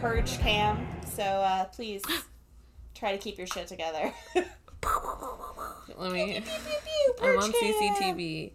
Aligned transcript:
purge 0.00 0.38
cam, 0.38 0.86
so 1.06 1.22
uh, 1.22 1.66
please 1.66 2.02
try 2.94 3.12
to 3.12 3.18
keep 3.18 3.36
your 3.36 3.46
shit 3.46 3.66
together. 3.66 4.12
Let 4.34 6.12
me. 6.12 6.42
I'm 7.22 7.38
on. 7.38 7.52
CCTV. 7.52 8.52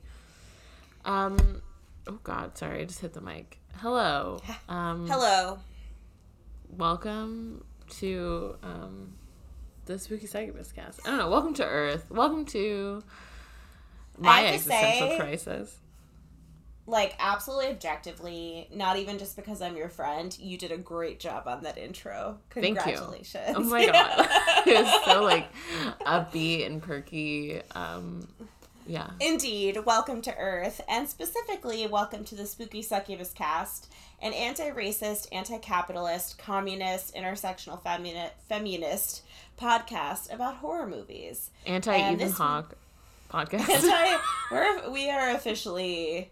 Um. 1.06 1.62
Oh 2.08 2.20
God, 2.24 2.58
sorry, 2.58 2.82
I 2.82 2.86
just 2.86 3.00
hit 3.00 3.14
the 3.14 3.22
mic. 3.22 3.60
Hello. 3.78 4.42
Um. 4.68 5.08
Hello. 5.08 5.60
Welcome 6.76 7.64
to 8.00 8.56
um, 8.64 9.14
the 9.86 10.00
Spooky 10.00 10.26
Succubus 10.26 10.72
cast. 10.72 11.00
I 11.06 11.12
don't 11.12 11.20
know. 11.20 11.30
Welcome 11.30 11.54
to 11.56 11.66
Earth. 11.66 12.10
Welcome 12.10 12.46
to 12.46 13.04
my 14.18 14.48
existential 14.48 15.10
say- 15.10 15.18
crisis. 15.20 15.78
Like 16.88 17.16
absolutely 17.20 17.70
objectively, 17.70 18.68
not 18.72 18.98
even 18.98 19.18
just 19.18 19.36
because 19.36 19.62
I'm 19.62 19.76
your 19.76 19.90
friend, 19.90 20.38
you 20.40 20.58
did 20.58 20.72
a 20.72 20.78
great 20.78 21.20
job 21.20 21.48
on 21.48 21.64
that 21.64 21.78
intro. 21.80 22.38
Thank 22.52 22.68
you. 22.68 22.76
Congratulations. 22.76 23.56
Oh 23.56 23.62
my 23.62 23.86
god, 23.88 24.20
it 24.68 24.84
was 24.84 25.06
so 25.06 25.24
like 25.24 25.48
upbeat 26.06 26.66
and 26.66 26.82
perky. 26.82 27.62
Um, 27.74 28.28
yeah. 28.88 29.10
Indeed, 29.20 29.84
welcome 29.84 30.22
to 30.22 30.38
Earth, 30.38 30.80
and 30.88 31.10
specifically, 31.10 31.88
welcome 31.88 32.24
to 32.26 32.36
the 32.36 32.46
Spooky 32.46 32.84
Succubus 32.84 33.34
cast, 33.34 33.92
an 34.22 34.32
anti 34.34 34.70
racist, 34.70 35.28
anti 35.32 35.58
capitalist, 35.58 36.38
communist, 36.38 37.16
intersectional 37.16 37.82
femini- 37.82 38.30
feminist 38.48 39.24
podcast 39.60 40.32
about 40.32 40.58
horror 40.58 40.86
movies. 40.86 41.50
Anti 41.66 41.98
Ethan 41.98 42.18
this- 42.20 42.38
Hawke 42.38 42.76
podcast. 43.32 43.70
Anti, 43.70 44.24
we're, 44.52 44.92
we 44.92 45.10
are 45.10 45.32
officially, 45.32 46.30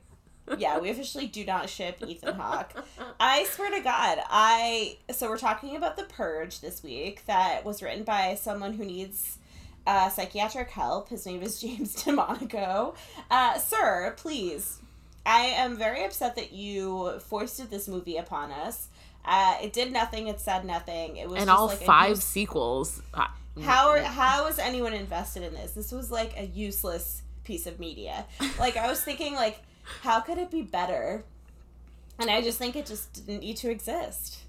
yeah, 0.58 0.80
we 0.80 0.90
officially 0.90 1.28
do 1.28 1.46
not 1.46 1.70
ship 1.70 1.98
Ethan 2.06 2.36
Hawke. 2.36 2.74
I 3.20 3.46
swear 3.46 3.72
to 3.72 3.82
God, 3.82 4.20
I, 4.30 4.98
so 5.12 5.30
we're 5.30 5.38
talking 5.38 5.76
about 5.76 5.96
The 5.98 6.04
Purge 6.04 6.60
this 6.60 6.84
week 6.84 7.26
that 7.28 7.64
was 7.66 7.82
written 7.82 8.04
by 8.04 8.36
someone 8.36 8.74
who 8.74 8.86
needs 8.86 9.38
uh, 9.88 10.10
psychiatric 10.10 10.70
help. 10.70 11.10
His 11.10 11.26
name 11.26 11.42
is 11.42 11.60
James 11.62 11.96
DeMonaco. 12.04 12.96
Uh, 13.30 13.58
sir, 13.58 14.14
please. 14.18 14.80
I 15.26 15.42
am 15.42 15.78
very 15.78 16.04
upset 16.04 16.36
that 16.36 16.52
you 16.52 17.20
foisted 17.22 17.70
this 17.70 17.88
movie 17.88 18.18
upon 18.18 18.52
us. 18.52 18.90
Uh, 19.26 19.56
it 19.62 19.72
did 19.72 19.94
nothing. 19.94 20.28
It 20.28 20.42
said 20.42 20.66
nothing. 20.66 21.16
It 21.16 21.30
was 21.30 21.40
and 21.40 21.48
just 21.48 21.58
all 21.58 21.68
like 21.68 21.80
five 21.80 22.10
use- 22.10 22.24
sequels. 22.24 23.02
How 23.62 23.90
are 23.90 24.00
how 24.00 24.48
is 24.48 24.58
anyone 24.60 24.94
invested 24.94 25.44
in 25.44 25.54
this? 25.54 25.72
This 25.72 25.92
was 25.92 26.12
like 26.12 26.38
a 26.38 26.46
useless 26.46 27.22
piece 27.44 27.68
of 27.68 27.80
media. 27.80 28.26
Like 28.60 28.76
I 28.78 28.88
was 28.90 29.02
thinking, 29.02 29.36
like 29.36 29.60
how 30.02 30.22
could 30.22 30.38
it 30.38 30.50
be 30.52 30.62
better? 30.62 31.24
And 32.20 32.30
I 32.30 32.42
just 32.42 32.58
think 32.58 32.76
it 32.76 32.86
just 32.86 33.26
didn't 33.26 33.42
need 33.42 33.58
to 33.58 33.70
exist. 33.70 34.44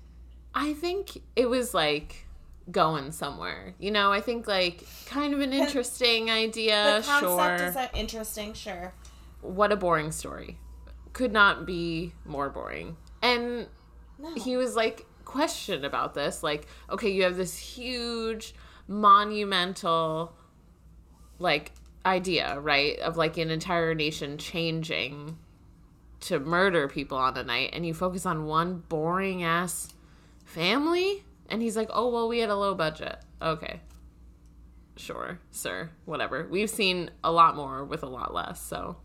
I 0.54 0.74
think 0.74 1.22
it 1.34 1.48
was 1.48 1.74
like 1.74 2.26
going 2.70 3.10
somewhere. 3.10 3.74
You 3.78 3.90
know, 3.90 4.12
I 4.12 4.20
think 4.20 4.46
like 4.46 4.86
kind 5.06 5.34
of 5.34 5.40
an 5.40 5.52
interesting 5.52 6.30
idea. 6.30 7.00
The 7.00 7.06
concept 7.06 7.60
sure. 7.60 7.68
is 7.68 7.76
uh, 7.76 7.88
interesting, 7.94 8.54
sure. 8.54 8.92
what 9.40 9.72
a 9.72 9.76
boring 9.76 10.12
story. 10.12 10.58
Could 11.12 11.32
not 11.32 11.66
be 11.66 12.12
more 12.24 12.50
boring. 12.50 12.96
And 13.22 13.66
No. 14.18 14.34
he 14.34 14.56
was 14.56 14.76
like 14.76 15.06
questioned 15.24 15.84
about 15.84 16.14
this. 16.14 16.42
Like, 16.42 16.66
okay, 16.90 17.08
you 17.10 17.22
have 17.24 17.36
this 17.36 17.56
huge, 17.56 18.54
monumental, 18.86 20.32
like, 21.38 21.72
idea, 22.04 22.58
right? 22.60 22.98
Of 22.98 23.16
like 23.16 23.36
an 23.38 23.50
entire 23.50 23.94
nation 23.94 24.38
changing 24.38 25.38
to 26.20 26.40
murder 26.40 26.88
people 26.88 27.18
on 27.18 27.36
a 27.36 27.44
night, 27.44 27.70
and 27.72 27.84
you 27.86 27.94
focus 27.94 28.24
on 28.26 28.46
one 28.46 28.82
boring 28.88 29.42
ass 29.42 29.92
family? 30.44 31.24
And 31.48 31.60
he's 31.60 31.76
like, 31.76 31.90
oh, 31.92 32.08
well, 32.08 32.28
we 32.28 32.38
had 32.38 32.50
a 32.50 32.56
low 32.56 32.74
budget. 32.74 33.18
Okay. 33.42 33.80
Sure, 34.96 35.40
sir, 35.50 35.90
whatever. 36.04 36.46
We've 36.48 36.70
seen 36.70 37.10
a 37.24 37.32
lot 37.32 37.56
more 37.56 37.84
with 37.84 38.04
a 38.04 38.08
lot 38.08 38.32
less, 38.32 38.62
so 38.62 38.96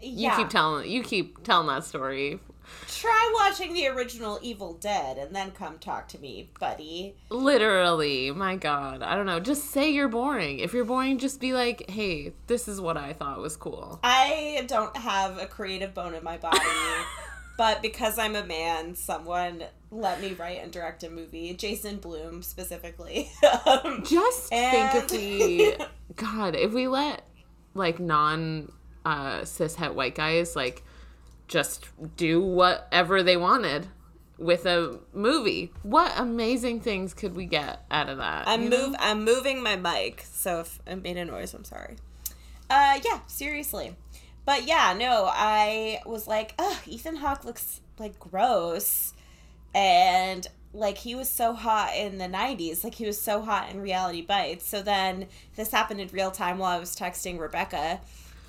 you 0.00 0.30
keep 0.34 0.48
telling 0.48 0.90
you 0.90 1.02
keep 1.02 1.44
telling 1.44 1.66
that 1.66 1.84
story 1.84 2.40
Try 2.88 3.32
watching 3.34 3.72
the 3.72 3.86
original 3.88 4.38
Evil 4.42 4.74
Dead 4.74 5.16
and 5.18 5.34
then 5.34 5.50
come 5.52 5.78
talk 5.78 6.08
to 6.08 6.18
me, 6.18 6.50
buddy. 6.58 7.14
Literally, 7.30 8.30
my 8.30 8.56
God. 8.56 9.02
I 9.02 9.14
don't 9.14 9.26
know. 9.26 9.40
Just 9.40 9.70
say 9.70 9.90
you're 9.90 10.08
boring. 10.08 10.58
If 10.58 10.72
you're 10.72 10.84
boring, 10.84 11.18
just 11.18 11.40
be 11.40 11.52
like, 11.52 11.88
hey, 11.90 12.32
this 12.46 12.68
is 12.68 12.80
what 12.80 12.96
I 12.96 13.12
thought 13.12 13.38
was 13.40 13.56
cool. 13.56 14.00
I 14.02 14.64
don't 14.66 14.96
have 14.96 15.38
a 15.38 15.46
creative 15.46 15.94
bone 15.94 16.14
in 16.14 16.22
my 16.24 16.36
body, 16.38 16.58
but 17.58 17.82
because 17.82 18.18
I'm 18.18 18.36
a 18.36 18.44
man, 18.44 18.94
someone 18.94 19.64
let 19.90 20.20
me 20.20 20.34
write 20.34 20.62
and 20.62 20.70
direct 20.72 21.02
a 21.02 21.10
movie. 21.10 21.52
Jason 21.54 21.96
Blum 21.98 22.42
specifically. 22.42 23.30
um, 23.66 24.04
Just 24.06 24.52
And- 24.52 24.90
think 24.92 25.04
if 25.04 25.10
we, 25.12 25.76
God, 26.16 26.54
if 26.54 26.72
we 26.72 26.86
let 26.88 27.22
like 27.74 27.98
non 28.00 28.70
uh, 29.04 29.44
cis 29.44 29.74
het 29.76 29.94
white 29.94 30.14
guys 30.14 30.54
like 30.54 30.84
just 31.50 31.88
do 32.16 32.40
whatever 32.40 33.22
they 33.22 33.36
wanted 33.36 33.88
with 34.38 34.64
a 34.64 34.98
movie, 35.12 35.70
what 35.82 36.12
amazing 36.16 36.80
things 36.80 37.12
could 37.12 37.36
we 37.36 37.44
get 37.44 37.84
out 37.90 38.08
of 38.08 38.16
that? 38.18 38.48
I'm 38.48 38.64
you 38.64 38.70
know? 38.70 38.86
move. 38.88 38.96
I'm 38.98 39.24
moving 39.24 39.62
my 39.62 39.76
mic, 39.76 40.24
so 40.32 40.60
if 40.60 40.80
I 40.86 40.94
made 40.94 41.18
a 41.18 41.24
noise, 41.24 41.52
I'm 41.52 41.64
sorry. 41.64 41.96
Uh, 42.70 42.98
yeah, 43.04 43.20
seriously, 43.26 43.96
but 44.46 44.66
yeah, 44.66 44.94
no, 44.96 45.28
I 45.30 46.00
was 46.06 46.26
like, 46.26 46.54
ugh, 46.58 46.78
Ethan 46.86 47.16
Hawke 47.16 47.44
looks 47.44 47.80
like 47.98 48.18
gross, 48.18 49.12
and 49.74 50.46
like 50.72 50.98
he 50.98 51.16
was 51.16 51.28
so 51.28 51.52
hot 51.52 51.94
in 51.96 52.18
the 52.18 52.26
'90s, 52.26 52.84
like 52.84 52.94
he 52.94 53.06
was 53.06 53.20
so 53.20 53.42
hot 53.42 53.70
in 53.70 53.80
Reality 53.80 54.22
Bites. 54.22 54.66
So 54.66 54.82
then 54.82 55.26
this 55.56 55.72
happened 55.72 56.00
in 56.00 56.08
real 56.08 56.30
time 56.30 56.58
while 56.58 56.76
I 56.76 56.80
was 56.80 56.96
texting 56.96 57.38
Rebecca. 57.38 58.00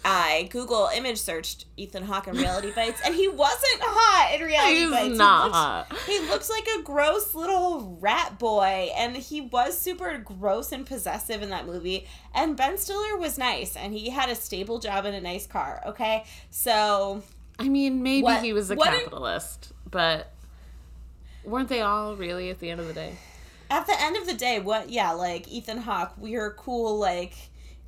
I 0.03 0.47
Google 0.51 0.89
image 0.95 1.19
searched 1.19 1.65
Ethan 1.77 2.03
Hawke 2.05 2.27
in 2.27 2.35
Reality 2.35 2.71
Bites, 2.75 3.01
and 3.05 3.13
he 3.13 3.27
wasn't 3.27 3.81
hot 3.81 4.33
in 4.33 4.45
Reality 4.45 4.75
He's 4.81 4.89
Bites. 4.89 5.07
He 5.11 5.17
not 5.17 5.43
looked- 5.45 5.55
hot. 5.55 5.97
he 6.07 6.19
looks 6.21 6.49
like 6.49 6.67
a 6.79 6.81
gross 6.83 7.35
little 7.35 7.97
rat 8.01 8.39
boy, 8.39 8.89
and 8.97 9.15
he 9.15 9.41
was 9.41 9.77
super 9.77 10.17
gross 10.17 10.71
and 10.71 10.85
possessive 10.85 11.41
in 11.41 11.49
that 11.51 11.65
movie. 11.67 12.07
And 12.33 12.57
Ben 12.57 12.77
Stiller 12.77 13.17
was 13.17 13.37
nice, 13.37 13.75
and 13.75 13.93
he 13.93 14.09
had 14.09 14.29
a 14.29 14.35
stable 14.35 14.79
job 14.79 15.05
in 15.05 15.13
a 15.13 15.21
nice 15.21 15.45
car. 15.45 15.81
Okay, 15.85 16.23
so 16.49 17.21
I 17.59 17.69
mean, 17.69 18.01
maybe 18.01 18.23
What- 18.23 18.43
he 18.43 18.53
was 18.53 18.71
a 18.71 18.75
capitalist, 18.75 19.71
but 19.89 20.31
weren't 21.43 21.69
they 21.69 21.81
all 21.81 22.15
really 22.15 22.49
at 22.49 22.59
the 22.59 22.69
end 22.69 22.79
of 22.79 22.87
the 22.87 22.93
day? 22.93 23.17
at 23.69 23.87
the 23.87 23.95
end 24.01 24.17
of 24.17 24.25
the 24.25 24.33
day, 24.33 24.59
what? 24.59 24.89
Yeah, 24.89 25.11
like 25.13 25.47
Ethan 25.47 25.77
Hawke, 25.77 26.11
we're 26.17 26.51
cool, 26.55 26.97
like 26.99 27.33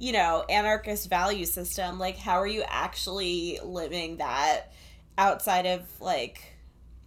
you 0.03 0.12
know, 0.12 0.44
anarchist 0.50 1.09
value 1.09 1.46
system. 1.46 1.97
Like, 1.97 2.18
how 2.18 2.34
are 2.40 2.47
you 2.47 2.64
actually 2.68 3.59
living 3.64 4.18
that 4.18 4.72
outside 5.18 5.66
of 5.66 5.81
like? 6.02 6.50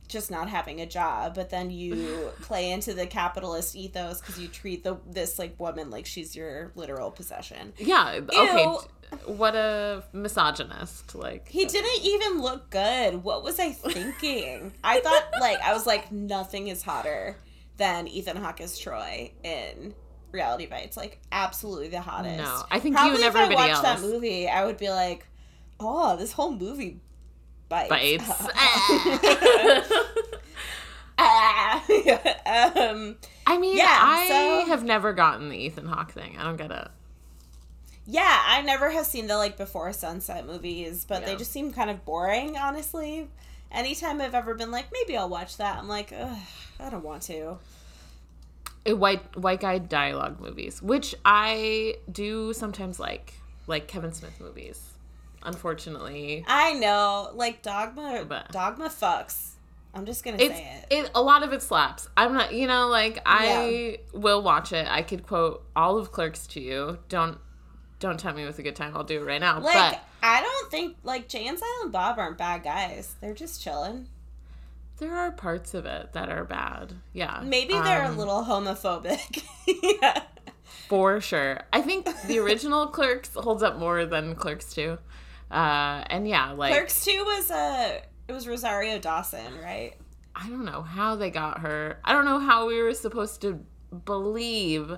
just 0.09 0.31
not 0.31 0.49
having 0.49 0.81
a 0.81 0.87
job 0.87 1.35
but 1.35 1.51
then 1.51 1.69
you 1.69 2.31
play 2.43 2.71
into 2.71 2.95
the 2.95 3.09
capitalist 3.09 3.75
ethos 3.75 4.21
because 4.21 4.39
you 4.39 4.47
treat 4.47 4.85
the 4.85 4.97
this 5.11 5.37
like 5.37 5.59
woman 5.59 5.91
like 5.91 6.07
she's 6.07 6.37
your 6.37 6.71
literal 6.77 7.11
possession 7.11 7.73
Yeah. 7.77 8.21
Okay. 8.33 8.63
Ew. 8.63 8.79
d- 9.11 9.17
What 9.33 9.57
a 9.57 10.05
misogynist. 10.13 11.17
Like 11.17 11.49
He 11.49 11.65
didn't 11.65 12.05
even 12.05 12.41
look 12.41 12.71
good. 12.71 13.25
What 13.25 13.43
was 13.43 13.59
I 13.59 13.73
thinking? 13.73 14.73
I 14.85 15.01
thought 15.01 15.25
like 15.41 15.61
I 15.61 15.73
was 15.75 15.87
like 15.89 16.13
nothing 16.13 16.69
is 16.69 16.85
hotter 16.85 17.37
than 17.77 18.07
Ethan 18.07 18.37
Hawke 18.37 18.61
as 18.61 18.79
Troy 18.79 19.33
in 19.43 19.93
Reality 20.33 20.67
Bites. 20.67 20.97
Like 20.97 21.21
absolutely 21.33 21.89
the 21.89 22.01
hottest. 22.01 22.39
No, 22.39 22.63
I 22.71 22.79
think 22.81 22.97
Probably 22.97 23.19
you 23.19 23.25
and 23.25 23.25
everybody 23.25 23.55
if 23.55 23.61
I 23.61 23.69
watched 23.69 23.83
that 23.83 24.01
movie, 24.01 24.49
I 24.49 24.65
would 24.65 24.77
be 24.79 24.91
like, 24.91 25.27
oh, 25.81 26.17
this 26.17 26.33
whole 26.33 26.53
movie 26.53 27.01
bites. 27.69 27.89
bites. 27.89 28.25
ah. 31.19 31.85
um, 32.77 33.17
I 33.47 33.59
mean, 33.59 33.77
Yeah, 33.77 33.99
I 34.01 34.29
so- 34.29 34.67
have 34.71 34.85
never 34.85 35.13
gotten 35.13 35.49
the 35.49 35.57
Ethan 35.57 35.87
Hawke 35.87 36.13
thing. 36.13 36.37
I 36.39 36.45
don't 36.45 36.57
get 36.57 36.71
it. 36.71 36.89
yeah, 38.07 38.43
I 38.47 38.63
never 38.63 38.91
have 38.91 39.07
seen 39.07 39.27
the 39.27 39.37
like 39.37 39.57
before 39.57 39.93
sunset 39.93 40.47
movies, 40.47 41.05
but 41.09 41.25
they 41.25 41.37
just 41.37 41.53
seem 41.53 41.73
kind 41.73 41.91
of 41.91 42.05
boring, 42.05 42.57
honestly. 42.57 43.29
Anytime 43.73 44.21
I've 44.21 44.35
ever 44.35 44.55
been 44.55 44.71
like, 44.71 44.87
maybe 44.93 45.17
I'll 45.17 45.29
watch 45.29 45.57
that, 45.57 45.77
I'm 45.79 45.89
like, 45.89 46.13
Ugh, 46.17 46.37
I 46.79 46.91
don't 46.91 47.05
want 47.05 47.23
to. 47.23 47.59
White 48.95 49.37
white 49.37 49.61
guy 49.61 49.79
dialogue 49.79 50.41
movies, 50.41 50.83
which 50.83 51.15
I 51.25 51.97
do 52.11 52.53
sometimes 52.53 53.01
like, 53.01 53.35
like 53.67 53.89
Kevin 53.89 54.13
Smith 54.13 54.41
movies. 54.41 54.81
Unfortunately, 55.43 56.45
I 56.47 56.75
know, 56.75 57.31
like 57.35 57.63
Dogma. 57.63 58.25
But- 58.29 58.53
Dogma 58.53 58.89
fucks. 58.89 59.53
I'm 59.95 60.05
just 60.05 60.25
gonna 60.25 60.37
it's 60.39 60.55
say 60.55 60.83
it. 60.91 61.05
it 61.05 61.11
a 61.15 61.23
lot 61.23 61.43
of 61.43 61.55
it 61.55 61.63
slaps. 61.63 62.07
I'm 62.19 62.35
not, 62.35 62.53
you 62.53 62.67
know, 62.67 62.89
like 62.89 63.19
I 63.25 64.01
will 64.13 64.43
watch 64.43 64.73
it. 64.73 64.87
I 64.91 65.01
could 65.01 65.27
quote 65.27 65.65
all 65.75 65.97
of 65.97 66.13
Clerks 66.13 66.47
to 66.49 66.61
you. 66.61 66.99
Don't 67.09 67.39
don't 67.99 68.21
tell 68.21 68.35
me 68.35 68.45
with 68.45 68.59
a 68.59 68.63
good 68.63 68.77
time. 68.77 68.93
I'll 68.95 69.05
do 69.05 69.21
it 69.21 69.25
right 69.25 69.41
now. 69.41 69.59
Like 69.59 69.75
but 69.75 70.05
I 70.23 70.43
don't 70.43 70.71
think 70.71 70.97
like 71.03 71.29
Jay 71.29 71.47
and 71.47 71.59
Silent 71.59 71.93
Bob 71.93 72.19
aren't 72.19 72.37
bad 72.37 72.63
guys. 72.63 73.15
They're 73.23 73.33
just 73.33 73.63
chilling. 73.63 74.09
There 74.99 75.15
are 75.15 75.31
parts 75.31 75.75
of 75.75 75.85
it 75.87 76.13
that 76.15 76.29
are 76.31 76.45
bad. 76.45 76.95
Yeah. 77.13 77.43
Maybe 77.45 77.75
they're 77.75 78.05
Um, 78.05 78.15
a 78.15 78.19
little 78.19 78.45
homophobic. 78.45 79.43
yeah. 80.03 80.23
For 80.89 81.21
sure. 81.21 81.61
I 81.73 81.83
think 81.83 82.09
the 82.27 82.39
original 82.39 82.87
Clerks 82.97 83.35
holds 83.35 83.63
up 83.63 83.79
more 83.79 84.07
than 84.07 84.35
Clerks 84.35 84.73
2. 84.75 84.97
Uh, 85.51 86.03
and 86.09 86.27
yeah, 86.29 86.53
like, 86.53 86.73
Clerks 86.73 87.05
2 87.05 87.25
was 87.25 87.51
uh 87.51 88.01
it 88.29 88.33
was 88.33 88.49
Rosario 88.49 88.99
Dawson, 88.99 89.61
right? 89.63 89.95
I 90.35 90.49
don't 90.49 90.65
know 90.65 90.83
how 90.83 91.15
they 91.15 91.31
got 91.31 91.61
her. 91.61 92.01
I 92.05 92.13
don't 92.13 92.25
know 92.25 92.41
how 92.41 92.67
we 92.67 92.83
were 92.83 92.95
supposed 92.95 93.41
to 93.43 93.61
believe 94.05 94.91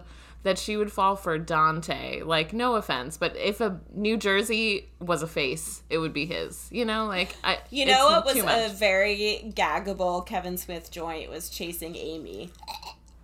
that 0.49 0.59
she 0.59 0.79
would 0.79 0.91
fall 0.91 1.15
for 1.15 1.37
Dante. 1.37 2.23
Like, 2.23 2.55
no 2.55 2.77
offense, 2.77 3.19
but 3.19 3.37
if 3.37 3.61
a 3.61 3.79
New 3.95 4.17
Jersey 4.17 4.89
was 4.99 5.23
a 5.23 5.27
face, 5.27 5.83
it 5.91 5.99
would 5.99 6.15
be 6.15 6.25
his. 6.25 6.69
You 6.71 6.87
know, 6.87 7.05
like, 7.05 7.37
I. 7.45 7.59
You 7.71 7.85
know 7.85 8.06
what 8.06 8.25
was 8.25 8.39
a 8.39 8.75
very 8.75 9.53
gaggable 9.55 10.27
Kevin 10.27 10.56
Smith 10.56 10.91
joint 10.91 11.29
was 11.29 11.50
chasing 11.50 11.95
Amy. 11.97 12.50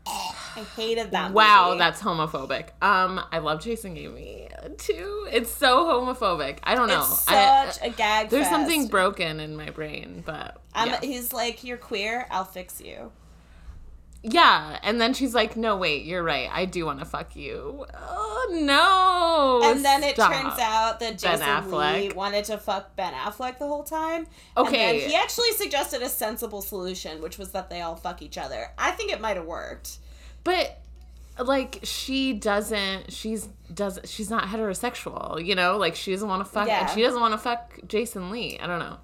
I 0.07 0.61
hated 0.77 1.13
that 1.13 1.33
Wow, 1.33 1.69
movie. 1.69 1.79
that's 1.79 2.03
homophobic. 2.03 2.69
Um, 2.83 3.21
I 3.33 3.39
love 3.39 3.63
chasing 3.63 3.97
Amy 3.97 4.49
too. 4.77 5.27
It's 5.33 5.51
so 5.51 5.87
homophobic. 5.87 6.59
I 6.63 6.75
don't 6.75 6.89
know. 6.89 7.01
it's 7.01 7.23
such 7.23 7.79
a 7.83 7.89
gag 7.89 8.29
there's 8.29 8.43
fest. 8.47 8.51
something 8.51 8.89
broken 8.89 9.41
in 9.41 9.57
my 9.57 9.71
brain, 9.71 10.23
but 10.27 10.61
yeah. 10.77 11.01
He's 11.01 11.33
like, 11.33 11.65
you're 11.65 11.79
queer, 11.79 12.27
I'll 12.31 12.45
fix 12.45 12.83
you. 12.83 13.11
Yeah. 14.25 14.79
And 14.83 15.01
then 15.01 15.13
she's 15.15 15.35
like, 15.35 15.57
"No, 15.57 15.77
wait, 15.77 16.05
you're 16.05 16.23
right. 16.23 16.49
I 16.53 16.65
do 16.65 16.87
want 16.87 16.99
to 16.99 17.05
fuck 17.05 17.37
you." 17.37 17.87
Oh 17.95 18.49
no! 19.63 19.71
And 19.71 19.85
then 19.85 20.03
it 20.03 20.17
turns 20.17 20.59
out 20.59 20.99
that 21.01 21.19
Jason 21.19 21.71
Lee 21.71 22.11
wanted 22.13 22.45
to 22.47 22.59
fuck 22.59 22.97
Ben 22.97 23.13
Affleck 23.13 23.59
the 23.59 23.67
whole 23.67 23.85
time. 23.85 24.27
Okay. 24.57 25.09
He 25.09 25.15
actually 25.15 25.53
suggested 25.53 26.03
a 26.03 26.09
sensible 26.09 26.63
solution, 26.63 27.21
which 27.23 27.39
was 27.39 27.53
that 27.53 27.71
they 27.71 27.81
all 27.83 27.97
fuck 27.97 28.23
each 28.23 28.37
other. 28.39 28.71
I 28.79 28.91
think 28.93 29.13
it 29.13 29.21
might 29.21 29.37
have 29.37 29.47
worked. 29.47 29.99
but 30.43 30.79
like 31.39 31.81
she 31.83 32.33
doesn't 32.33 33.13
she's 33.13 33.49
does 33.73 33.99
she's 34.05 34.31
not 34.31 34.45
heterosexual 34.45 35.45
you 35.45 35.57
know 35.57 35.77
like 35.79 35.97
she 35.97 36.13
doesn't 36.13 36.29
want 36.29 36.41
to 36.41 36.49
fuck 36.49 36.69
and 36.69 36.89
she 36.91 37.03
doesn't 37.03 37.21
want 37.21 37.33
to 37.33 37.39
fuck 37.39 37.77
jason 37.89 38.31
lee 38.31 38.57
i 38.63 38.69
don't 38.69 38.79
know 38.79 38.99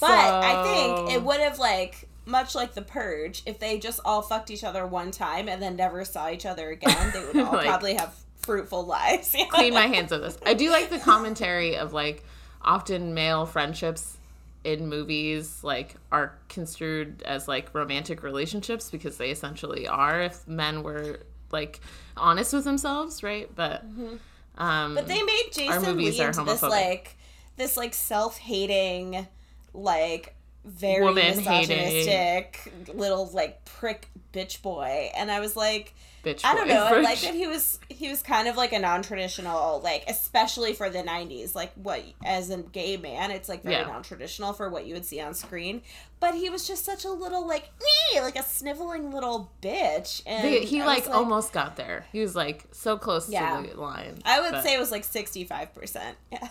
But 0.00 0.10
I 0.10 0.64
think 0.64 1.12
it 1.12 1.22
would 1.22 1.38
have 1.38 1.60
like 1.60 2.08
much 2.26 2.54
like 2.54 2.74
the 2.74 2.82
purge 2.82 3.42
if 3.46 3.58
they 3.58 3.78
just 3.78 4.00
all 4.04 4.22
fucked 4.22 4.50
each 4.50 4.62
other 4.64 4.86
one 4.86 5.10
time 5.10 5.48
and 5.48 5.60
then 5.62 5.74
never 5.76 6.04
saw 6.04 6.28
each 6.30 6.46
other 6.46 6.70
again 6.70 7.10
they 7.12 7.24
would 7.24 7.36
all 7.46 7.52
Like- 7.52 7.66
probably 7.66 7.94
have 7.94 8.14
fruitful 8.36 8.84
lives 8.84 9.34
clean 9.50 9.74
my 9.74 9.86
hands 9.86 10.12
of 10.12 10.22
this. 10.22 10.38
I 10.46 10.54
do 10.54 10.70
like 10.70 10.88
the 10.90 10.98
commentary 10.98 11.76
of 11.76 11.92
like 11.92 12.24
often 12.62 13.12
male 13.14 13.44
friendships 13.46 14.16
in 14.64 14.88
movies 14.88 15.62
like 15.62 15.94
are 16.10 16.34
construed 16.48 17.22
as 17.24 17.46
like 17.48 17.74
romantic 17.74 18.22
relationships 18.22 18.90
because 18.90 19.16
they 19.18 19.30
essentially 19.30 19.86
are 19.88 20.22
if 20.22 20.46
men 20.48 20.82
were 20.82 21.20
like 21.52 21.80
honest 22.16 22.52
with 22.52 22.64
themselves, 22.64 23.22
right? 23.22 23.48
But 23.54 23.82
um 23.82 24.18
Mm-hmm. 24.58 24.94
but 24.94 25.06
they 25.06 25.22
made 25.22 25.48
jason 25.52 25.98
into 26.00 26.44
this 26.44 26.62
like 26.62 27.16
this 27.56 27.76
like 27.76 27.94
self-hating 27.94 29.26
like 29.72 30.34
very 30.64 31.02
Woman-hating. 31.04 31.44
misogynistic 31.44 32.72
little 32.94 33.26
like 33.30 33.64
prick 33.64 34.08
bitch 34.32 34.60
boy 34.62 35.10
and 35.16 35.30
i 35.30 35.40
was 35.40 35.56
like 35.56 35.94
bitch 36.24 36.44
I 36.44 36.54
don't 36.54 36.68
know. 36.68 36.84
I 36.84 37.00
like 37.00 37.18
that 37.22 37.32
he 37.34 37.46
was 37.46 37.78
he 37.88 38.10
was 38.10 38.22
kind 38.22 38.46
of 38.46 38.54
like 38.54 38.74
a 38.74 38.78
non-traditional, 38.78 39.80
like 39.82 40.04
especially 40.06 40.74
for 40.74 40.90
the 40.90 40.98
'90s. 40.98 41.54
Like 41.54 41.72
what 41.76 42.04
as 42.22 42.50
a 42.50 42.58
gay 42.58 42.98
man, 42.98 43.30
it's 43.30 43.48
like 43.48 43.62
very 43.62 43.76
Yeah. 43.76 43.86
non-traditional 43.86 44.52
for 44.52 44.68
what 44.68 44.84
you 44.84 44.92
would 44.92 45.06
see 45.06 45.18
on 45.22 45.32
screen. 45.32 45.80
But 46.20 46.34
he 46.34 46.50
was 46.50 46.68
just 46.68 46.84
such 46.84 47.06
a 47.06 47.10
little 47.10 47.46
like 47.48 47.70
like 48.14 48.36
a 48.38 48.42
sniveling 48.42 49.10
little 49.12 49.50
bitch, 49.62 50.20
and 50.26 50.44
They- 50.44 50.66
he 50.66 50.82
I 50.82 50.86
like, 50.86 51.08
almost 51.08 51.54
got 51.54 51.76
there. 51.76 52.04
He 52.12 52.20
was 52.20 52.36
like 52.36 52.66
so 52.72 52.98
close 52.98 53.26
Yeah. 53.30 53.62
to 53.62 53.70
the 53.74 53.80
line. 53.80 54.20
I 54.26 54.42
would 54.42 54.50
but- 54.52 54.62
say 54.62 54.74
it 54.74 54.78
was 54.78 54.90
like 54.90 55.04
sixty-five 55.04 55.74
percent. 55.74 56.18
Yeah, 56.30 56.48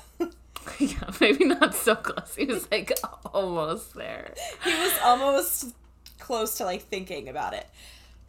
yeah, 0.79 1.09
maybe 1.19 1.45
not 1.45 1.73
so 1.75 1.95
close. 1.95 2.35
He 2.35 2.45
was 2.45 2.69
like 2.71 2.91
almost 3.33 3.93
there. 3.95 4.33
he 4.63 4.71
was 4.71 4.93
almost 5.03 5.73
close 6.19 6.57
to 6.57 6.65
like 6.65 6.83
thinking 6.83 7.29
about 7.29 7.53
it. 7.53 7.67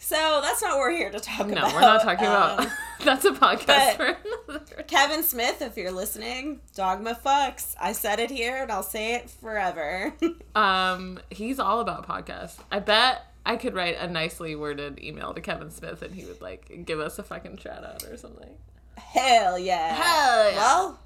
So 0.02 0.16
that's 0.42 0.62
not 0.62 0.70
what 0.72 0.78
we're 0.78 0.96
here 0.96 1.10
to 1.10 1.20
talk 1.20 1.46
No, 1.46 1.52
about. 1.52 1.68
No, 1.68 1.74
we're 1.74 1.80
not 1.82 2.02
talking 2.02 2.24
about. 2.26 2.60
Um, 2.60 2.66
that's 3.04 3.24
a 3.26 3.32
podcast 3.32 3.96
for 3.96 4.16
another. 4.48 4.82
Kevin 4.88 5.22
Smith, 5.22 5.60
if 5.60 5.76
you're 5.76 5.92
listening, 5.92 6.60
dogma 6.74 7.14
fucks. 7.22 7.74
I 7.78 7.92
said 7.92 8.18
it 8.18 8.30
here 8.30 8.62
and 8.62 8.72
I'll 8.72 8.82
say 8.82 9.16
it 9.16 9.28
forever. 9.28 10.14
Um, 10.54 11.20
he's 11.28 11.58
all 11.58 11.80
about 11.80 12.08
podcasts. 12.08 12.56
I 12.72 12.78
bet 12.78 13.26
I 13.44 13.56
could 13.56 13.74
write 13.74 13.98
a 13.98 14.08
nicely 14.08 14.56
worded 14.56 15.04
email 15.04 15.34
to 15.34 15.40
Kevin 15.42 15.70
Smith 15.70 16.00
and 16.00 16.14
he 16.14 16.24
would 16.24 16.40
like 16.40 16.86
give 16.86 16.98
us 16.98 17.18
a 17.18 17.22
fucking 17.22 17.58
shout 17.58 17.84
out 17.84 18.02
or 18.04 18.16
something. 18.16 18.50
Hell 18.96 19.58
yeah. 19.58 19.94
Hell 19.94 20.50
yeah. 20.50 20.56
Well, 20.56 20.98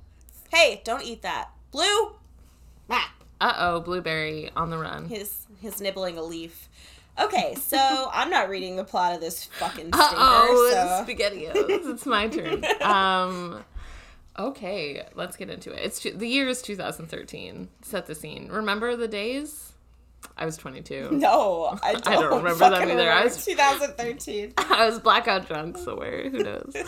hey, 0.55 0.81
don't 0.85 1.03
eat 1.05 1.23
that. 1.23 1.51
Blue? 1.71 2.13
Ah, 2.91 3.13
Uh 3.41 3.55
oh, 3.59 3.81
blueberry 3.81 4.51
on 4.57 4.71
the 4.71 4.79
run. 4.79 5.09
his, 5.09 5.47
his 5.61 5.81
nibbling 5.81 6.17
a 6.19 6.23
leaf. 6.23 6.69
Okay, 7.21 7.55
so 7.55 7.79
I'm 8.13 8.31
not 8.31 8.49
reading 8.49 8.77
the 8.77 8.85
plot 8.85 9.15
of 9.15 9.21
this 9.21 9.45
fucking 9.45 9.91
Uh 9.93 10.09
oh, 10.13 11.05
so... 11.07 11.13
spaghettios. 11.13 11.55
it's 11.93 12.07
my 12.07 12.29
turn. 12.29 12.65
Um, 12.81 13.65
okay, 14.39 15.07
let's 15.15 15.37
get 15.37 15.51
into 15.51 15.73
it. 15.73 15.81
It's 15.85 16.01
the 16.01 16.27
year 16.27 16.49
is 16.49 16.63
2013. 16.63 17.69
Set 17.83 18.07
the 18.07 18.15
scene. 18.15 18.49
Remember 18.51 18.97
the 18.97 19.09
days? 19.09 19.74
I 20.37 20.45
was 20.47 20.57
22. 20.57 21.11
No, 21.13 21.79
I 21.83 21.93
don't, 21.93 22.09
I 22.09 22.15
don't 22.15 22.37
remember 22.43 22.59
that 22.71 22.89
either. 22.89 23.11
I 23.11 23.25
was- 23.25 23.45
2013. 23.45 24.55
I 24.59 24.87
was 24.87 24.99
blackout 24.99 25.47
drunk, 25.47 25.79
so 25.79 25.97
where? 25.97 26.29
Who 26.31 26.43
knows? 26.43 26.75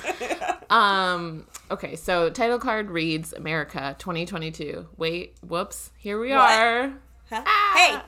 Um. 0.68 1.46
Okay. 1.70 1.94
So 1.94 2.28
title 2.28 2.58
card 2.58 2.90
reads 2.90 3.32
America 3.32 3.94
2022. 4.00 4.88
Wait. 4.96 5.36
Whoops. 5.46 5.92
Here 5.96 6.18
we 6.18 6.30
What? 6.30 6.38
are. 6.50 6.88
Huh? 7.30 7.42
Ah. 7.46 7.72
Hey, 7.76 7.98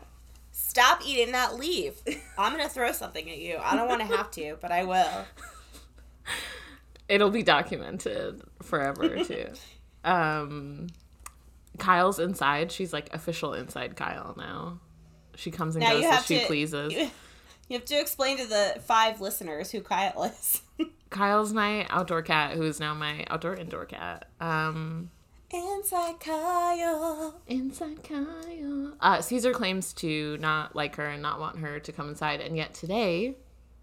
stop 0.51 1.01
eating 1.07 1.31
that 1.33 1.55
leaf. 1.55 2.03
I'm 2.37 2.51
gonna 2.51 2.69
throw 2.69 2.91
something 2.91 3.31
at 3.31 3.39
you. 3.39 3.59
I 3.63 3.77
don't 3.77 3.87
want 3.89 4.01
to 4.01 4.07
have 4.17 4.33
to, 4.33 4.57
but 4.61 4.73
I 4.73 4.83
will. 4.85 5.25
It'll 7.09 7.31
be 7.31 7.43
documented 7.45 8.43
forever 8.63 9.23
too. 9.25 9.47
um. 10.05 10.89
Kyle's 11.79 12.19
inside. 12.19 12.73
She's 12.73 12.93
like 12.93 13.15
official 13.15 13.55
inside 13.55 13.95
Kyle 13.95 14.35
now. 14.37 14.81
She 15.39 15.51
comes 15.53 15.77
and 15.77 15.85
Now 15.85 15.93
goes 15.93 16.05
as 16.05 16.27
she 16.27 16.41
to. 16.41 16.47
pleases. 16.47 16.93
You, 16.93 17.11
you 17.69 17.77
have 17.79 17.85
to 17.87 17.95
explain 18.01 18.39
to 18.39 18.47
the 18.47 18.81
five 18.85 19.21
listeners 19.21 19.71
who 19.71 19.81
Kyle 19.81 20.25
is. 20.25 20.63
Kyle's 21.11 21.53
my 21.53 21.87
outdoor 21.91 22.23
cat, 22.23 22.53
who 22.57 22.63
is 22.65 22.81
now 22.81 22.93
my 22.93 23.25
outdoor 23.31 23.55
indoor 23.55 23.87
cat. 23.87 24.29
Um. 24.41 25.11
Inside 25.51 26.21
Kyle. 26.21 27.41
Inside 27.47 28.03
Kyle. 28.05 28.93
Uh, 29.01 29.23
Caesar 29.23 29.53
claims 29.53 29.95
to 29.95 30.37
not 30.39 30.77
like 30.77 30.97
her 30.97 31.07
and 31.07 31.23
not 31.23 31.41
want 31.41 31.59
her 31.61 31.81
to 31.81 31.93
come 31.93 32.09
inside, 32.11 32.41
and 32.43 32.55
yet 32.57 32.75
today, 32.75 33.35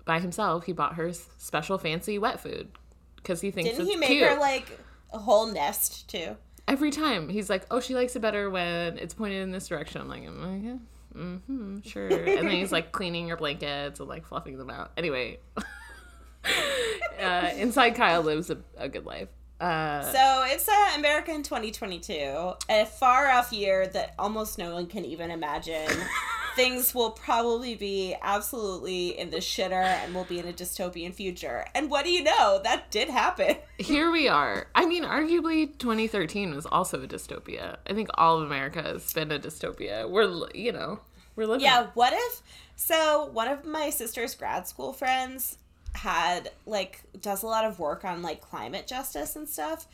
by 0.06 0.20
himself, 0.20 0.66
he 0.66 0.74
bought 0.74 0.94
her 0.96 1.12
special 1.14 1.80
fancy 1.80 2.20
wet 2.20 2.40
food 2.40 2.68
because 3.16 3.42
he 3.42 3.50
thinks 3.50 3.72
Didn't 3.72 3.88
he 3.88 3.96
make 3.96 4.10
cute. 4.10 4.30
her 4.30 4.38
like 4.40 4.78
a 5.12 5.18
whole 5.18 5.48
nest 5.48 6.08
too? 6.08 6.36
Every 6.68 6.92
time 6.92 7.30
he's 7.30 7.50
like, 7.50 7.66
"Oh, 7.72 7.80
she 7.80 7.96
likes 7.96 8.16
it 8.16 8.20
better 8.22 8.48
when 8.50 9.00
it's 9.00 9.16
pointed 9.16 9.42
in 9.42 9.50
this 9.52 9.68
direction." 9.68 10.02
I'm 10.02 10.08
like, 10.10 10.22
"Mm, 10.24 10.80
"Mm-hmm, 11.16 11.80
sure." 11.82 12.08
and 12.10 12.48
then 12.48 12.52
he's 12.52 12.72
like 12.72 12.92
cleaning 12.92 13.28
your 13.28 13.38
blankets 13.38 14.00
and 14.00 14.10
like 14.10 14.26
fluffing 14.26 14.58
them 14.58 14.70
out. 14.70 14.92
Anyway, 14.98 15.40
uh, 17.22 17.50
inside 17.56 17.96
Kyle 17.96 18.22
lives 18.22 18.50
a, 18.50 18.58
a 18.78 18.90
good 18.90 19.06
life. 19.06 19.30
Uh, 19.60 20.02
So 20.12 20.44
it's 20.48 20.68
uh, 20.68 20.92
America 20.98 21.32
in 21.32 21.42
2022, 21.44 22.54
a 22.70 22.86
far 22.86 23.30
off 23.30 23.54
year 23.54 23.88
that 23.88 24.14
almost 24.20 24.58
no 24.58 24.74
one 24.74 24.86
can 24.88 25.06
even 25.06 25.32
imagine. 25.32 25.88
Things 26.56 26.96
will 26.96 27.12
probably 27.12 27.76
be 27.76 28.16
absolutely 28.22 29.18
in 29.18 29.30
the 29.30 29.38
shitter 29.38 29.74
and 29.74 30.16
we'll 30.16 30.24
be 30.24 30.40
in 30.40 30.48
a 30.48 30.54
dystopian 30.54 31.14
future. 31.14 31.66
And 31.76 31.90
what 31.90 32.06
do 32.06 32.12
you 32.12 32.24
know? 32.24 32.62
That 32.64 32.90
did 32.92 33.10
happen. 33.10 33.58
here 33.78 34.12
we 34.12 34.28
are. 34.28 34.68
I 34.74 34.86
mean, 34.86 35.04
arguably 35.04 35.78
2013 35.78 36.56
was 36.56 36.66
also 36.66 37.04
a 37.04 37.08
dystopia. 37.08 37.78
I 37.88 37.94
think 37.94 38.10
all 38.16 38.38
of 38.38 38.44
America 38.44 38.82
has 38.82 39.12
been 39.14 39.32
a 39.32 39.40
dystopia. 39.40 40.10
We're, 40.10 40.50
you 40.54 40.72
know, 40.72 41.00
we're 41.36 41.48
living. 41.48 41.66
Yeah, 41.66 41.88
what 41.94 42.14
if? 42.14 42.42
So, 42.76 43.30
one 43.32 43.48
of 43.48 43.66
my 43.66 43.90
sister's 43.90 44.36
grad 44.36 44.68
school 44.68 44.94
friends 44.94 45.58
had, 45.94 46.52
like, 46.66 47.02
does 47.22 47.44
a 47.44 47.48
lot 47.48 47.66
of 47.66 47.80
work 47.80 48.06
on, 48.06 48.22
like, 48.22 48.42
climate 48.42 48.88
justice 48.88 49.36
and 49.36 49.48
stuff. 49.48 49.88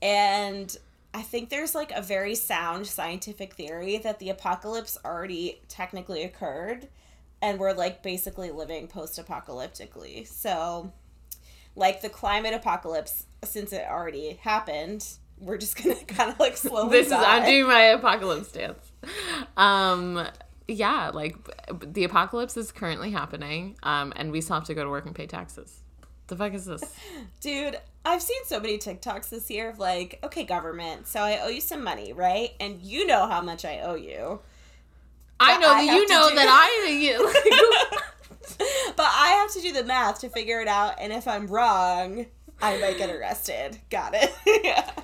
And 0.00 0.76
I 1.14 1.22
think 1.22 1.48
there's, 1.48 1.74
like, 1.74 1.90
a 1.92 2.02
very 2.02 2.34
sound 2.34 2.86
scientific 2.86 3.54
theory 3.54 3.98
that 3.98 4.18
the 4.18 4.30
apocalypse 4.30 4.98
already 5.04 5.62
technically 5.68 6.22
occurred. 6.22 6.88
And 7.40 7.58
we're, 7.58 7.72
like, 7.72 8.02
basically 8.02 8.50
living 8.50 8.88
post 8.88 9.18
apocalyptically. 9.18 10.26
So, 10.26 10.92
like, 11.74 12.02
the 12.02 12.08
climate 12.08 12.54
apocalypse, 12.54 13.26
since 13.44 13.72
it 13.72 13.86
already 13.88 14.34
happened, 14.42 15.06
we're 15.38 15.58
just 15.58 15.76
gonna 15.82 15.96
kind 16.04 16.30
of, 16.30 16.38
like, 16.38 16.56
slowly 16.56 16.90
This 16.90 17.06
is. 17.08 17.12
I'm 17.14 17.44
doing 17.44 17.66
my 17.66 17.82
apocalypse 17.82 18.52
dance. 18.52 18.92
Um, 19.56 20.28
yeah, 20.68 21.10
like 21.14 21.36
the 21.80 22.04
apocalypse 22.04 22.56
is 22.56 22.70
currently 22.70 23.10
happening, 23.10 23.76
um, 23.82 24.12
and 24.16 24.30
we 24.30 24.42
still 24.42 24.56
have 24.56 24.64
to 24.64 24.74
go 24.74 24.84
to 24.84 24.90
work 24.90 25.06
and 25.06 25.14
pay 25.14 25.26
taxes. 25.26 25.82
The 26.28 26.36
fuck 26.36 26.54
is 26.54 26.66
this? 26.66 26.82
Dude, 27.40 27.78
I've 28.04 28.22
seen 28.22 28.44
so 28.46 28.60
many 28.60 28.78
TikToks 28.78 29.28
this 29.30 29.50
year 29.50 29.68
of 29.70 29.78
like, 29.78 30.18
okay, 30.22 30.44
government, 30.44 31.06
so 31.06 31.20
I 31.20 31.40
owe 31.42 31.48
you 31.48 31.60
some 31.60 31.82
money, 31.82 32.12
right? 32.12 32.50
And 32.60 32.80
you 32.82 33.06
know 33.06 33.26
how 33.26 33.40
much 33.40 33.64
I 33.64 33.80
owe 33.80 33.94
you. 33.96 34.40
I 35.40 35.58
know 35.58 35.68
I 35.72 35.86
that 35.86 35.94
you 35.94 36.06
know 36.08 36.28
do- 36.28 36.34
that 36.36 36.48
I 36.48 36.86
owe 36.86 36.90
you. 36.90 37.98
But 38.96 39.06
I 39.06 39.28
have 39.40 39.52
to 39.52 39.60
do 39.60 39.72
the 39.72 39.84
math 39.84 40.20
to 40.20 40.28
figure 40.28 40.60
it 40.60 40.68
out, 40.68 40.94
and 41.00 41.12
if 41.12 41.28
I'm 41.28 41.46
wrong, 41.46 42.26
I 42.60 42.80
might 42.80 42.98
get 42.98 43.10
arrested. 43.10 43.78
Got 43.90 44.14
it. 44.14 44.34
yeah. 44.64 44.90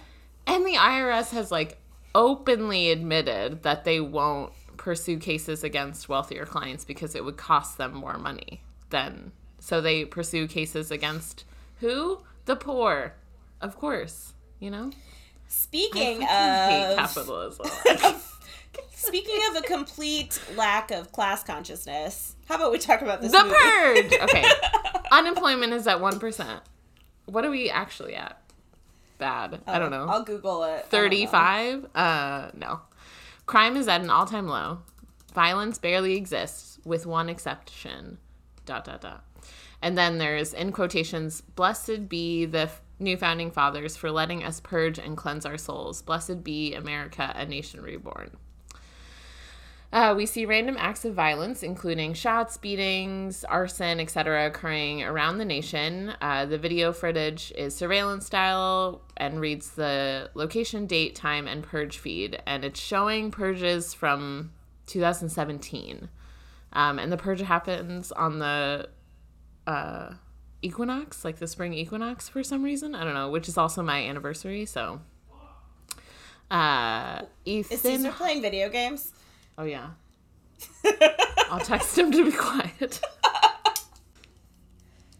And 0.46 0.66
the 0.66 0.74
IRS 0.74 1.30
has 1.30 1.50
like 1.50 1.78
openly 2.14 2.90
admitted 2.90 3.62
that 3.62 3.84
they 3.84 3.98
won't 3.98 4.52
pursue 4.76 5.18
cases 5.18 5.64
against 5.64 6.08
wealthier 6.08 6.44
clients 6.44 6.84
because 6.84 7.14
it 7.14 7.24
would 7.24 7.38
cost 7.38 7.78
them 7.78 7.94
more 7.94 8.18
money 8.18 8.60
than 8.90 9.32
so 9.64 9.80
they 9.80 10.04
pursue 10.04 10.46
cases 10.46 10.90
against 10.90 11.44
who? 11.80 12.18
The 12.44 12.54
poor. 12.54 13.14
Of 13.62 13.78
course. 13.78 14.34
You 14.60 14.70
know? 14.70 14.90
Speaking 15.48 16.22
of 16.22 16.28
capitalism. 16.96 17.64
speaking 18.94 19.40
of 19.48 19.56
a 19.56 19.62
complete 19.62 20.38
lack 20.54 20.90
of 20.90 21.12
class 21.12 21.42
consciousness, 21.42 22.36
how 22.46 22.56
about 22.56 22.72
we 22.72 22.78
talk 22.78 23.00
about 23.00 23.22
this 23.22 23.32
the 23.32 23.42
movie? 23.42 23.54
purge. 23.54 24.12
Okay. 24.24 24.44
Unemployment 25.10 25.72
is 25.72 25.86
at 25.86 25.98
one 25.98 26.18
percent. 26.18 26.60
What 27.24 27.46
are 27.46 27.50
we 27.50 27.70
actually 27.70 28.16
at? 28.16 28.38
Bad. 29.16 29.62
I 29.66 29.78
don't 29.78 29.90
know. 29.90 30.06
I'll 30.06 30.24
Google 30.24 30.64
it. 30.64 30.68
I 30.68 30.74
don't 30.74 30.82
know. 30.82 30.90
35 30.90 31.86
uh 31.94 32.50
no 32.52 32.80
crime 33.46 33.78
is 33.78 33.88
at 33.88 34.02
an 34.02 34.10
all-time 34.10 34.46
low 34.46 34.80
violence 35.34 35.78
barely 35.78 36.16
exists 36.16 36.78
with 36.84 37.06
one 37.06 37.30
exception 37.30 38.18
dot 38.66 38.84
dot 38.84 39.00
dot 39.00 39.24
and 39.84 39.98
then 39.98 40.16
there's 40.18 40.54
in 40.54 40.72
quotations 40.72 41.42
blessed 41.42 42.08
be 42.08 42.46
the 42.46 42.70
new 42.98 43.16
founding 43.16 43.50
fathers 43.50 43.96
for 43.96 44.10
letting 44.10 44.42
us 44.42 44.58
purge 44.60 44.98
and 44.98 45.16
cleanse 45.16 45.44
our 45.44 45.58
souls 45.58 46.00
blessed 46.02 46.42
be 46.42 46.74
america 46.74 47.32
a 47.36 47.44
nation 47.44 47.80
reborn 47.82 48.36
uh, 49.92 50.12
we 50.12 50.26
see 50.26 50.44
random 50.44 50.76
acts 50.76 51.04
of 51.04 51.14
violence, 51.14 51.62
including 51.62 52.14
shots, 52.14 52.56
beatings, 52.56 53.44
arson, 53.44 54.00
etc., 54.00 54.48
occurring 54.48 55.04
around 55.04 55.38
the 55.38 55.44
nation. 55.44 56.12
Uh, 56.20 56.44
the 56.44 56.58
video 56.58 56.92
footage 56.92 57.52
is 57.56 57.76
surveillance 57.76 58.26
style 58.26 59.02
and 59.16 59.40
reads 59.40 59.70
the 59.70 60.28
location, 60.34 60.86
date, 60.86 61.14
time, 61.14 61.46
and 61.46 61.62
purge 61.62 61.98
feed. 61.98 62.42
And 62.44 62.64
it's 62.64 62.80
showing 62.80 63.30
purges 63.30 63.94
from 63.94 64.50
2017. 64.86 66.08
Um, 66.72 66.98
and 66.98 67.12
the 67.12 67.16
purge 67.16 67.42
happens 67.42 68.10
on 68.10 68.40
the 68.40 68.88
uh, 69.66 70.14
equinox, 70.62 71.24
like 71.24 71.38
the 71.38 71.46
spring 71.46 71.72
equinox 71.74 72.28
for 72.28 72.42
some 72.42 72.62
reason. 72.62 72.94
I 72.94 73.04
don't 73.04 73.14
know, 73.14 73.30
which 73.30 73.48
is 73.48 73.56
also 73.58 73.82
my 73.82 74.02
anniversary. 74.06 74.66
So, 74.66 75.00
uh, 76.50 77.22
Is 77.44 77.70
Ethan. 77.72 77.78
Caesar 77.98 78.12
playing 78.12 78.42
video 78.42 78.68
games? 78.68 79.12
Oh 79.58 79.64
yeah. 79.64 79.90
I'll 81.50 81.60
text 81.60 81.98
him 81.98 82.10
to 82.12 82.24
be 82.24 82.32
quiet. 82.32 83.00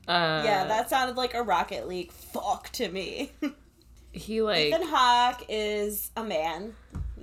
Uh, 0.06 0.42
yeah, 0.44 0.66
that 0.66 0.90
sounded 0.90 1.16
like 1.16 1.32
a 1.32 1.42
Rocket 1.42 1.88
League 1.88 2.12
fuck 2.12 2.68
to 2.72 2.90
me. 2.90 3.32
he 4.12 4.42
like 4.42 4.66
Ethan 4.66 4.82
Hawke 4.88 5.46
is 5.48 6.10
a 6.14 6.22
man 6.22 6.74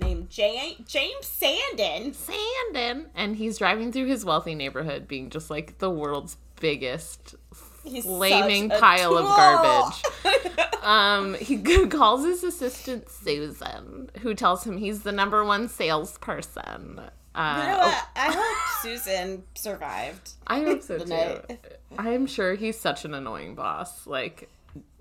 named 0.02 0.32
J- 0.32 0.78
James 0.88 1.26
Sandin. 1.26 2.16
Sandin, 2.16 3.06
and 3.14 3.36
he's 3.36 3.60
driving 3.60 3.92
through 3.92 4.08
his 4.08 4.26
wealthy 4.26 4.56
neighborhood, 4.56 5.08
being 5.08 5.30
just 5.30 5.52
like 5.52 5.78
the 5.78 5.92
world's 5.92 6.38
biggest 6.62 7.36
He's 7.84 8.06
flaming 8.06 8.70
pile 8.70 9.18
of 9.18 9.26
garbage. 9.26 10.04
Um, 10.82 11.36
he 11.36 11.60
calls 11.90 12.26
his 12.26 12.44
assistant 12.44 13.08
Susan, 13.08 14.10
who 14.22 14.34
tells 14.34 14.64
him 14.64 14.78
he's 14.78 15.04
the 15.04 15.12
number 15.12 15.46
one 15.46 15.70
salesperson. 15.70 17.00
Uh, 17.36 17.62
You 17.62 17.72
know 17.72 17.78
what? 17.78 18.08
I 18.16 18.32
hope 18.32 18.58
Susan 18.82 19.44
survived. 19.54 20.32
I 20.48 20.62
hope 20.62 20.82
so 20.82 20.98
too. 20.98 21.06
Night. 21.06 21.60
I'm 22.00 22.26
sure 22.26 22.56
he's 22.56 22.80
such 22.80 23.06
an 23.06 23.14
annoying 23.14 23.54
boss. 23.54 24.08
Like 24.08 24.50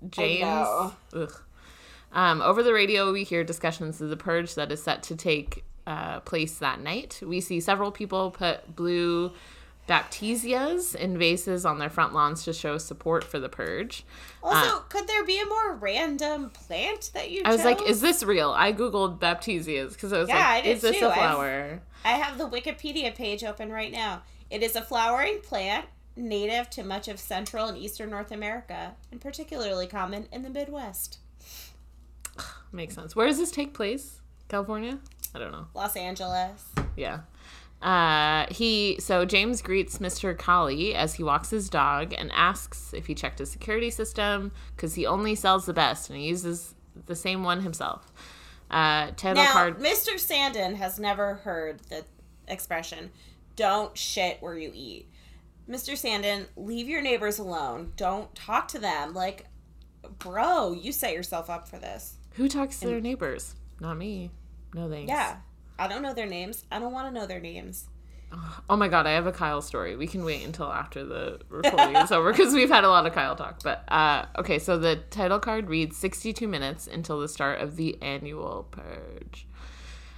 James. 0.07 0.93
Um, 2.13 2.41
over 2.41 2.61
the 2.61 2.73
radio, 2.73 3.11
we 3.11 3.23
hear 3.23 3.43
discussions 3.43 4.01
of 4.01 4.09
the 4.09 4.17
purge 4.17 4.53
that 4.55 4.71
is 4.71 4.83
set 4.83 5.01
to 5.03 5.15
take 5.15 5.63
uh, 5.87 6.19
place 6.19 6.59
that 6.59 6.79
night. 6.79 7.21
We 7.25 7.41
see 7.41 7.59
several 7.59 7.91
people 7.91 8.31
put 8.31 8.75
blue 8.75 9.31
baptisias 9.87 10.95
in 10.95 11.17
vases 11.17 11.65
on 11.65 11.79
their 11.79 11.89
front 11.89 12.13
lawns 12.13 12.43
to 12.45 12.53
show 12.53 12.77
support 12.77 13.23
for 13.23 13.39
the 13.39 13.49
purge. 13.49 14.05
Also, 14.43 14.77
uh, 14.77 14.79
could 14.81 15.07
there 15.07 15.23
be 15.25 15.39
a 15.39 15.45
more 15.45 15.75
random 15.75 16.49
plant 16.51 17.11
that 17.13 17.29
you 17.31 17.41
I 17.45 17.51
was 17.51 17.63
like, 17.65 17.81
"Is 17.81 18.01
this 18.01 18.23
real?" 18.23 18.51
I 18.51 18.71
googled 18.73 19.19
baptisias 19.19 19.93
because 19.93 20.13
I 20.13 20.19
was 20.19 20.29
Yeah, 20.29 20.37
like, 20.53 20.63
did 20.63 20.75
"Is 20.77 20.81
this 20.81 20.97
too. 20.99 21.05
a 21.05 21.09
I've- 21.09 21.19
flower?" 21.19 21.81
I 22.05 22.11
have 22.13 22.37
the 22.37 22.49
Wikipedia 22.49 23.13
page 23.13 23.43
open 23.43 23.71
right 23.71 23.91
now. 23.91 24.23
It 24.49 24.63
is 24.63 24.75
a 24.75 24.81
flowering 24.81 25.39
plant 25.41 25.85
native 26.15 26.69
to 26.71 26.83
much 26.83 27.07
of 27.07 27.19
Central 27.19 27.67
and 27.67 27.77
Eastern 27.77 28.09
North 28.09 28.31
America, 28.31 28.95
and 29.11 29.21
particularly 29.21 29.87
common 29.87 30.27
in 30.31 30.41
the 30.41 30.49
Midwest. 30.49 31.19
Makes 32.71 32.95
sense. 32.95 33.15
Where 33.15 33.27
does 33.27 33.37
this 33.37 33.51
take 33.51 33.73
place? 33.73 34.21
California? 34.47 34.99
I 35.35 35.39
don't 35.39 35.51
know. 35.51 35.67
Los 35.73 35.95
Angeles. 35.95 36.65
Yeah. 36.95 37.21
Uh, 37.81 38.45
he 38.51 38.97
so 38.99 39.25
James 39.25 39.61
greets 39.61 39.97
Mr. 39.97 40.37
Colley 40.37 40.93
as 40.93 41.15
he 41.15 41.23
walks 41.23 41.49
his 41.49 41.67
dog 41.69 42.13
and 42.15 42.31
asks 42.31 42.93
if 42.93 43.07
he 43.07 43.15
checked 43.15 43.39
his 43.39 43.49
security 43.49 43.89
system 43.89 44.51
because 44.75 44.93
he 44.95 45.05
only 45.07 45.33
sells 45.33 45.65
the 45.65 45.73
best 45.73 46.09
and 46.09 46.19
he 46.19 46.27
uses 46.27 46.75
the 47.07 47.15
same 47.15 47.43
one 47.43 47.61
himself. 47.61 48.11
Uh, 48.69 49.11
Now, 49.23 49.51
card. 49.51 49.79
Mr. 49.79 50.13
Sandin 50.15 50.75
has 50.75 50.99
never 50.99 51.35
heard 51.35 51.79
the 51.89 52.05
expression, 52.47 53.11
don't 53.55 53.97
shit 53.97 54.37
where 54.41 54.57
you 54.57 54.71
eat. 54.73 55.07
Mr. 55.69 55.93
Sandin, 55.93 56.47
leave 56.55 56.87
your 56.87 57.01
neighbors 57.01 57.39
alone. 57.39 57.93
Don't 57.95 58.33
talk 58.35 58.67
to 58.69 58.79
them. 58.79 59.13
Like, 59.13 59.45
bro, 60.19 60.73
you 60.73 60.91
set 60.91 61.13
yourself 61.13 61.49
up 61.49 61.67
for 61.67 61.77
this. 61.79 62.15
Who 62.35 62.47
talks 62.47 62.79
to 62.79 62.87
their 62.87 63.01
neighbors? 63.01 63.55
Not 63.79 63.97
me. 63.97 64.31
No 64.73 64.89
thanks. 64.89 65.09
Yeah. 65.09 65.37
I 65.79 65.87
don't 65.87 66.01
know 66.01 66.13
their 66.13 66.27
names. 66.27 66.65
I 66.71 66.79
don't 66.79 66.93
want 66.93 67.07
to 67.07 67.19
know 67.19 67.25
their 67.25 67.39
names. 67.39 67.85
Oh 68.69 68.77
my 68.77 68.87
god, 68.87 69.07
I 69.07 69.11
have 69.11 69.27
a 69.27 69.31
Kyle 69.31 69.61
story. 69.61 69.97
We 69.97 70.07
can 70.07 70.23
wait 70.23 70.45
until 70.45 70.71
after 70.71 71.03
the 71.03 71.41
recording 71.49 71.97
is 71.97 72.11
over 72.13 72.31
because 72.31 72.53
we've 72.53 72.69
had 72.69 72.85
a 72.85 72.89
lot 72.89 73.05
of 73.05 73.13
Kyle 73.13 73.35
talk. 73.35 73.61
But 73.61 73.83
uh, 73.91 74.25
okay, 74.37 74.57
so 74.57 74.77
the 74.77 74.97
title 75.09 75.39
card 75.39 75.69
reads 75.69 75.97
62 75.97 76.47
minutes 76.47 76.87
until 76.87 77.19
the 77.19 77.27
start 77.27 77.59
of 77.59 77.75
the 77.75 78.01
annual 78.01 78.67
purge. 78.71 79.47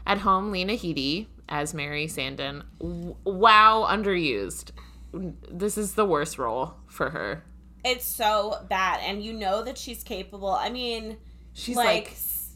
At 0.06 0.20
home, 0.20 0.52
Lena 0.52 0.74
Headey 0.74 1.28
as 1.50 1.74
Mary 1.74 2.06
Sandin. 2.08 2.64
W- 2.80 3.16
wow, 3.24 3.88
underused. 3.90 4.72
This 5.14 5.78
is 5.78 5.96
the 5.96 6.06
worst 6.06 6.38
role 6.38 6.76
for 6.88 7.10
her. 7.12 7.44
It's 7.84 8.06
so 8.06 8.60
bad. 8.70 9.00
And 9.02 9.24
you 9.24 9.34
know 9.34 9.64
that 9.64 9.78
she's 9.78 10.04
capable. 10.04 10.52
I 10.52 10.70
mean, 10.70 11.18
She's 11.54 11.76
like, 11.76 11.86
like, 11.86 12.14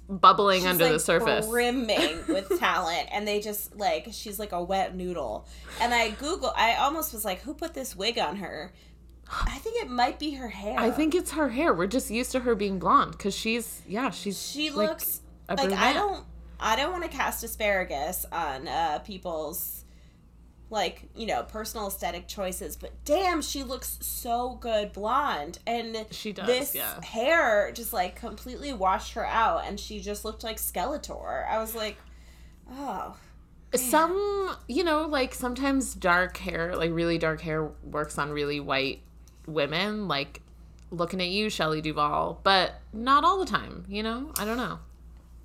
bubbling 0.10 0.62
she's, 0.62 0.68
under 0.68 0.86
like, 0.86 0.94
the 0.94 1.00
surface. 1.00 1.48
brimming 1.48 2.20
with 2.28 2.58
talent 2.60 3.08
and 3.12 3.28
they 3.28 3.42
just 3.42 3.76
like 3.76 4.08
she's 4.12 4.40
like 4.40 4.54
a 4.54 4.64
wet 4.64 4.96
noodle 4.96 5.46
and 5.82 5.94
i 5.94 6.10
google 6.12 6.54
i 6.56 6.76
almost 6.76 7.12
was 7.14 7.26
like 7.26 7.42
who 7.42 7.54
put 7.54 7.74
this 7.74 7.96
wig 7.96 8.18
on 8.18 8.38
her 8.38 8.72
i 9.30 9.58
think 9.58 9.82
it 9.82 9.90
might 9.90 10.18
be 10.18 10.32
her 10.32 10.48
hair 10.48 10.80
I 10.80 10.90
think 10.90 11.14
it's 11.14 11.32
her 11.32 11.50
hair. 11.50 11.74
We're 11.74 11.88
just 11.88 12.10
used 12.10 12.32
to 12.32 12.40
her 12.40 12.56
being 12.56 12.80
blonde 12.80 13.12
because 13.12 13.36
she's 13.36 13.82
yeah 13.88 14.10
she's 14.10 14.42
she 14.42 14.70
like, 14.70 14.90
looks 14.90 15.22
like 15.50 15.72
i 15.74 15.92
don't 15.92 16.24
i 16.60 16.78
don't 16.78 16.92
want 16.92 17.04
to 17.04 17.10
cast 17.10 17.44
asparagus 17.44 18.26
on 18.32 18.68
uh 18.68 19.00
people's 19.00 19.84
like 20.70 21.04
you 21.16 21.26
know 21.26 21.44
personal 21.44 21.88
aesthetic 21.88 22.28
choices 22.28 22.76
but 22.76 22.92
damn 23.06 23.42
she 23.42 23.64
looks 23.64 23.98
so 24.02 24.58
good 24.62 24.92
blonde. 24.94 25.60
And 25.66 26.06
She 26.12 26.34
does, 26.34 26.48
this 26.48 26.76
yeah. 26.76 27.02
hair 27.04 27.72
just 27.74 27.94
like 27.94 28.16
completely 28.16 28.74
washed 28.74 29.14
her 29.14 29.26
out 29.26 29.66
and 29.66 29.80
she 29.80 30.00
just 30.00 30.26
looked 30.26 30.44
like 30.44 30.58
skeletor. 30.58 31.48
I 31.48 31.58
was 31.60 31.76
like 31.76 31.98
oh 32.72 33.16
some 33.76 34.56
you 34.68 34.84
know 34.84 35.08
like 35.08 35.34
sometimes 35.34 35.94
dark 35.94 36.38
hair 36.38 36.76
like 36.76 36.92
really 36.92 37.18
dark 37.18 37.42
hair 37.42 37.70
works 37.84 38.18
on 38.18 38.32
really 38.32 38.60
white 38.60 39.02
women 39.46 40.08
like 40.08 40.42
looking 40.90 41.22
at 41.22 41.28
you 41.28 41.50
Shelley 41.50 41.82
Duvall 41.82 42.40
but 42.44 42.76
not 42.94 43.24
all 43.24 43.40
the 43.40 43.46
time 43.46 43.86
you 43.88 44.04
know? 44.04 44.32
I 44.38 44.46
don't 44.46 44.58
know. 44.58 44.80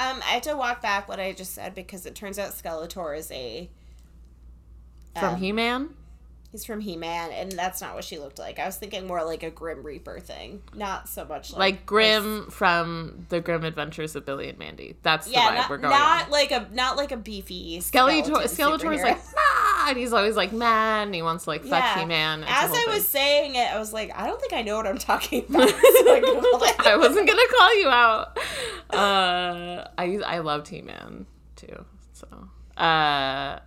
Um, 0.01 0.21
I 0.23 0.35
had 0.35 0.43
to 0.45 0.57
walk 0.57 0.83
back 0.83 1.09
what 1.09 1.21
I 1.21 1.33
just 1.33 1.55
said 1.55 1.77
because 1.77 2.07
it 2.07 2.15
turns 2.17 2.39
out 2.39 2.53
Skeletor 2.53 3.17
is 3.17 3.31
a 3.31 3.71
from 5.15 5.35
Um, 5.35 5.41
He-Man 5.41 5.95
he's 6.53 6.65
from 6.67 6.81
He 6.81 6.97
Man, 6.97 7.33
and 7.33 7.51
that's 7.51 7.81
not 7.81 7.95
what 7.95 8.05
she 8.05 8.19
looked 8.19 8.39
like. 8.39 8.59
I 8.59 8.67
was 8.67 8.77
thinking 8.77 9.07
more 9.07 9.25
like 9.25 9.43
a 9.43 9.51
Grim 9.51 9.83
Reaper 9.83 10.21
thing, 10.21 10.63
not 10.75 11.09
so 11.09 11.25
much 11.25 11.51
like 11.53 11.59
like 11.59 11.87
Grim 11.87 12.51
from 12.51 13.27
the 13.31 13.41
Grim 13.41 13.65
Adventures 13.65 14.15
of 14.15 14.25
Billy 14.27 14.49
and 14.49 14.59
Mandy 14.59 14.97
that's 15.03 15.27
the 15.27 15.33
Yeah, 15.33 15.51
vibe 15.51 15.55
not, 15.55 15.71
we're 15.71 15.79
going 15.79 15.91
not 15.91 16.25
on 16.25 16.31
like 16.31 16.51
a 16.53 16.69
not 16.73 16.97
like 16.97 17.11
a 17.11 17.17
beefy 17.17 17.79
Skeletor 17.81 18.47
skeleton 18.49 18.91
Skeletor's 18.91 19.03
like 19.03 19.19
ah! 19.37 19.87
and 19.89 19.99
he's 19.99 20.13
always 20.13 20.37
like 20.37 20.53
man, 20.53 21.09
and 21.09 21.15
he 21.15 21.23
wants 21.23 21.45
to 21.45 21.51
like 21.51 21.63
fuck 21.63 21.83
Yeah. 21.83 22.01
He 22.01 22.05
Man. 22.05 22.45
As 22.47 22.71
I 22.71 22.87
was 22.93 23.07
saying 23.07 23.55
it, 23.55 23.73
I 23.73 23.79
was 23.79 23.93
like, 23.93 24.13
I 24.15 24.27
don't 24.27 24.41
think 24.41 24.53
I 24.53 24.63
know 24.63 24.77
what 24.77 24.87
I'm 24.87 24.99
talking 24.99 25.45
about. 25.49 25.73
So 26.03 26.09
I 26.09 26.75
I 26.85 26.97
wasn't 26.97 27.27
gonna 27.27 27.43
call 27.59 27.81
you 27.81 27.89
out. 27.89 28.39
Uh, 28.91 29.89
I 29.97 30.21
I 30.27 30.39
loved 30.41 30.69
He 30.69 30.83
Man 30.83 31.27
too. 31.57 31.85
So 32.13 32.27
uh, 32.77 33.59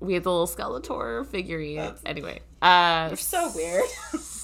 we 0.00 0.14
had 0.14 0.24
the 0.24 0.30
little 0.30 0.46
Skeletor 0.46 1.26
figurine. 1.26 1.76
That's- 1.76 2.02
anyway, 2.04 2.40
uh, 2.60 3.06
You're 3.10 3.16
so 3.16 3.50
weird. 3.54 3.84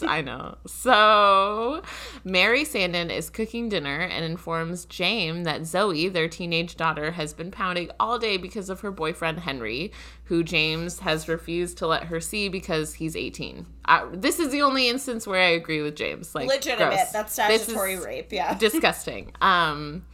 I 0.02 0.22
know. 0.22 0.56
So, 0.66 1.82
Mary 2.24 2.64
Sandin 2.64 3.10
is 3.14 3.28
cooking 3.28 3.68
dinner 3.68 4.00
and 4.00 4.24
informs 4.24 4.86
James 4.86 5.44
that 5.44 5.66
Zoe, 5.66 6.08
their 6.08 6.26
teenage 6.28 6.76
daughter, 6.76 7.10
has 7.12 7.34
been 7.34 7.50
pounding 7.50 7.90
all 8.00 8.18
day 8.18 8.38
because 8.38 8.70
of 8.70 8.80
her 8.80 8.90
boyfriend 8.90 9.40
Henry, 9.40 9.92
who 10.24 10.42
James 10.42 11.00
has 11.00 11.28
refused 11.28 11.76
to 11.78 11.86
let 11.86 12.04
her 12.04 12.18
see 12.20 12.48
because 12.48 12.94
he's 12.94 13.14
18. 13.14 13.66
Uh, 13.84 14.06
this 14.14 14.38
is 14.38 14.50
the 14.50 14.62
only 14.62 14.88
instance 14.88 15.26
where 15.26 15.40
I 15.42 15.50
agree 15.50 15.82
with 15.82 15.96
James. 15.96 16.34
Like, 16.34 16.48
Legitimate. 16.48 16.94
gross. 16.94 17.10
That's 17.12 17.32
statutory 17.34 17.98
rape. 17.98 18.32
Yeah. 18.32 18.54
Disgusting. 18.58 19.32
Um, 19.42 20.06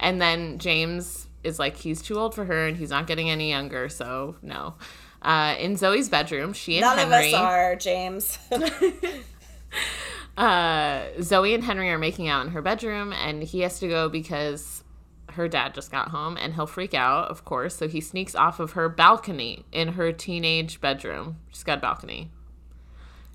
and 0.00 0.20
then 0.20 0.58
James 0.58 1.27
is 1.44 1.58
like, 1.58 1.76
he's 1.76 2.02
too 2.02 2.18
old 2.18 2.34
for 2.34 2.44
her 2.44 2.66
and 2.66 2.76
he's 2.76 2.90
not 2.90 3.06
getting 3.06 3.30
any 3.30 3.50
younger, 3.50 3.88
so 3.88 4.36
no. 4.42 4.74
Uh, 5.20 5.56
in 5.58 5.76
Zoe's 5.76 6.08
bedroom, 6.08 6.52
she 6.52 6.76
and 6.76 6.82
None 6.82 6.98
Henry. 6.98 7.28
of 7.28 7.34
us 7.34 7.40
are, 7.40 7.76
James. 7.76 8.38
uh, 10.36 11.02
Zoe 11.20 11.54
and 11.54 11.64
Henry 11.64 11.90
are 11.90 11.98
making 11.98 12.28
out 12.28 12.46
in 12.46 12.52
her 12.52 12.62
bedroom, 12.62 13.12
and 13.12 13.42
he 13.42 13.60
has 13.60 13.80
to 13.80 13.88
go 13.88 14.08
because 14.08 14.84
her 15.32 15.48
dad 15.48 15.74
just 15.74 15.90
got 15.90 16.08
home, 16.08 16.36
and 16.36 16.54
he'll 16.54 16.66
freak 16.66 16.94
out, 16.94 17.28
of 17.28 17.44
course. 17.44 17.76
So 17.76 17.88
he 17.88 18.00
sneaks 18.00 18.34
off 18.34 18.60
of 18.60 18.72
her 18.72 18.88
balcony 18.88 19.64
in 19.72 19.88
her 19.88 20.12
teenage 20.12 20.80
bedroom. 20.80 21.38
She's 21.50 21.64
got 21.64 21.78
a 21.78 21.80
balcony. 21.80 22.30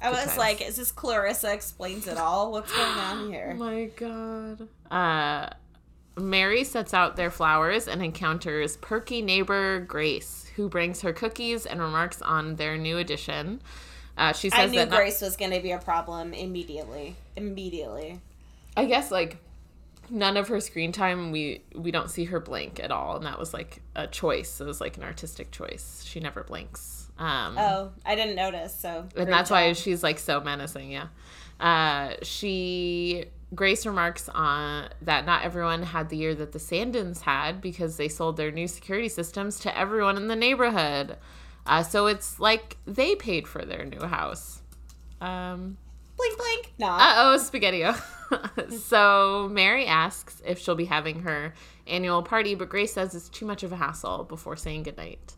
I 0.02 0.10
was 0.10 0.38
like, 0.38 0.62
is 0.62 0.76
this 0.76 0.92
Clarissa 0.92 1.54
explains 1.54 2.08
it 2.08 2.18
all? 2.18 2.52
What's 2.52 2.74
going 2.74 2.98
on 2.98 3.32
here? 3.32 3.56
Oh 3.60 3.70
here? 3.70 3.74
my 3.74 3.86
god. 3.96 4.68
Uh, 4.92 5.50
Mary 6.18 6.64
sets 6.64 6.94
out 6.94 7.16
their 7.16 7.32
flowers 7.32 7.88
and 7.88 8.04
encounters 8.04 8.78
perky 8.78 9.22
neighbor 9.22 9.80
Grace, 9.80 10.50
who 10.56 10.70
brings 10.70 11.02
her 11.02 11.14
cookies 11.14 11.66
and 11.66 11.82
remarks 11.82 12.22
on 12.22 12.56
their 12.56 12.78
new 12.78 12.98
addition. 12.98 13.62
Uh, 14.18 14.32
she 14.34 14.50
says 14.50 14.60
I 14.60 14.66
knew 14.68 14.80
that 14.80 14.90
not- 14.90 14.98
Grace 14.98 15.22
was 15.22 15.36
going 15.36 15.52
to 15.52 15.60
be 15.60 15.72
a 15.72 15.80
problem 15.80 16.34
immediately. 16.34 17.16
Immediately. 17.36 18.20
I 18.78 18.86
guess 18.86 19.10
like 19.12 19.38
none 20.10 20.38
of 20.38 20.50
her 20.50 20.60
screen 20.60 20.92
time 20.92 21.32
we 21.32 21.62
we 21.74 21.90
don't 21.90 22.12
see 22.12 22.26
her 22.26 22.40
blink 22.40 22.80
at 22.80 22.92
all 22.92 23.16
and 23.16 23.26
that 23.26 23.40
was 23.40 23.54
like 23.54 23.82
a 23.96 24.06
choice 24.06 24.60
it 24.60 24.66
was 24.66 24.82
like 24.82 24.98
an 24.98 25.04
artistic 25.04 25.50
choice 25.50 26.04
she 26.06 26.20
never 26.20 26.44
blinks 26.44 27.10
um 27.18 27.56
Oh, 27.58 27.92
I 28.06 28.16
didn't 28.16 28.36
notice. 28.36 28.76
So, 28.76 29.08
and 29.16 29.32
that's 29.32 29.50
why 29.50 29.72
she's 29.74 30.04
like 30.04 30.20
so 30.20 30.42
menacing 30.42 30.92
yeah 30.92 31.08
uh 31.60 32.16
she 32.22 33.26
grace 33.56 33.86
remarks 33.86 34.30
on 34.30 34.90
that 35.02 35.26
not 35.26 35.44
everyone 35.44 35.84
had 35.84 36.10
the 36.10 36.18
year 36.18 36.34
that 36.34 36.52
the 36.52 36.60
sandins 36.60 37.22
had 37.22 37.62
because 37.62 37.98
they 37.98 38.08
sold 38.08 38.38
their 38.38 38.52
new 38.52 38.68
security 38.68 39.10
systems 39.10 39.60
to 39.60 39.78
everyone 39.78 40.18
in 40.18 40.28
the 40.28 40.36
neighborhood 40.36 41.18
uh, 41.66 41.82
so 41.84 42.08
it's 42.08 42.40
like 42.40 42.78
they 42.86 43.16
paid 43.16 43.48
for 43.48 43.64
their 43.64 43.86
new 43.86 44.06
house 44.06 44.62
um 45.22 45.78
blink, 46.18 46.38
blink. 46.38 46.74
Nah. 46.80 46.98
uh 46.98 47.14
oh, 47.18 47.38
Spaghettio. 47.38 48.00
so 48.88 49.50
Mary 49.52 49.86
asks 49.86 50.42
if 50.46 50.60
she'll 50.60 50.76
be 50.76 50.86
having 50.86 51.22
her 51.22 51.54
annual 51.88 52.24
party, 52.24 52.56
but 52.56 52.70
Grace 52.70 52.94
says 52.94 53.16
it's 53.16 53.30
too 53.30 53.46
much 53.46 53.64
of 53.64 53.72
a 53.72 53.76
hassle 53.76 54.24
before 54.24 54.56
saying 54.56 54.84
goodnight. 54.84 55.36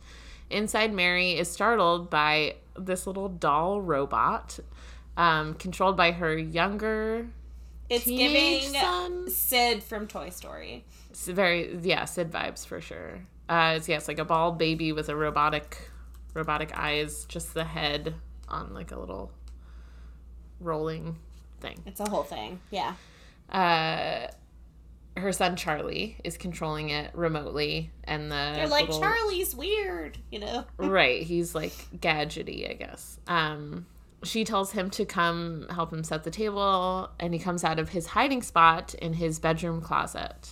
Inside, 0.50 0.94
Mary 0.94 1.32
is 1.38 1.50
startled 1.50 2.10
by 2.10 2.56
this 2.78 3.08
little 3.08 3.30
doll 3.30 3.82
robot, 3.82 4.60
um, 5.18 5.56
controlled 5.56 5.98
by 5.98 6.12
her 6.12 6.38
younger 6.38 7.28
it's 7.90 8.06
teenage 8.06 8.62
giving 8.64 8.80
son. 8.82 9.30
Sid 9.30 9.84
from 9.84 10.08
Toy 10.08 10.30
Story. 10.30 10.86
It's 11.10 11.28
very 11.28 11.78
yeah, 11.82 12.06
Sid 12.06 12.32
vibes 12.32 12.66
for 12.66 12.82
sure. 12.82 13.22
Uh, 13.48 13.76
it's, 13.78 13.88
yeah, 13.88 13.98
it's 13.98 14.08
like 14.08 14.20
a 14.20 14.26
bald 14.26 14.58
baby 14.58 14.92
with 14.92 15.08
a 15.10 15.16
robotic, 15.16 15.78
robotic 16.34 16.76
eyes, 16.78 17.26
just 17.26 17.54
the 17.54 17.64
head 17.64 18.16
on 18.50 18.74
like 18.74 18.92
a 18.92 19.00
little 19.00 19.32
rolling 20.60 21.18
thing. 21.60 21.78
It's 21.86 22.00
a 22.00 22.10
whole 22.10 22.24
thing. 22.24 22.60
Yeah. 22.72 22.94
uh 23.50 24.28
her 25.18 25.32
son 25.32 25.56
Charlie 25.56 26.18
is 26.26 26.36
controlling 26.38 26.90
it 26.90 27.10
remotely 27.16 27.90
and 28.04 28.30
the 28.30 28.52
They're 28.54 28.68
like, 28.68 28.88
little- 28.88 29.00
Charlie's 29.02 29.56
weird, 29.56 30.18
you 30.30 30.40
know? 30.40 30.66
right 30.78 31.22
he's 31.24 31.56
like 31.56 31.72
gadgety 31.98 32.70
i 32.70 32.74
guess 32.74 33.18
um 33.28 33.86
she 34.28 34.44
tells 34.44 34.72
him 34.72 34.90
to 34.90 35.06
come 35.06 35.68
help 35.70 35.92
him 35.92 36.04
set 36.04 36.24
the 36.24 36.32
table 36.32 37.10
and 37.20 37.34
he 37.34 37.40
comes 37.40 37.64
out 37.64 37.80
of 37.80 37.90
his 37.90 38.08
hiding 38.08 38.42
spot 38.42 38.94
in 38.96 39.14
his 39.14 39.40
bedroom 39.40 39.82
closet 39.82 40.50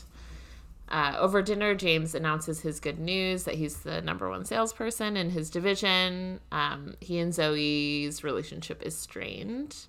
uh, 0.90 1.16
over 1.18 1.42
dinner 1.42 1.74
james 1.74 2.14
announces 2.14 2.62
his 2.62 2.80
good 2.80 3.00
news 3.00 3.44
that 3.44 3.56
he's 3.56 3.78
the 3.80 4.02
number 4.02 4.30
one 4.30 4.46
salesperson 4.46 5.18
in 5.18 5.30
his 5.30 5.50
division 5.50 6.40
um, 6.52 6.96
he 7.00 7.20
and 7.20 7.34
zoe's 7.34 8.24
relationship 8.24 8.82
is 8.84 8.96
strained 8.96 9.86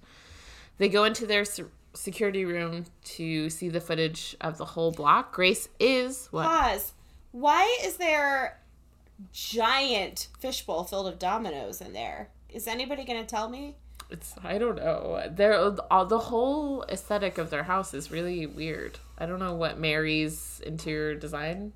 they 0.79 0.89
go 0.89 1.05
into 1.05 1.27
their 1.27 1.45
se- 1.45 1.65
security 1.95 2.45
room 2.45 2.85
to 3.05 3.49
see 3.49 3.69
the 3.69 3.81
footage 3.81 4.37
of 4.41 4.59
the 4.59 4.65
whole 4.65 4.91
block. 4.91 5.33
Grace 5.33 5.69
is 5.79 6.27
what? 6.31 6.47
Pause. 6.47 6.93
Why 7.33 7.79
is 7.85 7.97
there 7.97 8.61
giant 9.33 10.29
fishbowl 10.39 10.85
filled 10.85 11.07
of 11.07 11.19
dominoes 11.19 11.81
in 11.81 11.93
there? 11.93 12.29
Is 12.55 12.67
anybody 12.67 13.05
going 13.05 13.21
to 13.21 13.27
tell 13.27 13.49
me? 13.49 13.77
It's 14.11 14.35
I 14.43 14.59
don't 14.59 14.77
know. 14.77 15.29
They're 15.31 15.75
all 15.91 16.07
the 16.07 16.19
whole 16.19 16.85
aesthetic 16.85 17.39
of 17.39 17.51
their 17.51 17.65
house 17.65 17.95
is 17.95 18.11
really 18.11 18.47
weird. 18.47 18.99
I 19.19 19.27
don't 19.27 19.39
know 19.39 19.55
what 19.55 19.79
Mary's 19.79 20.61
interior 20.65 21.15
design 21.15 21.73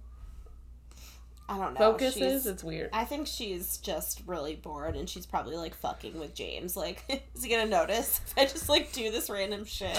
I 1.48 1.56
don't 1.56 1.74
know. 1.74 1.78
focus 1.78 2.16
is. 2.16 2.46
It's 2.46 2.62
weird. 2.62 2.90
I 2.92 3.04
think 3.04 3.26
she's 3.26 3.78
just 3.78 4.22
really 4.26 4.54
bored 4.54 4.96
and 4.96 5.08
she's 5.08 5.24
probably 5.24 5.56
like 5.56 5.74
fucking 5.74 6.18
with 6.18 6.34
James. 6.34 6.76
Like, 6.76 7.02
is 7.34 7.42
he 7.42 7.50
gonna 7.50 7.66
notice 7.66 8.20
if 8.26 8.34
I 8.36 8.44
just 8.44 8.68
like 8.68 8.92
do 8.92 9.10
this 9.10 9.30
random 9.30 9.64
shit? 9.64 9.98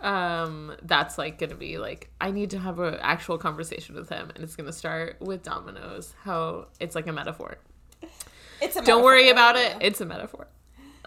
Um, 0.00 0.76
that's 0.82 1.16
like 1.18 1.38
gonna 1.38 1.54
be 1.54 1.78
like 1.78 2.10
I 2.20 2.30
need 2.30 2.50
to 2.50 2.58
have 2.58 2.78
an 2.78 2.98
actual 3.00 3.38
conversation 3.38 3.94
with 3.94 4.10
him, 4.10 4.30
and 4.34 4.44
it's 4.44 4.54
gonna 4.54 4.72
start 4.72 5.16
with 5.20 5.42
dominoes. 5.42 6.14
How 6.22 6.66
it's 6.78 6.94
like 6.94 7.06
a 7.06 7.12
metaphor. 7.12 7.58
It's 8.60 8.76
a 8.76 8.82
Don't 8.82 9.04
worry 9.04 9.30
about 9.30 9.56
it. 9.56 9.76
It's 9.80 10.00
a 10.00 10.06
metaphor. 10.06 10.48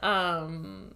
Um. 0.02 0.96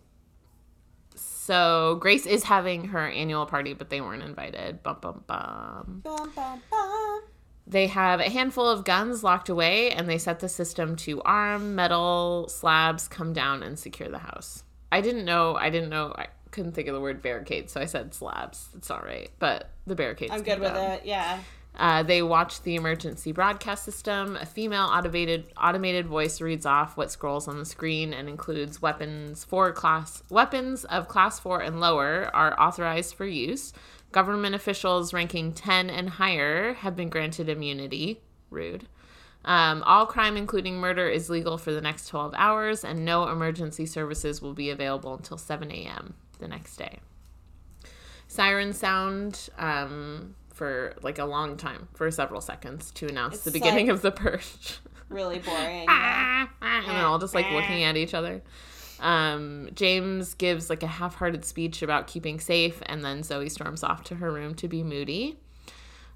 So 1.16 1.98
Grace 2.02 2.26
is 2.26 2.44
having 2.44 2.86
her 2.86 3.08
annual 3.08 3.46
party, 3.46 3.74
but 3.74 3.90
they 3.90 4.02
weren't 4.02 4.24
invited. 4.24 4.82
Bum 4.82 4.98
bum 5.00 5.24
bum. 5.28 6.02
Bum, 6.04 6.32
bum, 6.36 6.62
bum. 6.72 7.22
They 7.68 7.88
have 7.88 8.20
a 8.20 8.30
handful 8.30 8.68
of 8.68 8.84
guns 8.84 9.24
locked 9.24 9.50
away, 9.50 9.92
and 9.92 10.08
they 10.10 10.18
set 10.18 10.40
the 10.40 10.50
system 10.50 10.96
to 10.98 11.22
arm 11.24 11.76
metal 11.76 12.48
slabs 12.48 13.08
come 13.08 13.34
down 13.34 13.64
and 13.64 13.78
secure 13.78 14.10
the 14.10 14.20
house. 14.20 14.64
I 14.92 15.02
didn't 15.02 15.26
know. 15.26 15.56
I 15.56 15.70
didn't 15.70 15.90
know. 15.90 16.14
I 16.16 16.28
couldn't 16.52 16.74
think 16.74 16.88
of 16.88 16.94
the 16.94 17.02
word 17.02 17.22
barricade, 17.22 17.70
so 17.70 17.82
I 17.82 17.86
said 17.86 18.14
slabs. 18.14 18.70
It's 18.76 18.90
all 18.90 19.02
right, 19.02 19.30
but 19.40 19.70
the 19.86 19.96
barricades. 19.96 20.32
I'm 20.32 20.42
good 20.44 20.60
with 20.60 20.74
down. 20.74 20.92
it. 20.92 21.06
Yeah. 21.06 21.40
Uh, 21.78 22.04
they 22.04 22.22
watch 22.22 22.62
the 22.62 22.76
emergency 22.76 23.32
broadcast 23.32 23.84
system. 23.84 24.38
A 24.38 24.46
female 24.46 24.86
automated 24.86 25.52
automated 25.62 26.06
voice 26.06 26.40
reads 26.40 26.66
off 26.66 26.96
what 26.96 27.12
scrolls 27.12 27.48
on 27.48 27.60
the 27.60 27.66
screen 27.66 28.14
and 28.14 28.30
includes 28.30 28.82
weapons 28.82 29.44
for 29.44 29.72
class 29.72 30.24
weapons 30.30 30.86
of 30.86 31.08
class 31.08 31.40
four 31.40 31.62
and 31.62 31.80
lower 31.80 32.30
are 32.34 32.60
authorized 32.60 33.16
for 33.16 33.26
use. 33.26 33.74
Government 34.12 34.56
officials 34.56 35.14
ranking 35.14 35.54
ten 35.54 35.90
and 35.90 36.12
higher 36.12 36.76
have 36.76 36.96
been 36.96 37.10
granted 37.10 37.50
immunity. 37.50 38.22
Rude. 38.50 38.88
Um, 39.44 39.84
all 39.84 40.08
crime, 40.08 40.38
including 40.38 40.78
murder, 40.78 41.08
is 41.08 41.30
legal 41.30 41.60
for 41.60 41.72
the 41.72 41.82
next 41.82 42.08
12 42.08 42.34
hours, 42.36 42.84
and 42.84 43.06
no 43.06 43.28
emergency 43.28 43.86
services 43.86 44.42
will 44.42 44.56
be 44.56 44.72
available 44.72 45.14
until 45.14 45.38
7 45.38 45.72
a.m. 45.72 46.16
the 46.40 46.48
next 46.48 46.78
day. 46.78 46.98
Sirens 48.28 48.80
sound 48.80 49.50
um, 49.60 50.34
for 50.56 50.96
like 51.04 51.20
a 51.20 51.26
long 51.26 51.58
time, 51.58 51.88
for 51.94 52.10
several 52.10 52.42
seconds, 52.42 52.90
to 52.92 53.08
announce 53.08 53.42
the 53.42 53.52
beginning 53.52 53.88
like- 53.88 53.96
of 53.96 54.02
the 54.02 54.12
purge. 54.12 54.80
Really 55.08 55.38
boring. 55.38 55.86
And 55.88 56.50
they're 56.88 57.06
all 57.06 57.20
just 57.20 57.36
like 57.36 57.52
looking 57.52 57.84
at 57.84 57.96
each 57.96 58.16
other. 58.16 58.42
Um, 59.00 59.70
James 59.76 60.34
gives 60.34 60.68
like 60.68 60.82
a 60.82 60.88
half-hearted 60.88 61.46
speech 61.46 61.84
about 61.84 62.08
keeping 62.08 62.40
safe, 62.40 62.82
and 62.88 63.06
then 63.06 63.22
Zoe 63.22 63.50
storms 63.50 63.84
off 63.84 64.04
to 64.06 64.16
her 64.16 64.32
room 64.32 64.56
to 64.56 64.68
be 64.68 64.82
moody. 64.82 65.38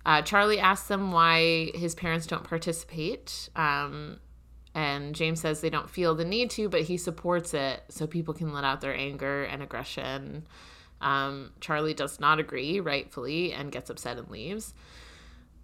Uh, 0.07 0.23
Charlie 0.23 0.59
asks 0.59 0.87
them 0.87 1.11
why 1.11 1.69
his 1.75 1.93
parents 1.93 2.25
don't 2.25 2.43
participate, 2.43 3.49
um, 3.55 4.19
and 4.73 5.13
James 5.13 5.41
says 5.41 5.61
they 5.61 5.69
don't 5.69 5.89
feel 5.89 6.15
the 6.15 6.25
need 6.25 6.49
to, 6.51 6.67
but 6.67 6.81
he 6.81 6.97
supports 6.97 7.53
it 7.53 7.83
so 7.89 8.07
people 8.07 8.33
can 8.33 8.51
let 8.53 8.63
out 8.63 8.81
their 8.81 8.95
anger 8.95 9.43
and 9.43 9.61
aggression. 9.61 10.47
Um, 11.01 11.51
Charlie 11.61 11.93
does 11.93 12.19
not 12.19 12.39
agree, 12.39 12.79
rightfully, 12.79 13.53
and 13.53 13.71
gets 13.71 13.89
upset 13.89 14.17
and 14.17 14.29
leaves. 14.29 14.73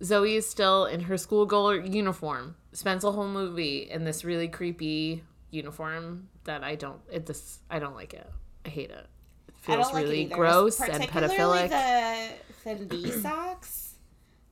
Zoe 0.03 0.35
is 0.35 0.47
still 0.47 0.85
in 0.85 1.01
her 1.01 1.17
schoolgirl 1.17 1.85
uniform. 1.85 2.55
Spends 2.73 3.03
a 3.03 3.11
whole 3.11 3.27
movie 3.27 3.89
in 3.89 4.03
this 4.03 4.25
really 4.25 4.47
creepy 4.47 5.23
uniform 5.51 6.29
that 6.43 6.63
I 6.63 6.75
don't. 6.75 6.99
It 7.11 7.25
this 7.25 7.59
I 7.69 7.79
don't 7.79 7.95
like 7.95 8.13
it. 8.13 8.29
I 8.65 8.69
hate 8.69 8.91
it. 8.91 9.07
It 9.47 9.55
feels 9.61 9.93
like 9.93 10.03
really 10.03 10.23
it 10.23 10.31
gross 10.31 10.79
and 10.81 11.03
pedophilic. 11.03 11.69
The 11.69 12.69
Fendi 12.69 13.11
socks. 13.21 13.95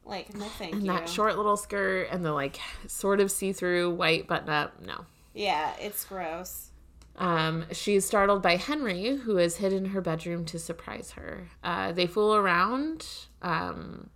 Like 0.06 0.36
no, 0.36 0.46
thank 0.46 0.74
and 0.74 0.86
you. 0.86 0.92
that 0.92 1.08
short 1.08 1.38
little 1.38 1.58
skirt 1.58 2.10
and 2.12 2.26
the 2.26 2.34
like 2.34 2.60
sort 2.88 3.22
of 3.22 3.32
see-through 3.32 3.92
white 3.92 4.28
button 4.28 4.50
up. 4.50 4.82
No. 4.82 5.06
Yeah, 5.34 5.74
it's 5.80 6.04
gross. 6.06 6.72
Um, 7.16 7.66
she's 7.72 8.06
startled 8.06 8.42
by 8.42 8.56
Henry, 8.56 9.18
who 9.18 9.38
has 9.38 9.58
hid 9.58 9.74
in 9.74 9.86
her 9.86 10.02
bedroom 10.02 10.46
to 10.46 10.60
surprise 10.60 11.12
her. 11.12 11.50
Uh, 11.64 11.92
they 11.92 12.08
fool 12.08 12.36
around, 12.36 13.08
um, 13.42 14.10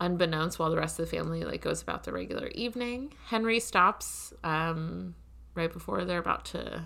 unbeknownst, 0.00 0.58
while 0.58 0.70
the 0.70 0.76
rest 0.76 0.98
of 0.98 1.08
the 1.08 1.16
family 1.16 1.44
like 1.44 1.62
goes 1.62 1.82
about 1.82 2.04
their 2.04 2.14
regular 2.14 2.48
evening. 2.48 3.12
Henry 3.26 3.60
stops 3.60 4.32
um, 4.42 5.14
right 5.54 5.72
before 5.72 6.04
they're 6.04 6.18
about 6.18 6.44
to 6.46 6.82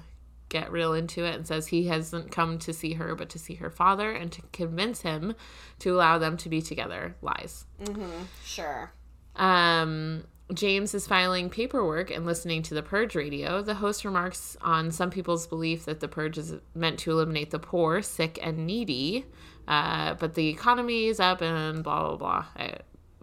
get 0.50 0.70
real 0.70 0.92
into 0.92 1.24
it 1.24 1.36
and 1.36 1.46
says 1.46 1.68
he 1.68 1.86
hasn't 1.86 2.30
come 2.30 2.58
to 2.58 2.72
see 2.72 2.94
her, 2.94 3.14
but 3.14 3.30
to 3.30 3.38
see 3.38 3.54
her 3.54 3.70
father 3.70 4.10
and 4.10 4.30
to 4.32 4.42
convince 4.52 5.00
him 5.02 5.34
to 5.78 5.94
allow 5.94 6.18
them 6.18 6.36
to 6.36 6.48
be 6.48 6.60
together. 6.60 7.16
Lies. 7.22 7.64
Mm-hmm. 7.82 8.24
Sure. 8.44 8.92
Um, 9.36 10.24
James 10.52 10.94
is 10.94 11.06
filing 11.06 11.48
paperwork 11.50 12.10
and 12.10 12.26
listening 12.26 12.62
to 12.62 12.74
the 12.74 12.82
Purge 12.82 13.14
radio. 13.14 13.62
The 13.62 13.74
host 13.74 14.04
remarks 14.04 14.56
on 14.60 14.90
some 14.90 15.10
people's 15.10 15.46
belief 15.46 15.84
that 15.84 16.00
the 16.00 16.08
Purge 16.08 16.38
is 16.38 16.54
meant 16.74 16.98
to 17.00 17.10
eliminate 17.12 17.50
the 17.50 17.58
poor, 17.58 18.02
sick, 18.02 18.38
and 18.42 18.66
needy, 18.66 19.26
uh, 19.68 20.14
but 20.14 20.34
the 20.34 20.48
economy 20.48 21.06
is 21.06 21.20
up 21.20 21.42
and 21.42 21.84
blah, 21.84 22.08
blah, 22.08 22.16
blah. 22.16 22.46
Uh, 22.56 22.78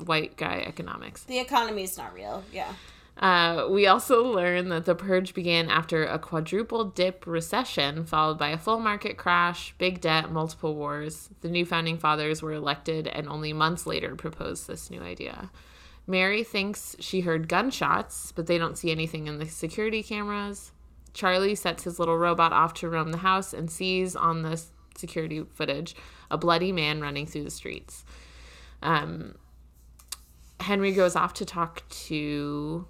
white 0.05 0.37
guy 0.37 0.63
economics. 0.65 1.23
The 1.23 1.39
economy 1.39 1.83
is 1.83 1.97
not 1.97 2.13
real. 2.13 2.43
Yeah. 2.53 2.71
Uh, 3.17 3.67
we 3.71 3.87
also 3.87 4.23
learn 4.23 4.69
that 4.69 4.85
the 4.85 4.93
purge 4.93 5.33
began 5.33 5.69
after 5.69 6.05
a 6.05 6.19
quadruple 6.19 6.85
dip 6.85 7.25
recession, 7.25 8.05
followed 8.05 8.37
by 8.37 8.49
a 8.49 8.57
full 8.59 8.79
market 8.79 9.17
crash, 9.17 9.73
big 9.79 10.01
debt, 10.01 10.31
multiple 10.31 10.75
wars. 10.75 11.29
The 11.41 11.49
new 11.49 11.65
founding 11.65 11.97
fathers 11.97 12.43
were 12.43 12.53
elected 12.53 13.07
and 13.07 13.27
only 13.27 13.53
months 13.53 13.87
later 13.87 14.15
proposed 14.15 14.67
this 14.67 14.91
new 14.91 15.01
idea. 15.01 15.49
Mary 16.07 16.43
thinks 16.43 16.95
she 16.99 17.21
heard 17.21 17.49
gunshots, 17.49 18.31
but 18.31 18.47
they 18.47 18.57
don't 18.57 18.77
see 18.77 18.91
anything 18.91 19.27
in 19.27 19.39
the 19.39 19.47
security 19.47 20.01
cameras. 20.01 20.71
Charlie 21.13 21.55
sets 21.55 21.83
his 21.83 21.99
little 21.99 22.17
robot 22.17 22.53
off 22.53 22.73
to 22.75 22.89
roam 22.89 23.11
the 23.11 23.17
house 23.17 23.53
and 23.53 23.69
sees 23.69 24.15
on 24.15 24.41
the 24.41 24.61
security 24.95 25.43
footage 25.53 25.95
a 26.31 26.37
bloody 26.37 26.71
man 26.71 27.01
running 27.01 27.25
through 27.25 27.43
the 27.43 27.51
streets. 27.51 28.05
Um, 28.81 29.35
Henry 30.59 30.91
goes 30.93 31.15
off 31.15 31.33
to 31.35 31.45
talk 31.45 31.87
to 31.89 32.87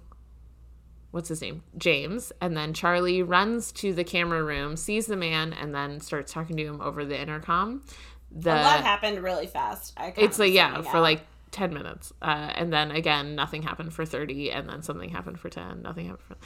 what's 1.10 1.28
his 1.28 1.40
name? 1.40 1.62
James. 1.76 2.32
And 2.40 2.56
then 2.56 2.72
Charlie 2.72 3.22
runs 3.22 3.72
to 3.72 3.92
the 3.92 4.04
camera 4.04 4.42
room, 4.42 4.76
sees 4.76 5.06
the 5.06 5.16
man, 5.16 5.52
and 5.52 5.74
then 5.74 6.00
starts 6.00 6.32
talking 6.32 6.56
to 6.56 6.64
him 6.64 6.80
over 6.80 7.04
the 7.04 7.18
intercom. 7.18 7.82
The 8.30 8.50
lot 8.50 8.82
happened 8.82 9.22
really 9.22 9.46
fast. 9.46 9.94
I 9.96 10.12
it's 10.16 10.38
like 10.38 10.52
yeah, 10.52 10.82
for 10.82 11.00
like 11.00 11.22
ten 11.50 11.72
minutes, 11.72 12.12
uh, 12.22 12.52
and 12.54 12.72
then 12.72 12.90
again 12.90 13.34
nothing 13.34 13.62
happened 13.62 13.92
for 13.92 14.04
thirty, 14.04 14.50
and 14.50 14.68
then 14.68 14.82
something 14.82 15.10
happened 15.10 15.38
for 15.40 15.48
ten. 15.48 15.82
Nothing 15.82 16.06
happened 16.06 16.26
for. 16.26 16.34
Um, 16.34 16.40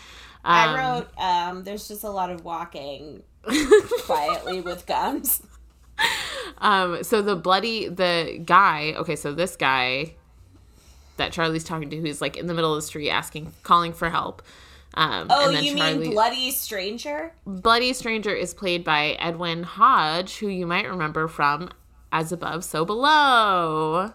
I 0.45 0.95
wrote. 0.95 1.19
Um, 1.19 1.65
there's 1.65 1.89
just 1.89 2.05
a 2.05 2.11
lot 2.11 2.31
of 2.31 2.45
walking 2.45 3.23
quietly 4.05 4.61
with 4.61 4.87
guns. 4.87 5.43
Um, 6.59 7.03
so 7.05 7.23
the 7.23 7.37
bloody 7.37 7.89
the 7.89 8.41
guy. 8.45 8.95
Okay, 8.97 9.17
so 9.17 9.33
this 9.33 9.57
guy 9.57 10.15
that 11.17 11.33
Charlie's 11.33 11.65
talking 11.65 11.91
to, 11.91 11.97
who's 12.01 12.21
like 12.21 12.37
in 12.37 12.47
the 12.47 12.55
middle 12.55 12.73
of 12.75 12.79
the 12.79 12.87
street 12.87 13.11
asking, 13.11 13.53
calling 13.63 13.93
for 13.93 14.11
help. 14.11 14.43
Um, 14.95 15.29
Oh, 15.31 15.49
you 15.51 15.77
Charlie- 15.77 15.99
mean 15.99 16.11
bloody 16.13 16.51
stranger? 16.51 17.33
Bloody 17.47 17.93
Stranger 17.95 18.35
is 18.35 18.53
played 18.53 18.85
by 18.85 19.17
Edwin 19.19 19.63
Hodge, 19.63 20.37
who 20.39 20.49
you 20.49 20.67
might 20.67 20.87
remember 20.89 21.29
from 21.29 21.71
As 22.11 22.31
Above, 22.33 22.63
So 22.65 22.85
Below. 22.85 24.13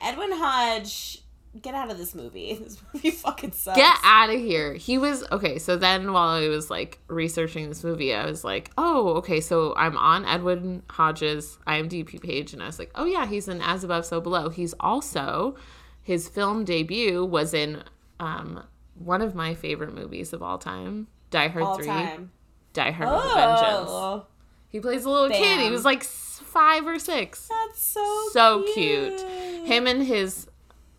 Edwin 0.00 0.30
Hodge, 0.32 1.18
get 1.62 1.74
out 1.74 1.90
of 1.90 1.98
this 1.98 2.14
movie. 2.14 2.54
This 2.64 2.78
movie 2.92 3.10
fucking 3.10 3.52
sucks. 3.52 3.76
Get 3.76 3.96
out 4.04 4.30
of 4.30 4.38
here. 4.40 4.74
He 4.74 4.98
was 4.98 5.24
okay. 5.32 5.58
So 5.58 5.76
then, 5.76 6.12
while 6.12 6.28
I 6.28 6.48
was 6.48 6.70
like 6.70 6.98
researching 7.08 7.68
this 7.68 7.82
movie, 7.84 8.14
I 8.14 8.26
was 8.26 8.44
like, 8.44 8.70
oh, 8.76 9.14
okay. 9.18 9.40
So 9.40 9.74
I'm 9.76 9.96
on 9.96 10.24
Edwin 10.26 10.82
Hodge's 10.90 11.58
IMDb 11.66 12.20
page, 12.20 12.52
and 12.52 12.62
I 12.62 12.66
was 12.66 12.78
like, 12.78 12.90
oh 12.94 13.04
yeah, 13.06 13.26
he's 13.26 13.48
in 13.48 13.60
As 13.62 13.84
Above, 13.84 14.04
So 14.06 14.20
Below. 14.20 14.48
He's 14.50 14.74
also 14.80 15.56
his 16.02 16.28
film 16.28 16.64
debut 16.64 17.24
was 17.24 17.52
in 17.54 17.82
um, 18.20 18.62
one 18.94 19.20
of 19.22 19.34
my 19.34 19.54
favorite 19.54 19.94
movies 19.94 20.32
of 20.32 20.42
all 20.42 20.58
time, 20.58 21.06
Die 21.30 21.48
Hard 21.48 21.64
all 21.64 21.76
Three, 21.76 21.86
time. 21.86 22.30
Die 22.72 22.90
Hard 22.90 23.10
with 23.10 23.32
a 23.32 23.34
Vengeance. 23.34 23.88
Oh, 23.90 24.26
He 24.68 24.80
plays 24.80 25.04
a 25.04 25.10
little 25.10 25.30
kid. 25.30 25.60
He 25.60 25.70
was 25.70 25.84
like 25.84 26.04
five 26.04 26.86
or 26.86 26.98
six. 26.98 27.48
that's 27.48 27.82
so 27.82 28.28
So 28.32 28.64
cute. 28.74 29.24
Him 29.66 29.86
and 29.86 30.02
his 30.06 30.48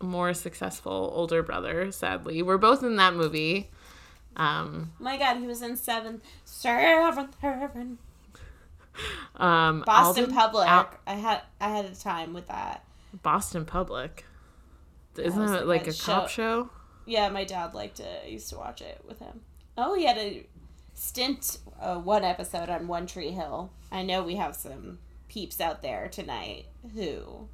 more 0.00 0.32
successful 0.34 1.12
older 1.14 1.42
brother, 1.42 1.90
sadly, 1.92 2.42
were 2.42 2.58
both 2.58 2.82
in 2.82 2.96
that 2.96 3.14
movie. 3.14 3.70
Um, 4.36 4.92
My 5.00 5.16
God, 5.16 5.38
he 5.38 5.46
was 5.46 5.62
in 5.62 5.76
seventh, 5.76 6.22
seventh 6.44 7.36
heaven. 7.40 7.98
um, 9.36 9.82
Boston 9.86 10.24
Alden- 10.24 10.36
Public. 10.36 10.68
Al- 10.68 10.90
I 11.06 11.14
had 11.14 11.42
I 11.60 11.68
had 11.70 11.84
a 11.86 11.94
time 11.94 12.32
with 12.32 12.46
that. 12.48 12.84
Boston 13.22 13.64
Public. 13.64 14.24
Isn't 15.16 15.42
it 15.42 15.66
like 15.66 15.66
like 15.66 15.86
a 15.86 15.90
a 15.90 15.94
cop 15.94 16.28
show- 16.28 16.64
show? 16.64 16.70
Yeah, 17.06 17.28
my 17.30 17.44
dad 17.44 17.74
liked 17.74 18.00
it. 18.00 18.22
I 18.24 18.28
used 18.28 18.50
to 18.50 18.56
watch 18.56 18.80
it 18.82 19.02
with 19.06 19.18
him. 19.18 19.40
Oh, 19.76 19.94
he 19.94 20.04
had 20.04 20.18
a 20.18 20.46
stint, 20.94 21.58
uh, 21.80 21.96
one 21.96 22.22
episode 22.22 22.68
on 22.68 22.86
One 22.86 23.06
Tree 23.06 23.30
Hill. 23.30 23.70
I 23.90 24.02
know 24.02 24.22
we 24.22 24.36
have 24.36 24.54
some 24.54 24.98
peeps 25.28 25.60
out 25.60 25.80
there 25.82 26.08
tonight 26.08 26.66
who 26.94 27.48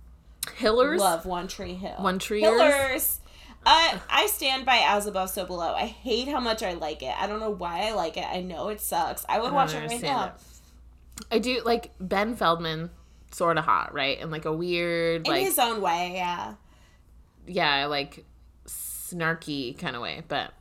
Hillers. 0.57 1.01
love 1.01 1.27
One 1.27 1.49
Tree 1.49 1.75
Hill. 1.75 1.97
One 1.99 2.19
Treeers? 2.19 2.51
Hillers. 2.51 3.21
I 3.67 4.01
I 4.11 4.27
stand 4.27 4.67
by 4.67 4.83
As 4.85 5.07
Above, 5.07 5.31
So 5.31 5.47
Below. 5.47 5.75
I 5.75 5.87
hate 5.87 6.29
how 6.29 6.41
much 6.41 6.63
I 6.63 6.75
like 6.75 7.03
it. 7.03 7.15
I 7.19 7.27
don't 7.27 7.41
know 7.41 7.51
why 7.51 7.89
I 7.89 7.93
like 7.93 8.17
it. 8.17 8.27
I 8.27 8.41
know 8.41 8.69
it 8.69 8.81
sucks. 8.81 9.25
I 9.29 9.39
would 9.41 9.51
I 9.53 9.55
watch 9.55 9.75
it 9.75 9.79
right 9.89 10.03
now. 10.03 10.27
it. 10.27 10.33
I 11.31 11.39
do 11.39 11.61
like 11.65 11.93
Ben 12.01 12.37
Feldman, 12.37 12.91
sort 13.31 13.57
of 13.57 13.65
hot, 13.65 13.95
right? 13.95 14.21
And 14.21 14.31
like 14.31 14.45
a 14.45 14.53
weird, 14.53 15.27
In 15.27 15.33
like 15.33 15.45
his 15.45 15.59
own 15.59 15.81
way, 15.81 16.13
yeah. 16.15 16.55
yeah, 17.47 17.87
like 17.87 18.25
snarky 18.67 19.79
kind 19.79 19.97
of 19.97 20.03
way. 20.03 20.23
But 20.29 20.53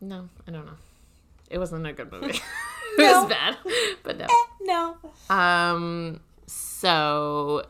no, 0.00 0.28
I 0.46 0.50
don't 0.50 0.64
know. 0.66 0.76
It 1.50 1.58
wasn't 1.58 1.86
a 1.86 1.92
good 1.92 2.10
movie. 2.10 2.40
it 2.98 3.16
was 3.16 3.28
bad, 3.28 3.56
but 4.02 4.16
no. 4.18 4.26
No. 4.60 4.96
Um, 5.34 6.20
so 6.46 7.64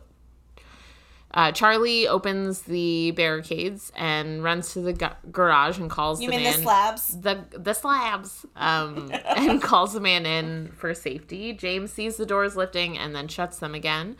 uh, 1.37 1.53
Charlie 1.53 2.09
opens 2.09 2.63
the 2.63 3.11
barricades 3.11 3.93
and 3.95 4.43
runs 4.43 4.73
to 4.73 4.81
the 4.81 4.95
gu- 4.95 5.31
garage 5.31 5.79
and 5.79 5.91
calls 5.91 6.19
You 6.23 6.31
the 6.31 6.37
mean 6.37 6.45
man 6.45 6.53
the 6.55 6.63
slabs? 6.63 7.21
the 7.21 7.45
the 7.53 7.75
slabs 7.75 8.47
um, 8.57 9.13
and 9.37 9.61
calls 9.61 9.93
the 9.93 10.01
man 10.01 10.25
in 10.25 10.73
for 10.73 10.95
safety. 10.95 11.53
James 11.53 11.93
sees 11.93 12.17
the 12.17 12.25
doors 12.25 12.57
lifting 12.57 12.97
and 12.97 13.15
then 13.15 13.29
shuts 13.29 13.59
them 13.59 13.75
again. 13.75 14.17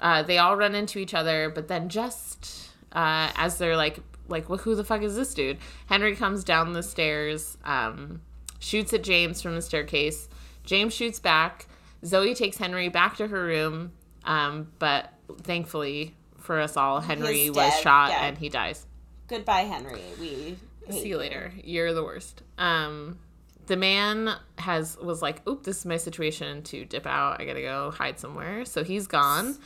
Uh, 0.00 0.22
they 0.22 0.38
all 0.38 0.56
run 0.56 0.76
into 0.76 1.00
each 1.00 1.12
other, 1.12 1.50
but 1.52 1.66
then 1.66 1.88
just 1.88 2.70
uh, 2.92 3.32
as 3.34 3.58
they're 3.58 3.76
like 3.76 3.98
like 4.28 4.48
well, 4.48 4.58
who 4.58 4.76
the 4.76 4.84
fuck 4.84 5.02
is 5.02 5.16
this 5.16 5.34
dude? 5.34 5.58
Henry 5.86 6.14
comes 6.14 6.44
down 6.44 6.72
the 6.72 6.84
stairs, 6.84 7.58
um, 7.64 8.20
shoots 8.60 8.92
at 8.92 9.02
James 9.02 9.42
from 9.42 9.56
the 9.56 9.62
staircase. 9.62 10.28
James 10.64 10.94
shoots 10.94 11.18
back. 11.18 11.66
Zoe 12.04 12.32
takes 12.36 12.58
Henry 12.58 12.88
back 12.88 13.16
to 13.16 13.26
her 13.26 13.44
room, 13.44 13.90
um, 14.24 14.68
but 14.78 15.12
thankfully 15.42 16.14
for 16.48 16.58
us 16.58 16.78
all, 16.78 17.02
Henry 17.02 17.50
was 17.50 17.56
dead, 17.58 17.82
shot 17.82 18.10
yeah. 18.10 18.24
and 18.24 18.38
he 18.38 18.48
dies. 18.48 18.86
Goodbye, 19.28 19.60
Henry. 19.60 20.00
We 20.18 20.56
See 20.88 21.08
you 21.08 21.18
later. 21.18 21.52
You're 21.62 21.92
the 21.92 22.02
worst. 22.02 22.40
Um, 22.56 23.18
the 23.66 23.76
man 23.76 24.34
has 24.56 24.96
was 24.96 25.20
like, 25.20 25.46
"Oop, 25.46 25.64
this 25.64 25.80
is 25.80 25.84
my 25.84 25.98
situation 25.98 26.62
to 26.62 26.86
dip 26.86 27.06
out. 27.06 27.38
I 27.38 27.44
gotta 27.44 27.60
go 27.60 27.90
hide 27.90 28.18
somewhere." 28.18 28.64
So 28.64 28.82
he's 28.82 29.06
gone. 29.06 29.58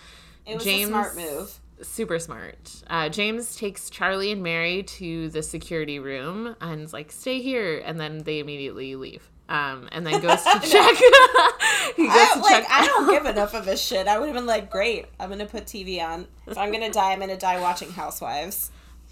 It 0.45 0.57
was 0.57 0.64
James- 0.64 0.88
a 0.88 0.92
smart 0.92 1.16
move. 1.16 1.61
Super 1.83 2.18
smart. 2.18 2.83
Uh, 2.88 3.09
James 3.09 3.55
takes 3.55 3.88
Charlie 3.88 4.33
and 4.33 4.42
Mary 4.42 4.83
to 4.83 5.29
the 5.29 5.42
security 5.42 6.01
room 6.01 6.57
and 6.61 6.81
is 6.83 6.92
like, 6.92 7.12
"Stay 7.12 7.40
here," 7.40 7.81
and 7.85 8.01
then 8.01 8.25
they 8.25 8.40
immediately 8.40 8.97
leave. 8.97 9.31
Um, 9.49 9.88
and 9.92 10.05
then 10.05 10.21
goes 10.21 10.42
to 10.42 10.61
check. 10.68 10.97
he 11.96 12.07
goes 12.07 12.16
I, 12.16 12.35
to 12.35 12.40
like 12.40 12.52
check. 12.52 12.66
I 12.70 12.87
don't 12.87 13.11
give 13.11 13.26
enough 13.26 13.55
of 13.55 13.68
a 13.68 13.76
shit. 13.76 14.07
I 14.07 14.18
would 14.18 14.26
have 14.26 14.35
been 14.35 14.46
like, 14.46 14.70
great. 14.70 15.07
I'm 15.18 15.28
gonna 15.31 15.46
put 15.46 15.66
TV 15.66 16.02
on. 16.02 16.26
If 16.46 16.59
I'm 16.59 16.72
gonna 16.72 16.92
die, 16.92 17.12
I'm 17.12 17.20
gonna 17.20 17.37
die 17.37 17.61
watching 17.61 17.90
Housewives. 17.90 18.70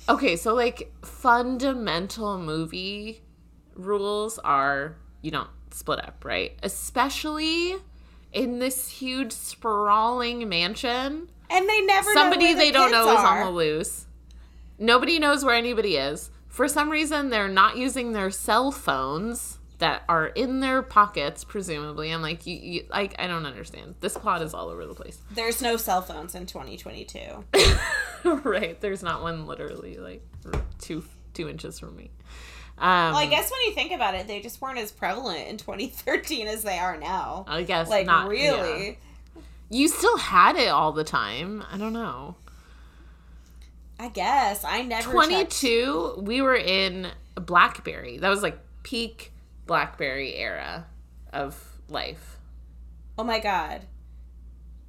Okay, 0.09 0.37
so 0.37 0.55
like 0.55 0.93
fundamental 1.03 2.39
movie 2.39 3.23
rules 3.75 4.39
are 4.39 4.97
you 5.23 5.31
don't 5.31 5.51
split 5.71 6.03
up, 6.05 6.25
right? 6.25 6.59
Especially 6.63 7.77
in 8.33 8.59
this 8.59 8.89
huge 8.89 9.33
sprawling 9.33 10.49
mansion. 10.49 11.29
And 11.49 11.69
they 11.69 11.81
never 11.83 12.15
know 12.15 12.21
Somebody 12.21 12.47
where 12.47 12.55
the 12.55 12.61
they 12.61 12.71
don't 12.71 12.93
know 12.93 13.11
is 13.13 13.19
on 13.19 13.41
the 13.41 13.51
loose. 13.51 14.07
Nobody 14.79 15.19
knows 15.19 15.45
where 15.45 15.55
anybody 15.55 15.97
is. 15.97 16.31
For 16.49 16.69
some 16.69 16.91
reason, 16.91 17.31
they're 17.31 17.49
not 17.49 17.77
using 17.77 18.13
their 18.13 18.31
cell 18.31 18.71
phones 18.73 19.60
that 19.81 20.03
are 20.09 20.27
in 20.27 20.61
their 20.61 20.81
pockets, 20.83 21.43
presumably. 21.45 22.11
I'm 22.13 22.23
like, 22.23 22.47
you, 22.47 22.57
you 22.57 22.87
like, 22.91 23.15
I 23.19 23.27
don't 23.27 23.45
understand. 23.47 23.97
This 24.01 24.17
plot 24.17 24.41
is 24.43 24.55
all 24.55 24.69
over 24.69 24.87
the 24.87 24.95
place. 24.95 25.19
There's 25.33 25.61
no 25.61 25.77
cell 25.77 26.01
phones 26.03 26.35
in 26.35 26.47
2022. 26.47 27.45
right? 28.45 28.81
There's 28.81 29.03
not 29.03 29.23
one 29.23 29.47
literally 29.47 29.97
like 29.99 30.23
two 30.79 31.05
two 31.35 31.49
inches 31.49 31.79
from 31.79 31.97
me. 31.97 32.11
Um, 32.79 33.13
Well, 33.13 33.17
I 33.17 33.27
guess 33.27 33.51
when 33.51 33.61
you 33.67 33.73
think 33.75 33.93
about 33.93 34.15
it, 34.15 34.27
they 34.27 34.41
just 34.41 34.61
weren't 34.61 34.79
as 34.79 34.91
prevalent 34.93 35.49
in 35.49 35.57
2013 35.59 36.47
as 36.47 36.63
they 36.63 36.79
are 36.79 36.97
now. 36.97 37.45
I 37.49 37.63
guess 37.63 37.89
Like 37.89 38.07
not 38.07 38.29
really. 38.29 38.87
yeah. 38.89 39.43
You 39.73 39.87
still 39.89 40.17
had 40.17 40.57
it 40.57 40.69
all 40.69 40.93
the 40.93 41.05
time. 41.05 41.63
I 41.71 41.77
don't 41.79 41.93
know. 41.93 42.35
I 43.99 44.09
guess 44.09 44.65
I 44.65 44.83
never. 44.83 45.03
checked. 45.03 45.13
22, 45.13 46.23
we 46.23 46.41
were 46.43 46.57
in 46.57 47.09
BlackBerry. 47.35 48.19
That 48.19 48.31
was 48.31 48.43
like 48.43 48.59
peak 48.83 49.30
BlackBerry 49.71 50.35
era 50.35 50.85
of 51.33 51.57
life. 51.89 52.39
Oh 53.17 53.23
my 53.23 53.39
god. 53.39 53.83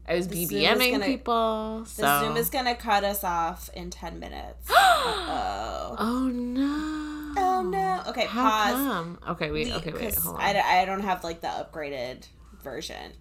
I 0.08 0.16
was 0.16 0.26
is 0.26 0.50
BBMing 0.50 0.94
gonna- 0.94 1.06
people. 1.06 1.86
The 1.96 2.20
Zoom 2.20 2.36
is 2.36 2.50
gonna 2.50 2.74
cut 2.74 3.04
us 3.04 3.24
off 3.24 3.70
in 3.76 3.92
10 3.92 4.18
minutes. 4.18 4.68
oh. 4.72 5.96
oh 6.00 6.30
no. 6.34 7.34
Oh 7.38 7.62
no. 7.62 8.02
Okay, 8.08 8.26
How 8.26 8.50
pause. 8.50 8.74
come? 8.74 9.20
Okay, 9.30 9.52
wait. 9.52 9.72
Okay, 9.72 9.94
wait. 9.94 10.16
Hold 10.16 10.38
on. 10.38 10.42
I, 10.42 10.82
I 10.82 10.86
don't 10.86 11.02
have 11.02 11.24
like 11.24 11.42
the 11.42 11.48
upgraded 11.48 12.26
version. 12.64 13.12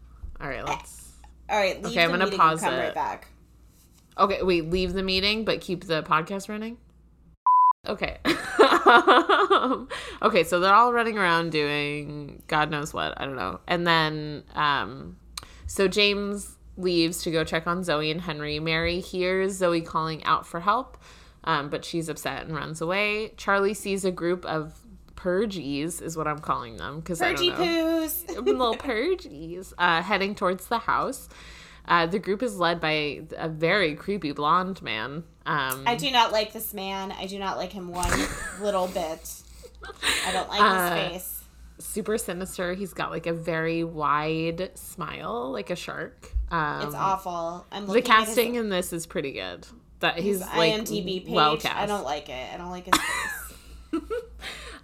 All 0.41 0.49
right, 0.49 0.61
eh. 0.61 0.65
let's. 0.67 1.13
All 1.51 1.59
right, 1.59 1.77
leave 1.83 1.93
Okay, 1.93 2.03
I'm 2.03 2.09
gonna 2.09 2.31
pause 2.31 2.63
come 2.63 2.73
it. 2.73 2.79
right 2.79 2.95
back. 2.95 3.27
Okay, 4.17 4.43
wait. 4.43 4.71
Leave 4.71 4.95
the 4.95 5.03
meeting, 5.03 5.45
but 5.45 5.61
keep 5.61 5.85
the 5.85 6.03
podcast 6.05 6.49
running. 6.49 6.79
Okay. 7.87 8.19
okay, 10.23 10.45
so 10.45 10.61
they're 10.61 10.75
all 10.75 10.93
running 10.93 11.17
around 11.19 11.51
doing 11.51 12.43
God 12.47 12.71
knows 12.71 12.93
what. 12.93 13.21
I 13.21 13.25
don't 13.25 13.37
know. 13.37 13.61
And 13.67 13.87
then, 13.87 14.45
um, 14.55 15.17
so 15.67 15.89
James 15.89 16.57
leaves 16.77 17.23
to 17.23 17.31
go 17.31 17.45
check 17.45 17.67
on 17.67 17.83
Zoe 17.83 18.11
and 18.11 18.21
Henry. 18.21 18.59
Mary 18.61 19.01
hears 19.01 19.55
Zoe 19.55 19.81
calling 19.81 20.23
out 20.25 20.47
for 20.47 20.61
help, 20.61 20.99
um, 21.45 21.71
but 21.71 21.85
she's 21.85 22.09
upset 22.09 22.47
and 22.47 22.55
runs 22.55 22.81
away. 22.81 23.33
Charlie 23.37 23.75
sees 23.75 24.05
a 24.05 24.11
group 24.11 24.45
of 24.45 24.79
purgies, 25.17 26.01
is 26.01 26.17
what 26.17 26.27
I'm 26.27 26.39
calling 26.39 26.77
them 26.77 27.01
because 27.01 27.19
Purgy 27.19 27.51
poos. 27.51 28.29
little 28.45 28.75
purgies 28.77 29.73
uh, 29.79 30.03
heading 30.03 30.35
towards 30.35 30.67
the 30.67 30.79
house. 30.79 31.29
Uh, 31.87 32.07
the 32.07 32.19
group 32.19 32.43
is 32.43 32.57
led 32.59 32.81
by 32.81 33.23
a 33.37 33.49
very 33.49 33.95
creepy 33.95 34.33
blonde 34.33 34.81
man. 34.83 35.25
Um, 35.47 35.85
I 35.87 35.97
do 35.97 36.11
not 36.11 36.31
like 36.33 36.53
this 36.53 36.73
man. 36.75 37.11
I 37.13 37.27
do 37.27 37.39
not 37.39 37.57
like 37.57 37.73
him 37.73 37.89
one 37.89 38.11
little 38.61 38.87
bit. 38.87 39.43
I 40.27 40.33
don't 40.33 40.49
like 40.49 40.61
Uh, 40.61 40.95
his 41.09 41.13
face. 41.23 41.45
super 41.79 42.17
sinister. 42.19 42.75
He's 42.75 42.93
got 42.93 43.11
like 43.11 43.27
a 43.27 43.33
very 43.33 43.83
wide 43.83 44.71
smile, 44.75 45.51
like 45.51 45.71
a 45.71 45.77
shark. 45.77 46.31
Um, 46.51 46.83
It's 46.87 46.95
awful. 46.95 47.67
I'm 47.73 47.87
The 47.87 48.03
casting 48.03 48.55
his, 48.55 48.65
in 48.65 48.69
this 48.71 48.93
is 48.93 49.07
pretty 49.07 49.33
good. 49.33 49.67
That 50.01 50.17
he's 50.19 50.39
his 50.39 50.57
like 50.57 50.73
IMDb 50.75 51.25
page. 51.25 51.33
well 51.35 51.57
cast. 51.57 51.77
I 51.77 51.87
don't 51.87 52.05
like 52.05 52.29
it. 52.29 52.55
I 52.55 52.57
don't 52.57 52.71
like 52.71 52.87
his 52.87 53.01
face. 53.03 54.03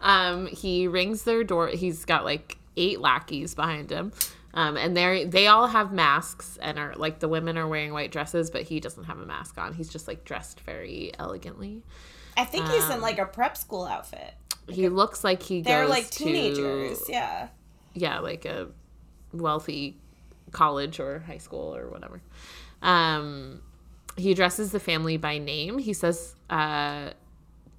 Um, 0.01 0.47
he 0.49 0.87
rings 0.89 1.23
their 1.23 1.43
door. 1.43 1.69
He's 1.69 2.05
got 2.05 2.25
like 2.25 2.59
eight 2.77 3.01
lackeys 3.01 3.55
behind 3.55 3.91
him. 3.91 4.13
Um, 4.57 4.77
and 4.79 4.97
they 4.97 5.25
they 5.27 5.47
all 5.49 5.67
have 5.69 5.93
masks 5.93 6.59
and 6.63 6.79
are 6.79 6.95
like 6.97 7.21
the 7.21 7.29
women 7.29 7.59
are 7.59 7.69
wearing 7.69 7.93
white 7.93 8.11
dresses, 8.11 8.51
but 8.51 8.63
he 8.63 8.81
doesn't 8.81 9.05
have 9.05 9.19
a 9.21 9.27
mask 9.27 9.59
on. 9.59 9.75
He's 9.75 9.89
just 9.91 10.09
like 10.09 10.25
dressed 10.25 10.61
very 10.61 11.13
elegantly. 11.19 11.83
I 12.39 12.45
think 12.47 12.67
he's 12.69 12.87
in 12.87 12.93
Um, 12.93 13.01
like 13.03 13.19
a 13.19 13.27
prep 13.27 13.57
school 13.57 13.85
outfit. 13.85 14.33
He 14.69 14.89
looks 14.89 15.23
like 15.23 15.43
he 15.43 15.61
They're 15.63 15.87
like 15.87 16.11
to- 16.11 16.25
teenagers. 16.25 17.03
Yeah. 17.09 17.49
yeah, 17.95 18.19
like 18.21 18.45
a 18.47 18.69
wealthy 19.33 19.99
college 20.53 21.01
or 21.01 21.21
high 21.21 21.39
school 21.39 21.77
or 21.77 21.89
whatever. 21.91 22.23
Um, 22.83 23.61
he 24.17 24.33
addresses 24.33 24.73
the 24.73 24.81
family 24.81 25.19
by 25.19 25.39
name. 25.39 25.79
He 25.79 25.93
says 25.93 26.35
uh, 26.51 27.11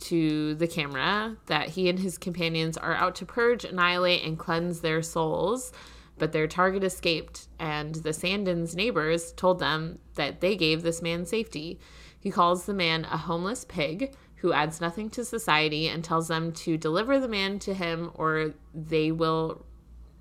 to 0.01 0.53
the 0.55 0.67
camera 0.67 1.37
that 1.47 1.69
he 1.69 1.89
and 1.89 1.97
his 1.99 2.17
companions 2.19 2.77
are 2.77 2.93
out 2.93 3.15
to 3.15 3.25
purge, 3.25 3.63
annihilate, 3.65 4.23
and 4.23 4.37
cleanse 4.37 4.81
their 4.81 5.01
souls, 5.01 5.71
but 6.17 6.31
their 6.31 6.47
target 6.47 6.83
escaped, 6.83 7.47
and 7.59 7.95
the 7.95 8.09
Sandins' 8.09 8.75
neighbors 8.75 9.31
told 9.33 9.59
them 9.59 9.99
that 10.15 10.41
they 10.41 10.55
gave 10.55 10.81
this 10.81 11.01
man 11.01 11.25
safety. 11.25 11.79
He 12.19 12.31
calls 12.31 12.65
the 12.65 12.73
man 12.73 13.05
a 13.05 13.17
homeless 13.17 13.65
pig 13.65 14.13
who 14.37 14.53
adds 14.53 14.81
nothing 14.81 15.09
to 15.11 15.25
society 15.25 15.87
and 15.87 16.03
tells 16.03 16.27
them 16.27 16.51
to 16.51 16.77
deliver 16.77 17.19
the 17.19 17.27
man 17.27 17.59
to 17.59 17.73
him 17.73 18.11
or 18.15 18.53
they 18.73 19.11
will 19.11 19.65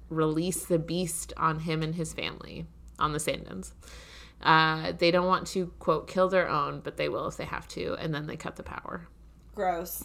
release 0.09 0.65
the 0.65 0.79
beast 0.79 1.33
on 1.37 1.61
him 1.61 1.83
and 1.83 1.95
his 1.95 2.13
family, 2.13 2.67
on 2.99 3.13
the 3.13 3.19
Sandins. 3.19 3.73
Uh, 4.43 4.93
they 4.93 5.11
don't 5.11 5.27
want 5.27 5.47
to, 5.49 5.67
quote, 5.79 6.07
kill 6.07 6.29
their 6.29 6.49
own, 6.49 6.81
but 6.81 6.97
they 6.97 7.09
will 7.09 7.27
if 7.27 7.37
they 7.37 7.45
have 7.45 7.67
to, 7.69 7.95
and 7.95 8.15
then 8.15 8.27
they 8.27 8.37
cut 8.37 8.57
the 8.57 8.63
power. 8.63 9.09
Gross. 9.55 10.05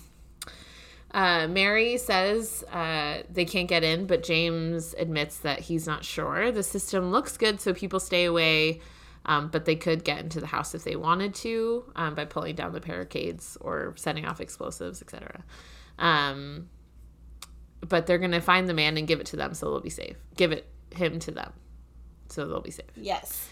Uh, 1.13 1.47
Mary 1.47 1.97
says 1.97 2.63
uh, 2.71 3.23
they 3.29 3.43
can't 3.45 3.67
get 3.67 3.83
in, 3.83 4.07
but 4.07 4.23
James 4.23 4.95
admits 4.97 5.39
that 5.39 5.59
he's 5.59 5.85
not 5.85 6.05
sure. 6.05 6.51
The 6.51 6.63
system 6.63 7.11
looks 7.11 7.37
good, 7.37 7.59
so 7.59 7.73
people 7.73 7.99
stay 7.99 8.25
away, 8.25 8.79
um, 9.25 9.49
but 9.49 9.65
they 9.65 9.75
could 9.75 10.03
get 10.05 10.19
into 10.19 10.39
the 10.39 10.47
house 10.47 10.73
if 10.73 10.83
they 10.83 10.95
wanted 10.95 11.35
to 11.35 11.83
um, 11.95 12.15
by 12.15 12.25
pulling 12.25 12.55
down 12.55 12.71
the 12.71 12.79
barricades 12.79 13.57
or 13.59 13.93
setting 13.97 14.25
off 14.25 14.39
explosives, 14.39 15.01
etc. 15.01 15.43
Um, 15.99 16.69
but 17.81 18.07
they're 18.07 18.17
gonna 18.17 18.41
find 18.41 18.69
the 18.69 18.73
man 18.73 18.97
and 18.97 19.05
give 19.05 19.19
it 19.19 19.25
to 19.27 19.35
them, 19.35 19.53
so 19.53 19.69
they'll 19.69 19.81
be 19.81 19.89
safe. 19.89 20.15
Give 20.37 20.53
it 20.53 20.65
him 20.95 21.19
to 21.19 21.31
them, 21.31 21.51
so 22.29 22.47
they'll 22.47 22.61
be 22.61 22.71
safe. 22.71 22.85
Yes. 22.95 23.49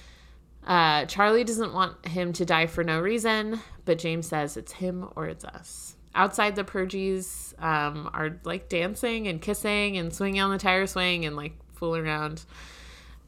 Uh, 0.66 1.06
Charlie 1.06 1.44
doesn't 1.44 1.74
want 1.74 2.06
him 2.06 2.32
to 2.34 2.46
die 2.46 2.68
for 2.68 2.84
no 2.84 3.02
reason, 3.02 3.60
but 3.84 3.98
James 3.98 4.28
says 4.28 4.56
it's 4.56 4.74
him 4.74 5.10
or 5.16 5.28
it's 5.28 5.44
us. 5.44 5.96
Outside, 6.16 6.56
the 6.56 6.64
Purgies 6.64 7.54
um, 7.64 8.10
are 8.14 8.38
like 8.44 8.68
dancing 8.70 9.28
and 9.28 9.42
kissing 9.42 9.98
and 9.98 10.14
swinging 10.14 10.42
on 10.42 10.50
the 10.52 10.58
tire 10.58 10.88
swing 10.88 11.26
and 11.26 11.36
like 11.36 11.54
fooling 11.76 12.06
around, 12.06 12.46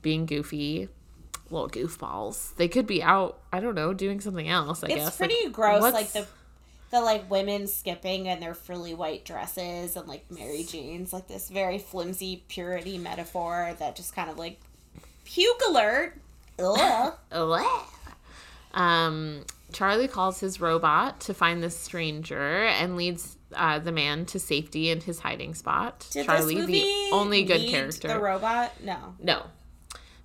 being 0.02 0.26
goofy, 0.26 0.90
little 1.50 1.70
goofballs. 1.70 2.56
They 2.56 2.68
could 2.68 2.88
be 2.88 3.04
out, 3.04 3.40
I 3.54 3.60
don't 3.60 3.76
know, 3.76 3.94
doing 3.94 4.20
something 4.20 4.48
else. 4.50 4.84
I 4.84 4.88
It's 4.88 4.96
guess 4.96 5.08
It's 5.10 5.18
pretty 5.18 5.36
Like, 5.46 5.54
gross, 5.54 5.82
what's- 5.82 5.94
like 5.94 6.12
the 6.12 6.28
the 6.90 7.00
like 7.00 7.32
women 7.32 7.68
skipping 7.68 8.26
in 8.26 8.42
their 8.42 8.54
frilly 8.54 8.94
white 8.94 9.24
dresses 9.24 9.96
and 9.96 10.08
like 10.10 10.30
Mary 10.30 10.64
Jeans, 10.64 11.14
like 11.14 11.26
this 11.28 11.48
very 11.48 11.78
flimsy 11.78 12.44
purity 12.50 12.98
metaphor 12.98 13.74
that 13.80 13.96
just 13.96 14.14
kind 14.14 14.30
of 14.30 14.38
like 14.38 14.60
puke 15.24 15.62
alert. 15.70 16.20
Ugh. 16.60 17.14
Ugh. 17.32 17.86
Um, 18.74 19.44
Charlie 19.74 20.08
calls 20.08 20.40
his 20.40 20.60
robot 20.60 21.20
to 21.22 21.34
find 21.34 21.62
this 21.62 21.78
stranger 21.78 22.66
and 22.66 22.96
leads 22.96 23.38
uh, 23.56 23.80
the 23.80 23.92
man 23.92 24.26
to 24.28 24.40
safety 24.40 24.90
in 24.90 25.02
his 25.02 25.20
hiding 25.20 25.54
spot. 25.54 26.08
Did 26.12 26.26
Charlie, 26.26 26.66
the 26.66 27.10
only 27.12 27.44
good 27.44 27.70
character. 27.70 28.08
The 28.08 28.20
robot? 28.20 28.74
No. 28.84 29.16
no. 29.22 29.44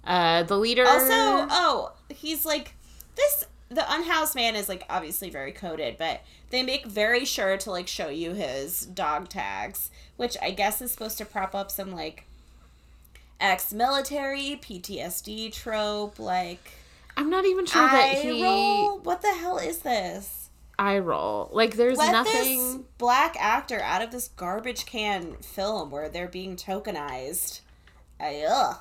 Uh, 0.05 0.45
the 0.45 0.57
leader. 0.57 0.87
Also, 0.87 1.13
oh, 1.51 1.93
he's 2.09 2.45
like 2.47 2.75
this. 3.17 3.45
The 3.69 3.85
unhoused 3.93 4.37
man 4.37 4.55
is 4.55 4.69
like 4.69 4.85
obviously 4.89 5.29
very 5.29 5.51
coded, 5.51 5.97
but 5.99 6.23
they 6.51 6.63
make 6.63 6.87
very 6.87 7.25
sure 7.25 7.57
to 7.57 7.71
like 7.71 7.89
show 7.89 8.09
you 8.09 8.33
his 8.33 8.87
dog 8.87 9.29
tags, 9.29 9.91
which 10.17 10.37
I 10.41 10.53
guess 10.53 10.81
is 10.81 10.93
supposed 10.93 11.19
to 11.19 11.25
prop 11.25 11.55
up 11.55 11.73
some 11.73 11.93
like 11.93 12.25
ex-military 13.41 14.61
PTSD 14.63 15.53
trope. 15.53 16.21
Like 16.21 16.71
I'm 17.17 17.31
not 17.31 17.47
even 17.47 17.67
sure 17.67 17.87
that 17.87 18.15
eye 18.17 18.21
he. 18.21 18.43
roll. 18.43 18.99
What 19.01 19.23
the 19.23 19.33
hell 19.33 19.59
is 19.59 19.79
this? 19.79 20.51
Eye 20.79 20.99
roll. 20.99 21.49
Like, 21.53 21.77
there's 21.77 21.97
Let 21.97 22.13
nothing. 22.13 22.35
this 22.35 22.77
black 22.99 23.37
actor 23.39 23.81
out 23.81 24.03
of 24.03 24.11
this 24.11 24.29
garbage 24.29 24.85
can 24.85 25.37
film 25.37 25.91
where 25.91 26.09
they're 26.09 26.29
being 26.29 26.57
tokenized. 26.57 27.61
I, 28.21 28.45
ugh. 28.49 28.77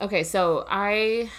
Okay, 0.00 0.22
so 0.24 0.64
I. 0.68 1.30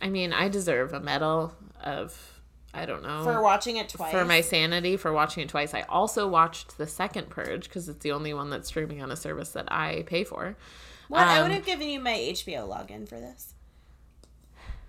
I 0.00 0.08
mean, 0.08 0.32
I 0.32 0.48
deserve 0.48 0.92
a 0.92 1.00
medal 1.00 1.54
of. 1.82 2.28
I 2.74 2.86
don't 2.86 3.02
know. 3.02 3.22
For 3.22 3.42
watching 3.42 3.76
it 3.76 3.90
twice. 3.90 4.12
for 4.12 4.24
my 4.24 4.40
sanity 4.40 4.96
for 4.96 5.12
watching 5.12 5.42
it 5.42 5.50
twice. 5.50 5.74
I 5.74 5.82
also 5.82 6.26
watched 6.26 6.78
the 6.78 6.86
second 6.86 7.28
Purge 7.28 7.64
because 7.64 7.86
it's 7.88 7.98
the 7.98 8.12
only 8.12 8.32
one 8.32 8.48
that's 8.48 8.68
streaming 8.68 9.02
on 9.02 9.10
a 9.10 9.16
service 9.16 9.50
that 9.50 9.70
I 9.70 10.04
pay 10.06 10.24
for. 10.24 10.56
What 11.08 11.26
I 11.26 11.38
um, 11.38 11.42
would 11.42 11.52
have 11.52 11.66
given 11.66 11.90
you 11.90 12.00
my 12.00 12.14
HBO 12.14 12.66
login 12.66 13.06
for 13.06 13.20
this. 13.20 13.52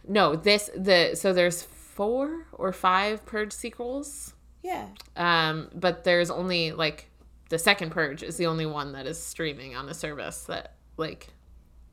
No, 0.08 0.36
this 0.36 0.70
the 0.76 1.16
so 1.16 1.34
there's 1.34 1.64
four 1.64 2.48
or 2.52 2.74
five 2.74 3.26
Purge 3.26 3.54
sequels. 3.54 4.34
Yeah. 4.62 4.88
Um, 5.16 5.70
but 5.76 6.04
there's 6.04 6.30
only 6.32 6.72
like 6.72 7.10
the 7.50 7.60
second 7.60 7.92
Purge 7.92 8.24
is 8.24 8.38
the 8.38 8.48
only 8.48 8.66
one 8.66 8.94
that 8.94 9.06
is 9.06 9.22
streaming 9.22 9.76
on 9.76 9.90
a 9.90 9.94
service 9.94 10.44
that 10.46 10.76
like 10.98 11.28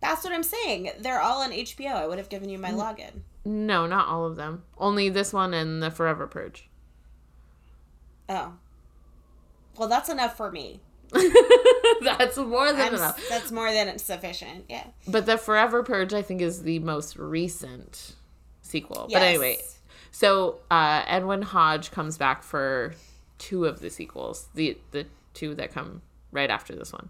That's 0.01 0.25
what 0.25 0.33
I'm 0.33 0.43
saying. 0.43 0.91
They're 1.01 1.21
all 1.21 1.43
on 1.43 1.51
HBO. 1.53 1.93
I 1.93 2.07
would 2.07 2.19
have 2.19 2.29
given 2.29 2.49
you 2.49 2.59
my 2.59 2.71
login. 2.71 3.23
no, 3.45 3.87
not 3.87 4.09
all 4.09 4.25
of 4.25 4.37
them. 4.37 4.63
Only 4.79 5.09
this 5.09 5.33
one 5.33 5.53
and 5.55 5.83
the 5.83 5.91
Forever 5.91 6.27
Purge. 6.27 6.69
Oh. 8.29 8.55
Well, 9.77 9.89
that's 9.89 10.09
enough 10.09 10.37
for 10.37 10.51
me. 10.51 10.81
That's 12.03 12.37
more 12.37 12.73
than 12.73 12.81
I'm, 12.89 12.95
enough. 12.95 13.21
that's 13.29 13.53
more 13.53 13.71
than 13.73 13.99
sufficient. 13.99 14.65
Yeah. 14.69 14.87
But 15.07 15.27
the 15.27 15.37
Forever 15.37 15.83
Purge, 15.83 16.15
I 16.15 16.23
think, 16.23 16.41
is 16.41 16.63
the 16.63 16.79
most 16.79 17.17
recent 17.17 18.15
sequel. 18.63 19.09
But 19.13 19.23
anyway, 19.23 19.59
so 20.11 20.61
uh, 20.71 21.03
Edwin 21.07 21.43
Hodge 21.43 21.91
comes 21.91 22.17
back 22.17 22.43
for 22.43 22.95
two 23.39 23.67
of 23.67 23.81
the 23.81 23.91
sequels, 23.91 24.49
the 24.55 24.79
the 24.93 25.07
two 25.35 25.55
that 25.57 25.73
come 25.73 26.01
right 26.33 26.49
after 26.51 26.75
this 26.75 26.93
one. 26.93 27.09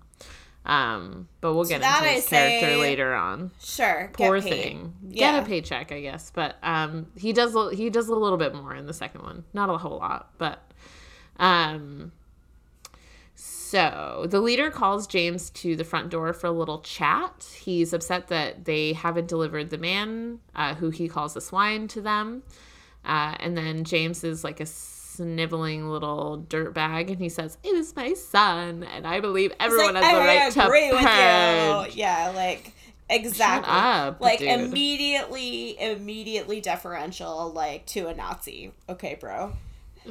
Um, 0.66 1.28
but 1.40 1.54
we'll 1.54 1.64
get 1.64 1.80
that 1.82 1.98
into 2.02 2.10
I 2.10 2.14
his 2.14 2.26
character 2.28 2.66
say- 2.66 2.76
later 2.76 3.14
on. 3.14 3.50
Sure. 3.62 4.10
Poor 4.12 4.40
thing, 4.40 4.94
Yeah. 5.08 5.32
get 5.32 5.42
a 5.42 5.46
paycheck, 5.46 5.92
I 5.92 6.00
guess. 6.00 6.30
But 6.34 6.56
um, 6.62 7.06
he 7.16 7.32
does 7.32 7.54
he 7.76 7.90
does 7.90 8.08
a 8.08 8.14
little 8.14 8.38
bit 8.38 8.54
more 8.54 8.74
in 8.74 8.86
the 8.86 8.94
second 8.94 9.22
one, 9.22 9.44
not 9.52 9.68
a 9.70 9.78
whole 9.78 9.98
lot, 9.98 10.30
but 10.38 10.60
um. 11.38 12.12
So 13.40 14.26
the 14.28 14.40
leader 14.40 14.70
calls 14.70 15.06
James 15.06 15.48
to 15.50 15.74
the 15.74 15.84
front 15.84 16.10
door 16.10 16.34
for 16.34 16.46
a 16.46 16.50
little 16.50 16.80
chat. 16.80 17.48
He's 17.58 17.94
upset 17.94 18.28
that 18.28 18.66
they 18.66 18.92
haven't 18.92 19.28
delivered 19.28 19.70
the 19.70 19.78
man 19.78 20.40
uh, 20.54 20.74
who 20.74 20.90
he 20.90 21.08
calls 21.08 21.36
a 21.36 21.40
swine 21.40 21.88
to 21.88 22.02
them. 22.02 22.42
Uh, 23.02 23.36
and 23.40 23.56
then 23.56 23.84
James 23.84 24.24
is 24.24 24.44
like 24.44 24.60
a 24.60 24.66
sniveling 24.66 25.88
little 25.88 26.44
dirtbag, 26.50 27.10
and 27.10 27.18
he 27.18 27.30
says, 27.30 27.56
"It 27.62 27.74
is 27.74 27.96
my 27.96 28.12
son, 28.12 28.82
and 28.82 29.06
I 29.06 29.20
believe 29.20 29.54
everyone 29.58 29.94
like, 29.94 30.04
has 30.04 30.12
the 30.12 30.20
I 30.20 30.26
right 30.26 30.52
to 30.52 30.64
agree 30.66 30.90
with 30.90 31.00
purge." 31.00 31.94
you. 31.94 32.00
Yeah, 32.02 32.32
like 32.34 32.74
exactly. 33.08 33.72
up, 33.72 34.20
like 34.20 34.40
dude. 34.40 34.48
immediately, 34.48 35.80
immediately 35.80 36.60
deferential, 36.60 37.50
like 37.52 37.86
to 37.86 38.08
a 38.08 38.14
Nazi. 38.14 38.72
Okay, 38.88 39.16
bro. 39.18 39.52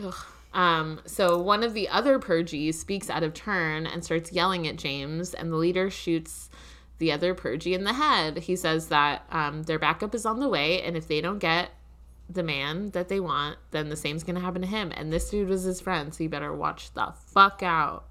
Ugh. 0.04 0.16
Um, 0.54 1.02
so 1.06 1.40
one 1.40 1.64
of 1.64 1.74
the 1.74 1.90
other 1.90 2.20
purgies 2.20 2.80
speaks 2.80 3.10
out 3.10 3.24
of 3.24 3.34
turn 3.34 3.86
and 3.86 4.04
starts 4.04 4.32
yelling 4.32 4.68
at 4.68 4.78
James, 4.78 5.34
and 5.34 5.52
the 5.52 5.58
leader 5.58 5.90
shoots 5.90 6.50
the 6.98 7.12
other 7.12 7.34
purgie 7.34 7.74
in 7.74 7.84
the 7.84 7.94
head. 7.94 8.40
He 8.40 8.56
says 8.56 8.88
that 8.88 9.24
um, 9.32 9.64
their 9.64 9.80
backup 9.80 10.16
is 10.16 10.26
on 10.26 10.40
the 10.40 10.50
way, 10.50 10.82
and 10.82 10.98
if 10.98 11.08
they 11.08 11.22
don't 11.22 11.40
get 11.40 11.70
the 12.30 12.44
man 12.44 12.92
that 12.92 13.10
they 13.10 13.20
want, 13.20 13.58
then 13.72 13.90
the 13.90 13.96
same's 13.96 14.24
gonna 14.24 14.40
happen 14.40 14.62
to 14.62 14.68
him. 14.68 14.92
And 14.96 15.12
this 15.12 15.30
dude 15.30 15.50
was 15.50 15.64
his 15.64 15.82
friend, 15.82 16.14
so 16.14 16.24
you 16.24 16.30
better 16.30 16.54
watch 16.54 16.94
the 16.94 17.14
fuck 17.34 17.64
out. 17.64 18.06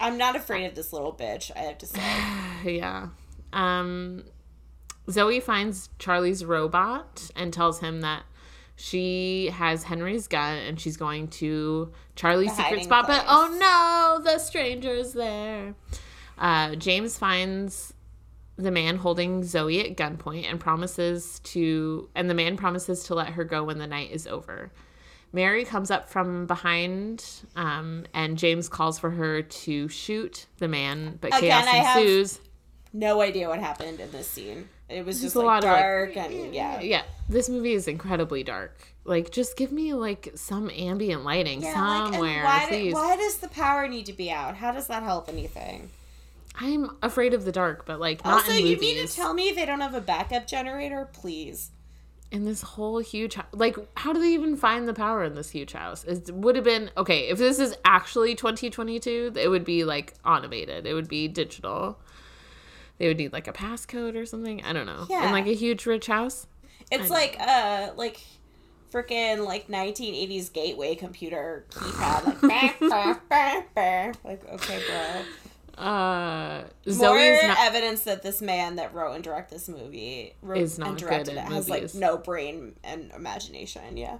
I'm 0.00 0.16
not 0.18 0.36
afraid 0.36 0.66
of 0.66 0.74
this 0.74 0.92
little 0.92 1.12
bitch. 1.12 1.50
I 1.54 1.60
have 1.60 1.78
to 1.78 1.86
say. 1.86 2.00
yeah. 2.64 3.08
Um, 3.52 4.24
Zoe 5.10 5.40
finds 5.40 5.90
Charlie's 5.98 6.44
robot 6.44 7.30
and 7.36 7.52
tells 7.52 7.80
him 7.80 8.00
that 8.00 8.22
she 8.76 9.50
has 9.54 9.82
Henry's 9.84 10.28
gun 10.28 10.56
and 10.58 10.80
she's 10.80 10.96
going 10.96 11.28
to 11.28 11.92
Charlie's 12.16 12.56
The 12.56 12.62
secret 12.64 12.84
spot. 12.84 13.06
But 13.06 13.24
oh 13.28 13.56
no, 13.58 14.24
the 14.24 14.38
stranger's 14.38 15.12
there. 15.12 15.74
Uh, 16.38 16.74
James 16.74 17.18
finds 17.18 17.94
the 18.56 18.70
man 18.70 18.96
holding 18.96 19.44
Zoe 19.44 19.80
at 19.80 19.96
gunpoint 19.96 20.50
and 20.50 20.58
promises 20.60 21.40
to, 21.40 22.08
and 22.14 22.28
the 22.28 22.34
man 22.34 22.56
promises 22.56 23.04
to 23.04 23.14
let 23.14 23.28
her 23.30 23.44
go 23.44 23.64
when 23.64 23.78
the 23.78 23.86
night 23.86 24.10
is 24.10 24.26
over. 24.26 24.70
Mary 25.32 25.64
comes 25.64 25.90
up 25.90 26.10
from 26.10 26.46
behind, 26.46 27.24
um, 27.56 28.04
and 28.12 28.36
James 28.36 28.68
calls 28.68 28.98
for 28.98 29.10
her 29.10 29.40
to 29.40 29.88
shoot 29.88 30.46
the 30.58 30.68
man, 30.68 31.16
but 31.20 31.28
Again, 31.28 31.40
chaos 31.40 31.66
I 31.66 31.76
have- 31.76 31.96
ensues. 31.98 32.40
No 32.92 33.22
idea 33.22 33.48
what 33.48 33.58
happened 33.58 34.00
in 34.00 34.10
this 34.10 34.28
scene. 34.28 34.68
It 34.88 35.06
was 35.06 35.20
just 35.22 35.34
a 35.34 35.38
like 35.38 35.46
lot 35.46 35.64
of, 35.64 35.70
like, 35.70 35.80
dark 35.80 36.16
and 36.16 36.54
yeah. 36.54 36.80
Yeah, 36.80 37.02
this 37.28 37.48
movie 37.48 37.72
is 37.72 37.88
incredibly 37.88 38.42
dark. 38.42 38.76
Like, 39.04 39.30
just 39.30 39.56
give 39.56 39.72
me 39.72 39.94
like 39.94 40.30
some 40.34 40.70
ambient 40.70 41.24
lighting 41.24 41.62
Yeah, 41.62 41.72
like, 41.80 42.12
somewhere, 42.12 42.44
why, 42.44 42.68
do- 42.70 42.92
why 42.92 43.16
does 43.16 43.38
the 43.38 43.48
power 43.48 43.88
need 43.88 44.06
to 44.06 44.12
be 44.12 44.30
out? 44.30 44.56
How 44.56 44.70
does 44.72 44.86
that 44.88 45.02
help 45.02 45.28
anything? 45.28 45.90
I'm 46.54 46.96
afraid 47.02 47.32
of 47.32 47.44
the 47.46 47.52
dark, 47.52 47.86
but 47.86 47.98
like 47.98 48.22
not 48.24 48.42
also, 48.42 48.52
in 48.52 48.58
you 48.66 48.74
movies. 48.74 48.80
mean 48.80 49.06
to 49.06 49.12
tell 49.14 49.32
me 49.32 49.52
they 49.52 49.64
don't 49.64 49.80
have 49.80 49.94
a 49.94 50.00
backup 50.02 50.46
generator? 50.46 51.08
Please. 51.12 51.70
in 52.30 52.44
this 52.44 52.60
whole 52.62 52.98
huge. 52.98 53.38
Like, 53.52 53.76
how 53.96 54.12
do 54.12 54.20
they 54.20 54.32
even 54.34 54.56
find 54.56 54.86
the 54.86 54.94
power 54.94 55.24
in 55.24 55.34
this 55.34 55.50
huge 55.50 55.72
house? 55.72 56.04
It 56.04 56.30
would 56.34 56.56
have 56.56 56.64
been 56.64 56.90
okay 56.96 57.28
if 57.28 57.38
this 57.38 57.58
is 57.58 57.74
actually 57.84 58.34
2022. 58.34 59.32
It 59.36 59.48
would 59.48 59.64
be 59.64 59.84
like 59.84 60.14
automated. 60.24 60.86
It 60.86 60.92
would 60.94 61.08
be 61.08 61.26
digital. 61.28 61.98
They 62.98 63.08
would 63.08 63.16
need 63.16 63.32
like 63.32 63.48
a 63.48 63.52
passcode 63.52 64.14
or 64.16 64.26
something. 64.26 64.62
I 64.64 64.72
don't 64.72 64.86
know. 64.86 65.06
Yeah. 65.10 65.26
In 65.26 65.32
like 65.32 65.46
a 65.46 65.54
huge 65.54 65.86
rich 65.86 66.06
house. 66.06 66.46
It's 66.90 67.10
like 67.10 67.36
uh 67.40 67.90
like 67.96 68.20
freaking 68.92 69.46
like 69.46 69.68
1980s 69.68 70.52
gateway 70.52 70.94
computer 70.94 71.64
keypad 71.70 72.42
like 72.42 72.78
bah, 72.90 73.14
bah, 73.30 73.62
bah, 73.74 74.12
like 74.22 74.46
okay 74.52 74.82
bro 74.86 75.82
Uh, 75.82 76.64
more 76.84 76.92
Zoe's 76.92 77.42
not. 77.44 77.56
evidence 77.60 78.02
that 78.02 78.22
this 78.22 78.42
man 78.42 78.76
that 78.76 78.92
wrote 78.92 79.12
and 79.14 79.24
directed 79.24 79.54
this 79.54 79.68
movie 79.70 80.34
wrote 80.42 80.58
Is 80.58 80.78
not 80.78 80.88
and 80.90 80.98
good 80.98 81.06
directed 81.06 81.38
at 81.38 81.50
it 81.50 81.54
has 81.54 81.68
like 81.70 81.94
no 81.94 82.18
brain 82.18 82.74
and 82.84 83.10
imagination 83.16 83.96
yeah 83.96 84.18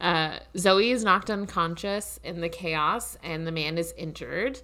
Uh, 0.00 0.38
Zoe 0.56 0.92
is 0.92 1.02
knocked 1.02 1.30
unconscious 1.30 2.18
in 2.24 2.40
the 2.40 2.48
chaos, 2.48 3.16
and 3.22 3.46
the 3.46 3.52
man 3.52 3.78
is 3.78 3.92
injured. 3.96 4.60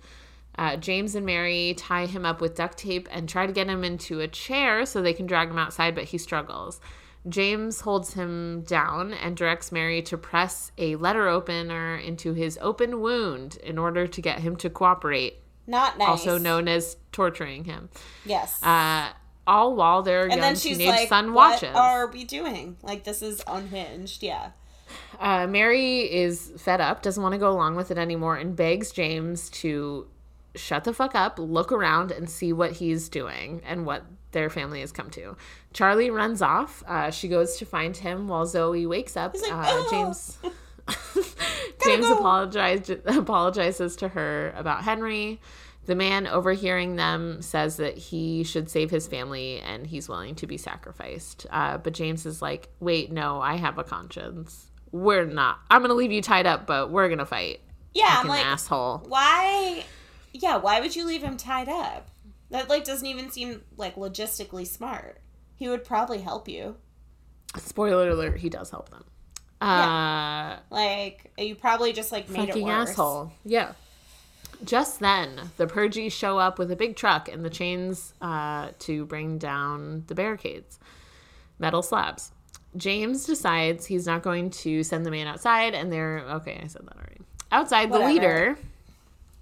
Uh, 0.58 0.76
James 0.76 1.14
and 1.14 1.24
Mary 1.24 1.72
tie 1.78 2.06
him 2.06 2.26
up 2.26 2.40
with 2.40 2.56
duct 2.56 2.76
tape 2.78 3.08
and 3.12 3.28
try 3.28 3.46
to 3.46 3.52
get 3.52 3.68
him 3.68 3.84
into 3.84 4.20
a 4.20 4.26
chair 4.28 4.84
so 4.84 5.00
they 5.00 5.12
can 5.14 5.24
drag 5.26 5.48
him 5.50 5.58
outside, 5.58 5.94
but 5.94 6.04
he 6.04 6.18
struggles. 6.18 6.80
James 7.28 7.80
holds 7.82 8.14
him 8.14 8.62
down 8.62 9.12
and 9.12 9.36
directs 9.36 9.70
Mary 9.70 10.02
to 10.02 10.18
press 10.18 10.72
a 10.76 10.96
letter 10.96 11.28
opener 11.28 11.96
into 11.96 12.32
his 12.34 12.58
open 12.60 13.00
wound 13.00 13.56
in 13.62 13.78
order 13.78 14.06
to 14.06 14.20
get 14.20 14.40
him 14.40 14.56
to 14.56 14.68
cooperate, 14.70 15.42
not 15.66 15.96
nice 15.98 16.08
also 16.08 16.38
known 16.38 16.66
as 16.68 16.96
torturing 17.12 17.64
him. 17.64 17.88
yes 18.24 18.62
Uh, 18.62 19.10
all 19.46 19.74
while 19.76 20.02
their 20.02 20.22
and 20.24 20.32
young 20.32 20.40
then 20.40 20.56
she's 20.56 20.76
teenage 20.78 20.88
like 20.90 21.08
son 21.08 21.32
what 21.32 21.62
watches. 21.62 21.74
are 21.76 22.06
we 22.08 22.22
doing 22.24 22.76
like 22.82 23.04
this 23.04 23.22
is 23.22 23.42
unhinged 23.46 24.22
yeah 24.22 24.50
Uh, 25.20 25.46
Mary 25.46 26.00
is 26.12 26.52
fed 26.56 26.80
up, 26.80 27.02
doesn't 27.02 27.22
want 27.22 27.32
to 27.34 27.38
go 27.38 27.50
along 27.50 27.76
with 27.76 27.90
it 27.90 27.98
anymore, 27.98 28.36
and 28.36 28.56
begs 28.56 28.90
James 28.92 29.50
to 29.50 30.06
shut 30.58 30.84
the 30.84 30.92
fuck 30.92 31.14
up, 31.14 31.38
look 31.38 31.72
around, 31.72 32.10
and 32.10 32.28
see 32.28 32.52
what 32.52 32.72
he's 32.72 33.08
doing 33.08 33.62
and 33.64 33.86
what 33.86 34.04
their 34.32 34.50
family 34.50 34.80
has 34.80 34.92
come 34.92 35.08
to. 35.10 35.36
Charlie 35.72 36.10
runs 36.10 36.42
off. 36.42 36.82
Uh, 36.86 37.10
she 37.10 37.28
goes 37.28 37.56
to 37.58 37.64
find 37.64 37.96
him 37.96 38.28
while 38.28 38.44
Zoe 38.46 38.86
wakes 38.86 39.16
up. 39.16 39.34
like, 39.34 39.50
uh, 39.52 39.64
"Oh." 39.66 39.88
James 39.90 40.38
James 41.84 42.06
go. 42.06 42.18
apologized 42.18 42.90
apologizes 43.06 43.96
to 43.96 44.08
her 44.08 44.52
about 44.56 44.84
Henry. 44.84 45.40
The 45.86 45.94
man 45.94 46.26
overhearing 46.26 46.96
them 46.96 47.40
says 47.40 47.78
that 47.78 47.96
he 47.96 48.44
should 48.44 48.68
save 48.68 48.90
his 48.90 49.06
family 49.06 49.58
and 49.60 49.86
he's 49.86 50.08
willing 50.08 50.34
to 50.36 50.46
be 50.46 50.58
sacrificed. 50.58 51.46
Uh, 51.50 51.78
but 51.78 51.94
James 51.94 52.26
is 52.26 52.42
like, 52.42 52.68
"Wait, 52.80 53.10
no, 53.10 53.40
I 53.40 53.56
have 53.56 53.78
a 53.78 53.84
conscience. 53.84 54.66
We're 54.92 55.24
not. 55.24 55.58
I'm 55.70 55.80
gonna 55.82 55.94
leave 55.94 56.12
you 56.12 56.20
tied 56.22 56.46
up, 56.46 56.66
but 56.66 56.90
we're 56.90 57.08
gonna 57.08 57.24
fight." 57.26 57.60
yeah 57.94 58.18
i'm 58.20 58.28
like 58.28 58.44
asshole. 58.44 59.02
why 59.08 59.82
yeah 60.40 60.56
why 60.56 60.80
would 60.80 60.94
you 60.94 61.06
leave 61.06 61.22
him 61.22 61.36
tied 61.36 61.68
up 61.68 62.10
that 62.50 62.68
like 62.68 62.84
doesn't 62.84 63.06
even 63.06 63.30
seem 63.30 63.62
like 63.76 63.96
logistically 63.96 64.66
smart 64.66 65.20
he 65.54 65.68
would 65.68 65.84
probably 65.84 66.18
help 66.18 66.48
you 66.48 66.76
Spoiler 67.56 68.10
alert: 68.10 68.38
He 68.38 68.48
does 68.48 68.70
help 68.70 68.90
them. 68.90 69.04
Uh, 69.60 70.58
like 70.70 71.32
you 71.36 71.54
probably 71.54 71.92
just 71.92 72.12
like 72.12 72.28
made 72.28 72.44
it 72.44 72.48
fucking 72.48 72.66
worse 72.66 72.90
asshole. 72.90 73.32
Yeah. 73.44 73.72
Just 74.64 74.98
then, 74.98 75.50
the 75.56 75.66
Purgies 75.66 76.12
show 76.12 76.38
up 76.38 76.58
with 76.58 76.70
a 76.72 76.76
big 76.76 76.96
truck 76.96 77.28
and 77.28 77.44
the 77.44 77.50
chains 77.50 78.12
uh, 78.20 78.70
to 78.80 79.06
bring 79.06 79.38
down 79.38 80.02
the 80.08 80.16
barricades, 80.16 80.80
metal 81.60 81.80
slabs. 81.80 82.32
James 82.76 83.24
decides 83.24 83.86
he's 83.86 84.06
not 84.06 84.22
going 84.22 84.50
to 84.50 84.82
send 84.82 85.06
the 85.06 85.10
man 85.12 85.28
outside, 85.28 85.74
and 85.74 85.92
they're 85.92 86.18
okay. 86.30 86.60
I 86.62 86.66
said 86.66 86.82
that 86.86 86.96
already. 86.96 87.20
Outside, 87.52 87.92
the 87.92 88.00
leader, 88.00 88.58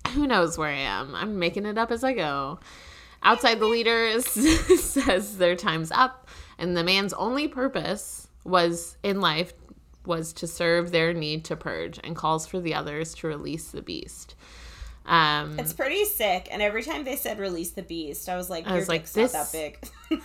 who 0.09 0.27
knows 0.27 0.57
where 0.59 0.69
I 0.69 0.73
am? 0.79 1.15
I'm 1.15 1.39
making 1.39 1.67
it 1.67 1.79
up 1.79 1.91
as 1.91 2.05
I 2.05 2.13
go. 2.13 2.59
Outside, 3.23 3.59
the 3.59 3.67
leader 3.67 4.21
says 4.21 5.39
their 5.39 5.57
time's 5.57 5.91
up, 5.91 6.29
and 6.59 6.77
the 6.77 6.85
man's 6.85 7.13
only 7.15 7.49
purpose 7.49 8.29
was 8.45 8.97
in 9.03 9.21
life 9.21 9.53
was 10.05 10.33
to 10.35 10.47
serve 10.47 10.93
their 10.93 11.13
need 11.13 11.45
to 11.47 11.57
purge, 11.57 11.99
and 12.05 12.15
calls 12.15 12.47
for 12.47 12.61
the 12.61 12.75
others 12.75 13.15
to 13.17 13.27
release 13.27 13.71
the 13.73 13.83
beast. 13.83 14.37
Um, 15.05 15.59
It's 15.59 15.73
pretty 15.73 16.05
sick. 16.05 16.49
And 16.51 16.61
every 16.63 16.83
time 16.83 17.05
they 17.05 17.17
said 17.17 17.39
release 17.39 17.71
the 17.73 17.83
beast, 17.83 18.29
I 18.29 18.37
was 18.37 18.49
like, 18.51 18.67
I 18.67 18.75
was 18.75 18.89
like, 18.89 19.09
this- 19.11 19.33
not 19.33 19.51
that 19.53 19.81
big. 20.11 20.23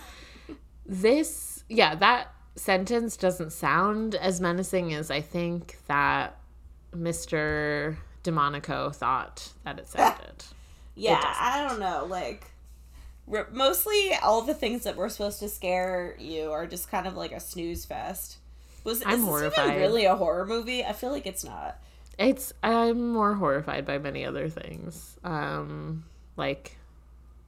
this, 0.86 1.64
yeah, 1.68 1.94
that 1.96 2.32
sentence 2.56 3.16
doesn't 3.16 3.52
sound 3.52 4.14
as 4.14 4.40
menacing 4.40 4.92
as 4.94 5.10
I 5.10 5.20
think 5.20 5.78
that 5.86 6.38
Mr. 6.94 7.96
Demonico 8.24 8.94
thought 8.94 9.52
that 9.64 9.78
it 9.78 9.88
sounded. 9.88 10.44
yeah, 10.94 11.20
doesn't. 11.20 11.42
I 11.42 11.68
don't 11.68 11.80
know. 11.80 12.06
Like, 12.08 12.44
mostly 13.52 14.12
all 14.22 14.42
the 14.42 14.54
things 14.54 14.84
that 14.84 14.96
were 14.96 15.08
supposed 15.08 15.40
to 15.40 15.48
scare 15.48 16.16
you 16.18 16.50
are 16.50 16.66
just 16.66 16.90
kind 16.90 17.06
of 17.06 17.16
like 17.16 17.32
a 17.32 17.40
snooze 17.40 17.84
fest. 17.84 18.38
Was 18.84 19.02
I'm 19.04 19.14
is 19.14 19.20
this 19.20 19.28
horrified. 19.28 19.68
even 19.68 19.80
really 19.80 20.04
a 20.04 20.16
horror 20.16 20.46
movie? 20.46 20.84
I 20.84 20.92
feel 20.92 21.10
like 21.10 21.26
it's 21.26 21.44
not. 21.44 21.78
it's 22.18 22.52
I'm 22.62 23.12
more 23.12 23.34
horrified 23.34 23.86
by 23.86 23.98
many 23.98 24.24
other 24.24 24.48
things. 24.48 25.16
Um 25.22 26.04
like 26.36 26.76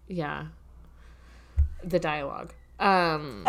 yeah. 0.07 0.47
The 1.83 1.99
dialogue. 1.99 2.53
Um 2.79 3.47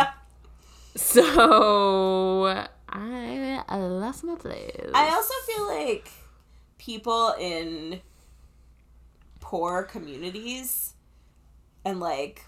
so 0.95 2.65
I, 2.89 3.61
I 3.67 3.77
lost 3.77 4.23
my 4.23 4.35
place. 4.35 4.89
I 4.93 5.09
also 5.09 5.33
feel 5.45 5.67
like 5.67 6.09
people 6.85 7.33
in 7.39 7.99
poor 9.39 9.83
communities 9.83 10.93
and 11.83 11.99
like 11.99 12.45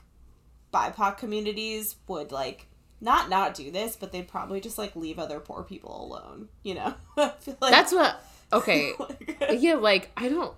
BIPOC 0.73 1.17
communities 1.17 1.95
would 2.07 2.31
like 2.31 2.67
not 3.01 3.29
not 3.29 3.53
do 3.53 3.71
this, 3.71 3.95
but 3.95 4.11
they'd 4.11 4.27
probably 4.27 4.59
just 4.59 4.77
like 4.77 4.95
leave 4.95 5.17
other 5.19 5.39
poor 5.39 5.63
people 5.63 6.05
alone. 6.05 6.49
You 6.63 6.75
know, 6.75 6.93
I 7.17 7.29
feel 7.39 7.57
like 7.61 7.71
That's 7.71 7.91
what 7.91 8.23
okay. 8.53 8.93
yeah, 9.57 9.75
like 9.75 10.11
I 10.15 10.29
don't 10.29 10.53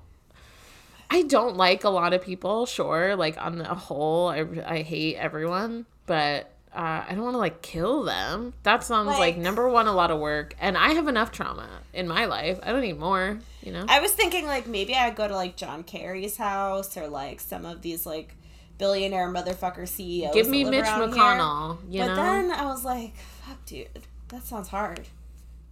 I 1.10 1.24
don't 1.24 1.56
like 1.56 1.84
a 1.86 1.90
lot 1.90 2.14
of 2.14 2.22
people, 2.22 2.66
sure. 2.66 3.16
Like 3.16 3.38
on 3.42 3.58
the 3.58 3.66
whole, 3.66 4.28
I, 4.28 4.46
I 4.66 4.82
hate 4.82 5.16
everyone, 5.16 5.86
but 6.06 6.52
uh, 6.76 7.04
I 7.08 7.14
don't 7.16 7.24
want 7.24 7.34
to 7.34 7.40
like 7.40 7.62
kill 7.62 8.04
them. 8.04 8.54
That 8.64 8.84
sounds 8.84 9.08
like, 9.08 9.20
Like- 9.20 9.38
number 9.38 9.68
one, 9.70 9.88
a 9.88 9.94
lot 9.94 10.12
of 10.12 10.20
work, 10.20 10.56
and 10.60 10.78
I 10.78 10.90
have 10.94 11.08
enough 11.08 11.32
trauma 11.32 11.68
in 11.94 12.08
my 12.08 12.26
life. 12.26 12.60
I 12.64 12.72
don't 12.72 12.82
need 12.82 13.00
more. 13.00 13.40
You 13.62 13.74
know. 13.74 13.86
I 13.88 14.00
was 14.00 14.12
thinking 14.14 14.46
like 14.46 14.68
maybe 14.68 14.96
I'd 14.96 15.16
go 15.16 15.28
to 15.28 15.36
like 15.36 15.56
John 15.58 15.84
Kerry's 15.84 16.38
house 16.38 16.96
or 16.96 17.08
like 17.08 17.40
some 17.40 17.66
of 17.66 17.82
these 17.82 18.06
like 18.06 18.36
billionaire 18.78 19.28
motherfucker 19.28 19.88
CEOs. 19.88 20.34
Give 20.34 20.48
me 20.48 20.64
Mitch 20.64 20.86
around 20.86 21.12
here. 21.14 21.22
McConnell. 21.24 21.78
You 21.90 22.02
but 22.02 22.08
know. 22.08 22.16
then 22.16 22.52
I 22.52 22.66
was 22.66 22.86
like, 22.86 23.16
fuck, 23.18 23.66
dude, 23.66 23.88
that 24.30 24.44
sounds 24.44 24.70
hard. 24.70 25.08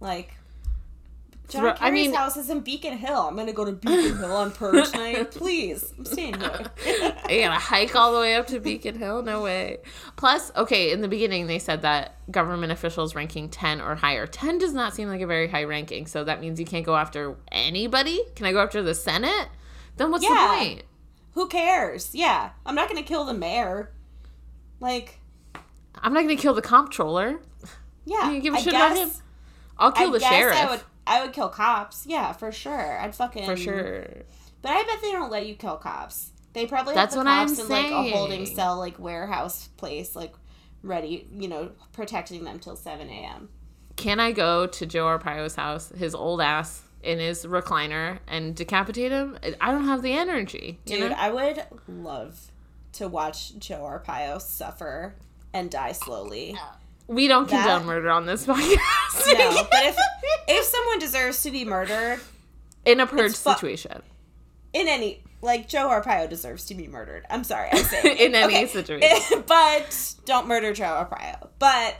Like, 0.00 0.34
John 1.48 1.62
Kerry's 1.62 1.78
I 1.80 1.90
mean- 1.90 2.12
house 2.14 2.36
is 2.36 2.50
in 2.50 2.60
Beacon 2.60 2.98
Hill. 2.98 3.20
I'm 3.22 3.34
gonna 3.34 3.52
go 3.54 3.64
to 3.64 3.72
Beacon 3.72 4.18
Hill 4.18 4.36
on 4.36 4.50
purge 4.50 4.92
night. 4.94 5.30
Please, 5.30 5.92
I'm 5.96 6.04
staying 6.04 6.38
here. 6.38 6.66
I 6.86 7.40
gotta 7.40 7.54
hike 7.58 7.96
all 7.96 8.12
the 8.12 8.18
way 8.20 8.34
up 8.36 8.46
to 8.48 8.60
Beacon 8.60 8.98
Hill? 8.98 9.22
No 9.22 9.40
way. 9.42 9.78
Plus, 10.16 10.52
okay, 10.56 10.92
in 10.92 11.00
the 11.00 11.08
beginning 11.08 11.46
they 11.46 11.58
said 11.58 11.82
that 11.82 12.16
government 12.30 12.70
officials 12.72 13.14
ranking 13.14 13.48
10 13.48 13.80
or 13.80 13.94
higher. 13.94 14.26
10 14.26 14.58
does 14.58 14.74
not 14.74 14.94
seem 14.94 15.08
like 15.08 15.22
a 15.22 15.26
very 15.26 15.48
high 15.48 15.64
ranking, 15.64 16.06
so 16.06 16.22
that 16.24 16.40
means 16.40 16.60
you 16.60 16.66
can't 16.66 16.84
go 16.84 16.96
after 16.96 17.36
anybody? 17.50 18.20
Can 18.36 18.44
I 18.44 18.52
go 18.52 18.60
after 18.60 18.82
the 18.82 18.94
Senate? 18.94 19.48
Then 19.96 20.10
what's 20.10 20.24
Yeah. 20.24 20.34
the 20.58 20.64
point? 20.64 20.82
Who 21.32 21.48
cares? 21.48 22.14
Yeah, 22.14 22.50
I'm 22.66 22.74
not 22.74 22.88
gonna 22.88 23.02
kill 23.02 23.24
the 23.24 23.32
mayor. 23.34 23.90
Like, 24.80 25.18
I'm 25.96 26.12
not 26.12 26.22
gonna 26.22 26.36
kill 26.36 26.52
the 26.54 26.62
comptroller. 26.62 27.40
yeah, 28.04 28.30
You 28.30 28.40
give 28.40 28.52
a 28.54 28.58
I 28.58 28.60
shit 28.60 28.74
about 28.74 28.96
him? 28.96 29.10
I'll 29.78 29.92
kill 29.92 30.08
I 30.08 30.12
the 30.12 30.18
guess 30.18 30.28
sheriff. 30.30 30.84
I 31.08 31.24
would. 31.24 31.32
Kill 31.32 31.48
cops. 31.48 32.06
Yeah, 32.06 32.32
for 32.32 32.52
sure. 32.52 32.98
I'd 33.00 33.14
fucking 33.14 33.44
for 33.44 33.56
sure. 33.56 34.06
But 34.62 34.72
I 34.72 34.82
bet 34.82 35.00
they 35.02 35.12
don't 35.12 35.30
let 35.30 35.46
you 35.46 35.54
kill 35.54 35.76
cops. 35.76 36.30
They 36.52 36.66
probably 36.66 36.94
That's 36.94 37.14
have 37.14 37.24
the 37.24 37.30
what 37.30 37.38
I'm 37.38 37.48
cops 37.48 37.60
in 37.60 37.68
like 37.68 37.90
a 37.90 38.10
holding 38.10 38.46
cell, 38.46 38.78
like 38.78 38.98
warehouse 38.98 39.68
place, 39.76 40.16
like 40.16 40.34
ready, 40.82 41.28
you 41.32 41.48
know, 41.48 41.70
protecting 41.92 42.44
them 42.44 42.58
till 42.58 42.76
seven 42.76 43.08
a.m. 43.08 43.48
Can 43.96 44.20
I 44.20 44.32
go 44.32 44.66
to 44.66 44.86
Joe 44.86 45.04
Arpaio's 45.04 45.54
house, 45.54 45.90
his 45.90 46.14
old 46.14 46.40
ass, 46.40 46.82
in 47.02 47.18
his 47.18 47.44
recliner 47.44 48.18
and 48.26 48.54
decapitate 48.54 49.12
him? 49.12 49.38
I 49.60 49.70
don't 49.70 49.84
have 49.84 50.02
the 50.02 50.12
energy. 50.12 50.78
You 50.86 50.96
Dude, 50.96 51.10
know? 51.10 51.16
I 51.16 51.30
would 51.30 51.64
love 51.86 52.50
to 52.94 53.08
watch 53.08 53.58
Joe 53.58 53.82
Arpaio 53.82 54.40
suffer 54.40 55.14
and 55.52 55.70
die 55.70 55.92
slowly. 55.92 56.56
We 57.08 57.26
don't 57.26 57.48
that- 57.50 57.64
condone 57.66 57.86
murder 57.86 58.10
on 58.10 58.26
this 58.26 58.46
podcast. 58.46 59.26
No, 59.26 59.66
but 59.70 59.84
if 59.84 59.96
if 60.46 60.64
someone 60.64 60.98
deserves 61.00 61.42
to 61.42 61.50
be 61.50 61.64
murdered 61.64 62.20
in 62.84 63.00
a 63.00 63.06
purge 63.06 63.34
fu- 63.36 63.52
situation. 63.52 64.02
in 64.72 64.86
any 64.88 65.22
like 65.42 65.68
Joe 65.68 65.88
Arpaio 65.88 66.28
deserves 66.28 66.64
to 66.66 66.74
be 66.74 66.86
murdered. 66.88 67.24
I'm 67.30 67.44
sorry, 67.44 67.68
I'm 67.72 67.78
saying. 67.84 68.16
In 68.18 68.34
any 68.34 68.56
Okay. 68.56 68.66
situation. 68.66 69.44
but 69.46 70.14
don't 70.24 70.48
murder 70.48 70.72
Joe 70.72 71.06
Arpaio. 71.08 71.48
But 71.60 71.94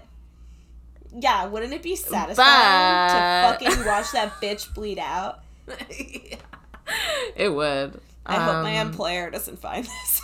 yeah, 1.13 1.47
wouldn't 1.47 1.73
it 1.73 1.83
be 1.83 1.95
satisfying 1.95 2.37
But- 2.37 3.59
to 3.61 3.69
fucking 3.69 3.87
watch 3.87 4.11
that 4.13 4.33
bitch 4.43 4.75
bleed 4.75 4.99
out? 4.99 5.39
It 7.37 7.55
would. 7.55 8.01
I 8.27 8.35
hope 8.35 8.63
my 8.65 8.79
Um, 8.81 8.89
employer 8.89 9.31
doesn't 9.31 9.61
find 9.61 9.87
this. 9.87 10.23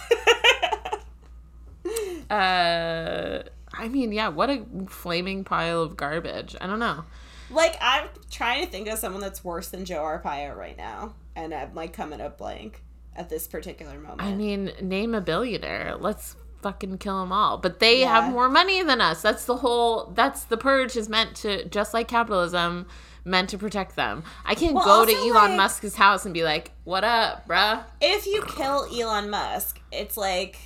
Uh, 2.30 3.43
I 3.79 3.89
mean, 3.89 4.12
yeah, 4.12 4.29
what 4.29 4.51
a 4.51 4.64
flaming 4.89 5.45
pile 5.45 5.83
of 5.83 5.97
garbage. 5.97 6.55
I 6.61 6.66
don't 6.66 6.79
know. 6.79 7.05
like 7.51 7.77
I'm 7.81 8.09
trying 8.31 8.64
to 8.64 8.70
think 8.70 8.89
of 8.89 8.99
someone 8.99 9.20
that's 9.20 9.45
worse 9.45 9.68
than 9.68 9.85
Joe 9.85 10.03
Arpaio 10.03 10.57
right 10.57 10.77
now, 10.77 11.14
and 11.37 11.53
I'm 11.55 11.75
like 11.75 11.93
coming 11.93 12.20
up 12.20 12.39
blank 12.39 12.83
at 13.16 13.29
this 13.29 13.47
particular 13.47 13.99
moment. 13.99 14.22
I 14.22 14.35
mean, 14.35 14.72
name 14.81 15.14
a 15.14 15.20
billionaire. 15.20 15.97
Let's 15.99 16.37
fucking 16.62 16.99
kill 16.99 17.20
them 17.20 17.31
all. 17.33 17.59
But 17.59 17.79
they 17.79 18.01
Yeah. 18.01 18.22
have 18.22 18.33
more 18.33 18.49
money 18.49 18.83
than 18.83 19.01
us. 19.01 19.20
That's 19.22 19.45
the 19.45 19.57
whole. 19.57 20.07
That's 20.14 20.45
the 20.45 20.57
purge 20.57 20.97
is 20.97 21.09
meant 21.09 21.37
to 21.37 21.64
just 21.68 21.93
like 21.95 22.09
capitalism, 22.09 22.87
meant 23.25 23.51
to 23.51 23.59
protect 23.59 23.95
them. 23.97 24.25
I 24.47 24.55
can't 24.55 24.75
Well, 24.75 24.85
go 24.85 25.05
to 25.05 25.12
Elon 25.12 25.33
like- 25.51 25.57
Musk's 25.59 25.95
house 25.97 26.25
and 26.25 26.33
be 26.33 26.43
like, 26.43 26.72
"What 26.85 27.05
up, 27.05 27.47
bruh?" 27.47 27.85
if 28.01 28.27
you 28.27 28.43
kill 28.43 28.87
Elon 28.93 29.29
Musk, 29.31 29.79
it's 29.93 30.16
like 30.16 30.57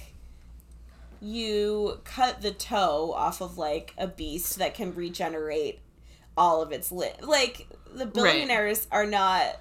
you 1.20 2.00
cut 2.04 2.42
the 2.42 2.50
toe 2.50 3.12
off 3.16 3.40
of 3.40 3.58
like 3.58 3.94
a 3.98 4.06
beast 4.06 4.58
that 4.58 4.74
can 4.74 4.94
regenerate 4.94 5.80
all 6.36 6.62
of 6.62 6.72
its 6.72 6.92
lit. 6.92 7.22
Like 7.22 7.66
the 7.92 8.06
billionaires 8.06 8.86
are 8.90 9.06
not 9.06 9.60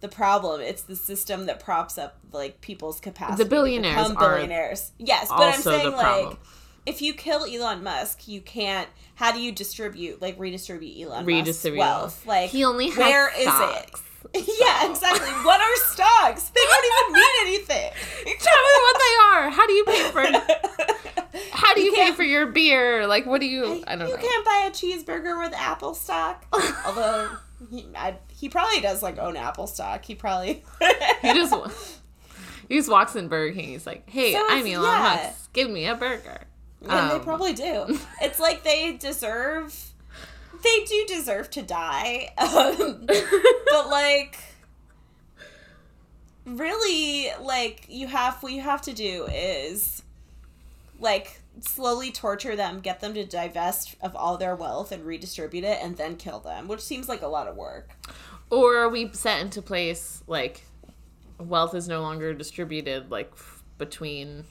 the 0.00 0.08
problem. 0.08 0.60
It's 0.60 0.82
the 0.82 0.96
system 0.96 1.46
that 1.46 1.60
props 1.60 1.98
up 1.98 2.18
like 2.32 2.60
people's 2.60 3.00
capacity. 3.00 3.42
The 3.42 3.48
billionaires 3.48 4.08
to 4.08 4.14
billionaires. 4.14 4.92
Yes, 4.98 5.28
but 5.28 5.54
I'm 5.54 5.60
saying 5.60 5.92
like 5.92 6.36
if 6.86 7.02
you 7.02 7.14
kill 7.14 7.44
Elon 7.44 7.82
Musk, 7.82 8.26
you 8.28 8.40
can't. 8.40 8.88
How 9.14 9.32
do 9.32 9.40
you 9.40 9.52
distribute 9.52 10.20
like 10.20 10.38
redistribute 10.38 11.06
Elon 11.06 11.24
Redistribute 11.24 11.78
Musk's 11.78 12.24
wealth? 12.24 12.26
Like 12.26 12.50
He 12.50 12.64
only 12.64 12.88
has 12.88 12.98
where 12.98 13.28
is 13.36 13.42
stocks. 13.42 14.02
it? 14.34 14.48
yeah, 14.60 14.90
exactly. 14.90 15.28
What 15.44 15.60
are 15.60 15.76
stocks? 15.76 16.50
They 16.50 16.60
don't 16.60 16.84
even 16.84 17.14
mean 17.14 17.30
anything. 17.42 17.90
Tell 18.40 18.62
me 18.62 18.72
what 18.82 18.96
they 18.98 19.36
are. 19.36 19.50
How 19.50 19.66
do 19.66 19.72
you 19.72 19.84
pay 19.84 20.10
for? 20.10 20.22
How 21.52 21.74
do 21.74 21.80
you, 21.80 21.92
pay 21.92 22.12
for 22.12 22.22
your 22.24 22.46
beer? 22.46 23.06
Like, 23.06 23.26
what 23.26 23.40
do 23.40 23.46
you? 23.46 23.84
I 23.86 23.96
don't 23.96 24.08
you 24.08 24.16
know. 24.16 24.22
can't 24.22 24.44
buy 24.44 24.64
a 24.66 24.70
cheeseburger 24.70 25.38
with 25.42 25.52
Apple 25.54 25.94
stock. 25.94 26.44
Although 26.84 27.30
he, 27.70 27.86
I, 27.96 28.16
he 28.32 28.48
probably 28.48 28.80
does 28.80 29.02
like 29.02 29.18
own 29.18 29.36
Apple 29.36 29.66
stock. 29.66 30.04
He 30.04 30.14
probably. 30.14 30.64
He 31.22 31.34
just 31.34 31.54
he 32.68 32.76
just 32.76 32.90
walks 32.90 33.14
in 33.16 33.28
Burger 33.28 33.54
King. 33.54 33.68
He's 33.68 33.86
like, 33.86 34.08
"Hey, 34.08 34.32
So 34.32 34.44
I'm 34.48 34.66
Elon 34.66 34.82
yeah. 34.84 35.20
Musk. 35.24 35.52
Give 35.52 35.70
me 35.70 35.86
a 35.86 35.94
burger." 35.94 36.42
and 36.82 37.10
they 37.10 37.16
Um, 37.16 37.20
probably 37.22 37.52
do. 37.52 37.98
It's 38.22 38.40
like 38.40 38.62
they 38.64 38.96
deserve. 38.96 39.89
They 40.62 40.84
do 40.84 41.04
deserve 41.06 41.50
to 41.50 41.62
die, 41.62 42.32
um, 42.38 43.06
but 43.06 43.88
like, 43.88 44.38
really, 46.44 47.30
like 47.40 47.86
you 47.88 48.06
have 48.06 48.42
what 48.42 48.52
you 48.52 48.60
have 48.60 48.82
to 48.82 48.92
do 48.92 49.26
is, 49.32 50.02
like, 50.98 51.40
slowly 51.60 52.10
torture 52.12 52.56
them, 52.56 52.80
get 52.80 53.00
them 53.00 53.14
to 53.14 53.24
divest 53.24 53.96
of 54.02 54.14
all 54.14 54.36
their 54.36 54.54
wealth 54.54 54.92
and 54.92 55.04
redistribute 55.04 55.64
it, 55.64 55.78
and 55.82 55.96
then 55.96 56.16
kill 56.16 56.40
them, 56.40 56.68
which 56.68 56.80
seems 56.80 57.08
like 57.08 57.22
a 57.22 57.28
lot 57.28 57.48
of 57.48 57.56
work. 57.56 57.90
Or 58.50 58.88
we 58.88 59.10
set 59.12 59.40
into 59.40 59.62
place 59.62 60.22
like 60.26 60.64
wealth 61.38 61.74
is 61.74 61.88
no 61.88 62.02
longer 62.02 62.34
distributed 62.34 63.10
like 63.10 63.30
f- 63.32 63.62
between 63.78 64.44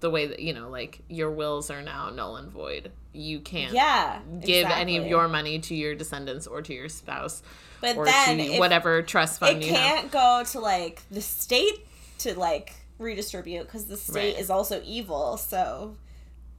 the 0.00 0.10
way 0.10 0.26
that 0.26 0.40
you 0.40 0.52
know 0.52 0.68
like 0.68 1.00
your 1.08 1.30
wills 1.30 1.70
are 1.70 1.82
now 1.82 2.10
null 2.10 2.36
and 2.36 2.50
void. 2.50 2.92
You 3.12 3.40
can't 3.40 3.72
Yeah, 3.72 4.20
give 4.44 4.66
any 4.68 4.96
of 4.96 5.06
your 5.06 5.26
money 5.28 5.58
to 5.60 5.74
your 5.74 5.94
descendants 5.94 6.46
or 6.46 6.62
to 6.62 6.72
your 6.72 6.88
spouse 6.88 7.42
But 7.80 7.96
or 7.96 8.04
then 8.04 8.38
to 8.38 8.58
whatever 8.58 9.02
trust 9.02 9.40
fund 9.40 9.56
it 9.62 9.66
you 9.66 9.72
can't 9.72 10.10
go 10.12 10.42
to 10.52 10.60
like 10.60 11.02
the 11.10 11.20
state 11.20 11.86
to 12.18 12.38
like 12.38 12.74
redistribute 12.98 13.66
because 13.66 13.86
the 13.86 13.96
state 13.96 14.34
Right. 14.34 14.38
is 14.40 14.48
also 14.50 14.80
evil. 14.84 15.36
So 15.38 15.96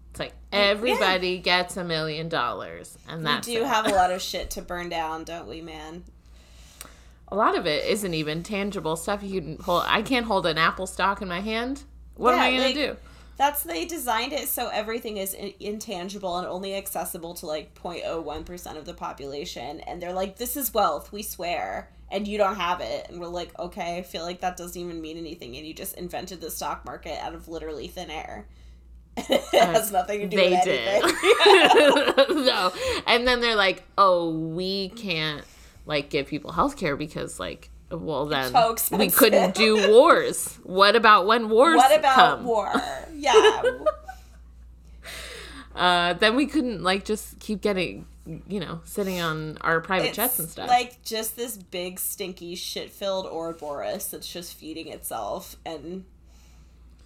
It's 0.09 0.19
like 0.19 0.33
everybody 0.51 1.37
gets 1.37 1.77
a 1.77 1.83
million 1.85 2.27
dollars, 2.29 2.97
and 3.07 3.25
that's 3.25 3.47
we 3.47 3.55
do 3.55 3.61
it. 3.63 3.67
have 3.67 3.85
a 3.87 3.91
lot 3.91 4.11
of 4.11 4.21
shit 4.29 4.49
to 4.51 4.61
burn 4.61 4.89
down, 4.89 5.23
don't 5.23 5.47
we, 5.47 5.61
man? 5.61 6.03
a 7.29 7.35
lot 7.35 7.57
of 7.57 7.65
it 7.65 7.85
isn't 7.85 8.13
even 8.13 8.43
tangible 8.43 8.97
stuff. 8.97 9.23
You 9.23 9.39
can 9.41 9.57
hold. 9.59 9.83
I 9.87 10.01
can't 10.01 10.25
hold 10.25 10.45
an 10.45 10.57
apple 10.57 10.85
stock 10.85 11.21
in 11.21 11.29
my 11.29 11.39
hand. 11.39 11.83
What 12.15 12.33
am 12.33 12.41
I 12.41 12.51
gonna 12.51 12.63
like- 12.65 12.75
do? 12.75 12.97
That's 13.41 13.63
they 13.63 13.85
designed 13.85 14.33
it 14.33 14.49
so 14.49 14.67
everything 14.67 15.17
is 15.17 15.33
in- 15.33 15.55
intangible 15.59 16.37
and 16.37 16.45
only 16.45 16.75
accessible 16.75 17.33
to 17.33 17.47
like 17.47 17.73
0.01% 17.73 18.77
of 18.77 18.85
the 18.85 18.93
population 18.93 19.79
and 19.79 19.99
they're 19.99 20.13
like 20.13 20.37
this 20.37 20.55
is 20.55 20.71
wealth, 20.71 21.11
we 21.11 21.23
swear, 21.23 21.89
and 22.11 22.27
you 22.27 22.37
don't 22.37 22.57
have 22.57 22.81
it. 22.81 23.07
And 23.09 23.19
we're 23.19 23.25
like, 23.25 23.57
"Okay, 23.57 23.97
I 23.97 24.03
feel 24.03 24.21
like 24.21 24.41
that 24.41 24.57
doesn't 24.57 24.79
even 24.79 25.01
mean 25.01 25.17
anything 25.17 25.57
and 25.57 25.65
you 25.65 25.73
just 25.73 25.95
invented 25.97 26.39
the 26.39 26.51
stock 26.51 26.85
market 26.85 27.17
out 27.19 27.33
of 27.33 27.47
literally 27.47 27.87
thin 27.87 28.11
air." 28.11 28.45
it 29.17 29.41
has 29.51 29.91
nothing 29.91 30.19
to 30.19 30.27
do 30.27 30.37
they 30.37 30.51
with 30.51 30.63
did. 30.63 31.03
anything. 31.03 32.45
no, 32.45 32.71
and 33.07 33.27
then 33.27 33.41
they're 33.41 33.55
like, 33.55 33.83
"Oh, 33.97 34.29
we 34.29 34.89
can't." 34.89 35.43
like 35.87 36.11
give 36.11 36.27
people 36.27 36.51
health 36.51 36.77
care 36.77 36.95
because 36.95 37.39
like 37.39 37.70
well 37.91 38.25
then 38.25 38.51
so 38.51 38.75
we 38.97 39.09
couldn't 39.09 39.55
do 39.55 39.89
wars. 39.89 40.57
What 40.63 40.95
about 40.95 41.25
when 41.27 41.49
wars 41.49 41.77
What 41.77 41.97
about 41.97 42.15
come? 42.15 42.43
war? 42.45 42.71
Yeah. 43.13 43.61
Uh, 45.75 46.13
then 46.13 46.35
we 46.35 46.47
couldn't 46.47 46.83
like 46.83 47.05
just 47.05 47.39
keep 47.39 47.61
getting 47.61 48.05
you 48.47 48.59
know 48.59 48.81
sitting 48.83 49.19
on 49.21 49.57
our 49.61 49.79
private 49.81 50.07
it's 50.07 50.15
jets 50.15 50.39
and 50.39 50.49
stuff. 50.49 50.67
like 50.67 51.01
just 51.03 51.35
this 51.35 51.57
big 51.57 51.97
stinky 51.99 52.55
shit-filled 52.55 53.25
Ouroboros 53.25 54.11
that's 54.11 54.31
just 54.31 54.53
feeding 54.53 54.89
itself 54.89 55.55
and 55.65 56.03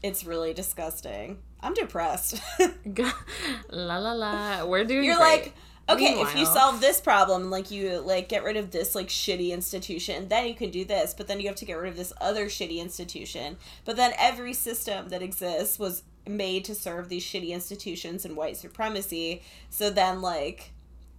it's 0.04 0.24
really 0.24 0.54
disgusting. 0.54 1.40
I'm 1.62 1.74
depressed. 1.74 2.40
la 3.72 3.98
la 3.98 4.12
la. 4.14 4.66
We're 4.66 4.84
doing. 4.84 5.04
You're 5.04 5.16
great. 5.18 5.42
like, 5.46 5.54
okay, 5.90 6.20
if 6.20 6.36
you 6.36 6.46
solve 6.46 6.82
this 6.82 7.00
problem, 7.00 7.50
like 7.50 7.72
you 7.72 8.00
like 8.00 8.30
get 8.30 8.44
rid 8.44 8.58
of 8.58 8.72
this 8.72 8.96
like 8.96 9.08
shitty 9.08 9.52
institution, 9.52 10.28
then 10.28 10.48
you 10.48 10.56
can 10.56 10.72
do 10.72 10.86
this, 10.86 11.14
but 11.14 11.28
then 11.28 11.40
you 11.40 11.48
have 11.48 11.56
to 11.58 11.66
get 11.66 11.78
rid 11.78 11.90
of 11.90 11.98
this 11.98 12.14
other 12.20 12.46
shitty 12.46 12.80
institution. 12.80 13.58
But 13.84 13.96
then 13.96 14.14
every 14.18 14.54
system 14.54 15.10
that 15.10 15.22
exists 15.22 15.78
was 15.78 16.04
made 16.28 16.66
to 16.66 16.76
serve 16.76 17.10
these 17.10 17.24
shitty 17.24 17.50
institutions 17.50 18.26
and 18.26 18.36
white 18.36 18.58
supremacy. 18.58 19.44
So 19.70 19.90
then 19.90 20.22
like 20.22 20.72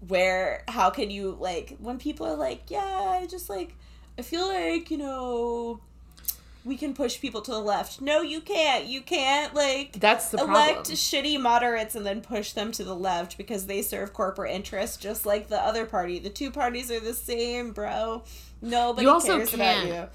where 0.07 0.65
how 0.69 0.91
can 0.91 1.11
you 1.11 1.37
like 1.41 1.77
when 1.79 1.99
people 1.99 2.27
are 2.27 2.37
like, 2.37 2.71
yeah, 2.71 3.19
I 3.21 3.27
just 3.27 3.49
like 3.49 3.77
I 4.19 4.23
feel 4.23 4.49
like, 4.49 4.91
you 4.91 4.99
know, 4.99 5.81
we 6.67 6.77
can 6.77 6.95
push 6.95 7.21
people 7.21 7.41
to 7.43 7.53
the 7.53 7.61
left. 7.61 8.01
No, 8.01 8.23
you 8.23 8.41
can't. 8.41 8.87
You 8.87 9.01
can't 9.01 9.55
like 9.55 9.93
That's 10.01 10.31
the 10.31 10.39
elect 10.39 10.75
problem. 10.75 10.97
shitty 10.97 11.41
moderates 11.41 11.95
and 11.95 12.05
then 12.05 12.21
push 12.21 12.53
them 12.53 12.73
to 12.73 12.83
the 12.83 12.95
left 12.95 13.39
because 13.39 13.67
they 13.67 13.83
serve 13.83 14.13
corporate 14.13 14.51
interests 14.51 14.97
just 14.97 15.25
like 15.25 15.47
the 15.47 15.61
other 15.61 15.87
party. 15.87 16.19
The 16.19 16.29
two 16.29 16.51
parties 16.51 16.91
are 16.91 16.99
the 16.99 17.15
same, 17.15 17.71
bro. 17.71 18.25
Nobody 18.61 19.05
You 19.07 19.13
also 19.13 19.37
cares 19.37 19.55
about 19.55 19.87
you. 19.87 20.09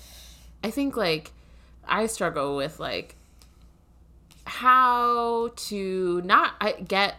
I 0.61 0.71
think 0.71 0.97
like 0.97 1.31
I 1.87 2.07
struggle 2.07 2.57
with 2.57 2.81
like 2.81 3.15
how 4.45 5.53
to 5.55 6.21
not 6.25 6.55
I 6.59 6.73
get 6.73 7.15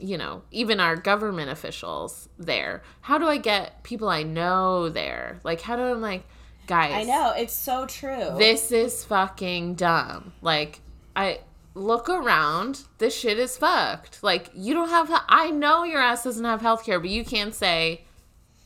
you 0.00 0.18
know 0.18 0.42
even 0.50 0.80
our 0.80 0.96
government 0.96 1.50
officials 1.50 2.28
there. 2.36 2.82
How 3.02 3.18
do 3.18 3.28
I 3.28 3.36
get 3.36 3.84
people 3.84 4.08
I 4.08 4.24
know 4.24 4.88
there? 4.88 5.38
Like 5.44 5.60
how 5.60 5.76
do 5.76 5.82
I 5.82 5.92
like 5.92 6.24
guys? 6.66 6.92
I 6.94 7.02
know 7.04 7.32
it's 7.36 7.52
so 7.52 7.86
true. 7.86 8.34
This 8.38 8.72
is 8.72 9.04
fucking 9.04 9.74
dumb. 9.74 10.32
Like 10.42 10.80
I 11.14 11.40
look 11.74 12.08
around. 12.08 12.82
This 12.98 13.16
shit 13.16 13.38
is 13.38 13.56
fucked. 13.56 14.22
Like 14.22 14.50
you 14.54 14.74
don't 14.74 14.88
have. 14.88 15.10
I 15.28 15.50
know 15.50 15.84
your 15.84 16.00
ass 16.00 16.24
doesn't 16.24 16.44
have 16.44 16.60
healthcare, 16.60 17.00
but 17.00 17.10
you 17.10 17.24
can't 17.24 17.54
say. 17.54 18.04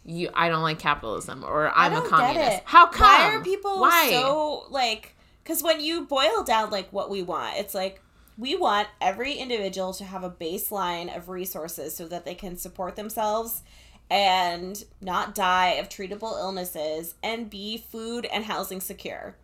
You, 0.09 0.31
I 0.35 0.49
don't 0.49 0.63
like 0.63 0.79
capitalism, 0.79 1.43
or 1.43 1.73
I'm 1.75 1.93
a 1.93 2.01
communist. 2.01 2.63
How 2.65 2.87
come? 2.87 3.09
Why 3.09 3.35
are 3.35 3.43
people 3.43 3.81
Why? 3.81 4.11
so 4.13 4.67
like? 4.71 5.17
Because 5.43 5.65
when 5.65 5.81
you 5.81 6.07
boil 6.07 6.45
down 6.45 6.71
like 6.71 6.93
what 6.93 7.11
we 7.11 7.23
want, 7.23 7.57
it's 7.57 7.75
like 7.75 8.01
we 8.39 8.55
want 8.55 8.89
every 9.01 9.33
individual 9.35 9.93
to 9.95 10.05
have 10.05 10.23
a 10.23 10.31
baseline 10.31 11.15
of 11.17 11.29
resources 11.29 11.97
so 11.97 12.07
that 12.09 12.25
they 12.25 12.35
can 12.35 12.57
support 12.57 12.95
themselves 12.97 13.63
and 14.11 14.85
not 15.01 15.35
die 15.35 15.71
of 15.81 15.89
treatable 15.89 16.39
illnesses 16.39 17.15
and 17.23 17.51
be 17.51 17.77
food 17.79 18.27
and 18.27 18.45
housing 18.45 18.81
secure. 18.81 19.37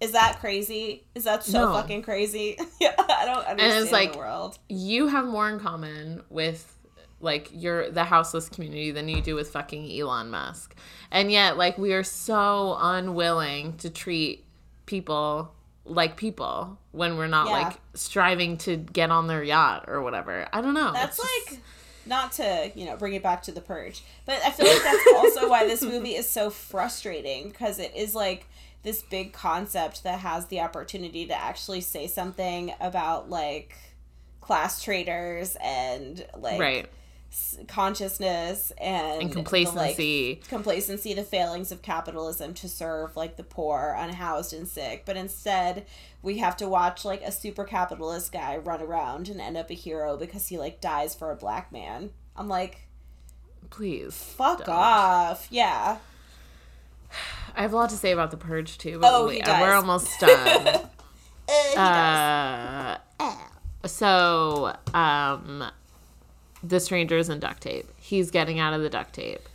Is 0.00 0.12
that 0.12 0.38
crazy? 0.40 1.04
Is 1.14 1.24
that 1.24 1.44
so 1.44 1.66
No. 1.66 1.72
fucking 1.74 2.02
crazy? 2.02 2.56
yeah, 2.80 2.94
I 2.96 3.24
don't 3.26 3.44
understand 3.46 3.90
like- 3.92 4.12
the 4.12 4.18
world. 4.18 4.58
you 4.68 5.08
have 5.08 5.26
more 5.26 5.48
in 5.48 5.60
common 5.60 6.22
with 6.30 6.76
like 7.22 7.50
your 7.52 7.90
the 7.90 8.04
houseless 8.04 8.48
community 8.48 8.92
than 8.92 9.06
you 9.06 9.20
do 9.20 9.34
with 9.34 9.50
fucking 9.50 9.90
Elon 10.00 10.30
Musk. 10.30 10.74
And 11.10 11.30
yet 11.30 11.58
like 11.58 11.76
we 11.76 11.92
are 11.92 12.02
so 12.04 12.78
unwilling 12.80 13.76
to 13.78 13.90
treat 13.90 14.44
people 14.86 15.52
like 15.84 16.16
people 16.16 16.78
when 16.92 17.18
we're 17.18 17.26
not 17.26 17.48
Yeah. 17.48 17.52
like 17.68 17.76
striving 17.92 18.56
to 18.58 18.76
get 18.78 19.10
on 19.10 19.26
their 19.26 19.42
yacht 19.42 19.84
or 19.88 20.00
whatever. 20.00 20.48
I 20.50 20.62
don't 20.62 20.72
know. 20.72 20.92
That's 20.94 21.18
It's 21.18 21.28
just- 21.28 21.50
like 21.52 21.60
not 22.10 22.32
to 22.32 22.70
you 22.74 22.84
know 22.84 22.96
bring 22.96 23.14
it 23.14 23.22
back 23.22 23.42
to 23.44 23.52
the 23.52 23.62
purge, 23.62 24.02
but 24.26 24.42
I 24.44 24.50
feel 24.50 24.66
like 24.66 24.82
that's 24.82 25.06
also 25.14 25.48
why 25.48 25.66
this 25.66 25.80
movie 25.94 26.16
is 26.16 26.28
so 26.28 26.50
frustrating 26.50 27.48
because 27.48 27.78
it 27.78 27.94
is 27.94 28.14
like 28.14 28.46
this 28.82 29.02
big 29.02 29.32
concept 29.32 30.02
that 30.02 30.20
has 30.20 30.46
the 30.46 30.60
opportunity 30.60 31.26
to 31.26 31.34
actually 31.34 31.80
say 31.80 32.06
something 32.06 32.74
about 32.80 33.30
like 33.30 33.74
class 34.40 34.82
traders 34.82 35.56
and 35.62 36.26
like 36.36 36.60
right. 36.60 36.90
Consciousness 37.68 38.72
and 38.78 39.22
And 39.22 39.30
the, 39.30 39.34
complacency. 39.34 40.38
like, 40.40 40.48
complacency 40.48 41.14
the 41.14 41.22
failings 41.22 41.70
of 41.70 41.80
capitalism 41.82 42.54
to 42.54 42.68
serve 42.68 43.16
like 43.16 43.36
the 43.36 43.42
poor 43.44 43.94
unhoused 43.96 44.52
and 44.52 44.66
sick 44.66 45.04
but 45.06 45.16
instead 45.16 45.86
we 46.22 46.38
have 46.38 46.56
to 46.56 46.68
watch 46.68 47.04
like 47.04 47.22
a 47.22 47.30
super 47.30 47.64
capitalist 47.64 48.32
guy 48.32 48.56
run 48.56 48.82
around 48.82 49.28
and 49.28 49.40
end 49.40 49.56
up 49.56 49.70
a 49.70 49.74
hero 49.74 50.16
because 50.16 50.48
he 50.48 50.58
like 50.58 50.80
dies 50.80 51.14
for 51.14 51.30
a 51.30 51.36
black 51.36 51.70
man 51.70 52.10
i'm 52.36 52.48
like 52.48 52.82
Please. 53.70 54.14
fuck 54.16 54.58
don't. 54.64 54.68
off 54.70 55.46
yeah 55.50 55.98
I 57.56 57.62
have 57.62 57.72
a 57.72 57.76
lot 57.76 57.90
to 57.90 57.96
say 57.96 58.12
about 58.12 58.30
the 58.30 58.36
purge 58.36 58.78
too, 58.78 59.00
but 59.00 59.10
Oh, 59.12 59.28
he 59.28 59.40
does. 59.40 59.60
we're 59.60 59.72
almost 59.74 60.08
done. 60.20 60.80
Uh, 61.76 62.96
uh, 63.18 63.34
so 63.84 64.72
um 64.94 65.64
the 66.62 66.80
strangers 66.80 67.28
in 67.28 67.40
duct 67.40 67.62
tape. 67.62 67.86
He's 67.96 68.30
getting 68.30 68.58
out 68.58 68.72
of 68.74 68.82
the 68.82 68.90
duct 68.90 69.12
tape. 69.14 69.48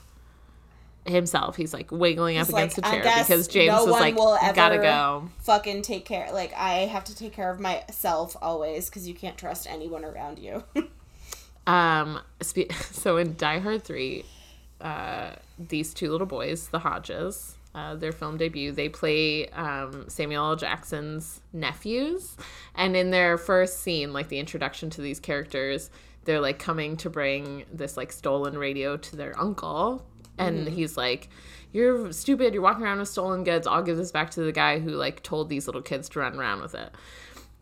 Himself 1.07 1.55
he's 1.55 1.71
like 1.71 1.91
wiggling 1.91 2.39
up 2.39 2.47
He's 2.47 2.55
against 2.55 2.81
like, 2.81 2.85
a 2.91 2.97
"I 2.97 3.01
chair 3.03 3.23
because 3.23 3.47
james 3.47 3.73
no 3.73 3.83
was 3.83 3.91
one 3.91 4.01
like 4.01 4.15
will 4.15 4.35
gotta 4.55 4.77
go. 4.79 5.29
fucking 5.43 5.83
take 5.83 6.03
care 6.03 6.27
like 6.33 6.51
i 6.57 6.77
have 6.87 7.03
to 7.03 7.15
take 7.15 7.31
care 7.31 7.51
of 7.51 7.59
myself 7.59 8.35
always 8.41 8.89
because 8.89 9.07
you 9.07 9.13
can't 9.13 9.37
trust 9.37 9.67
anyone 9.69 10.03
around 10.03 10.39
you. 10.39 10.63
Um 11.67 12.21
spe- 12.41 12.71
so 12.91 13.17
in 13.17 13.35
die 13.35 13.59
hard 13.59 13.83
3 13.83 14.25
uh 14.81 15.31
these 15.59 15.93
two 15.93 16.09
little 16.11 16.25
boys 16.27 16.67
the 16.69 16.79
hodges 16.79 17.55
uh, 17.75 17.93
their 17.93 18.11
film 18.13 18.37
debut 18.37 18.71
they 18.71 18.87
play 18.89 19.47
um, 19.49 20.05
samuel 20.07 20.45
l. 20.45 20.55
Jackson's 20.55 21.41
nephews. 21.51 22.37
And 22.73 22.95
in 22.95 23.11
their 23.11 23.37
first 23.37 23.81
scene 23.81 24.13
like 24.13 24.29
the 24.29 24.39
introduction 24.39 24.89
to 24.91 25.01
these 25.01 25.19
characters 25.19 25.89
they're 26.25 26.41
like 26.41 26.59
coming 26.59 26.97
to 26.97 27.09
bring 27.09 27.65
this 27.71 27.95
like 27.97 28.11
stolen 28.11 28.57
radio 28.57 28.97
to 28.97 29.15
their 29.15 29.39
uncle 29.39 30.05
and 30.37 30.67
he's 30.67 30.97
like 30.97 31.29
you're 31.75 32.13
stupid. 32.13 32.53
You're 32.53 32.63
walking 32.63 32.85
around 32.85 32.99
with 32.99 33.09
stolen 33.09 33.43
goods. 33.43 33.67
I'll 33.67 33.83
give 33.83 33.97
this 33.97 34.11
back 34.11 34.31
to 34.31 34.41
the 34.41 34.53
guy 34.53 34.79
who 34.79 34.91
like 34.91 35.23
told 35.23 35.49
these 35.49 35.67
little 35.67 35.81
kids 35.81 36.07
to 36.09 36.19
run 36.19 36.39
around 36.39 36.61
with 36.61 36.73
it. 36.73 36.89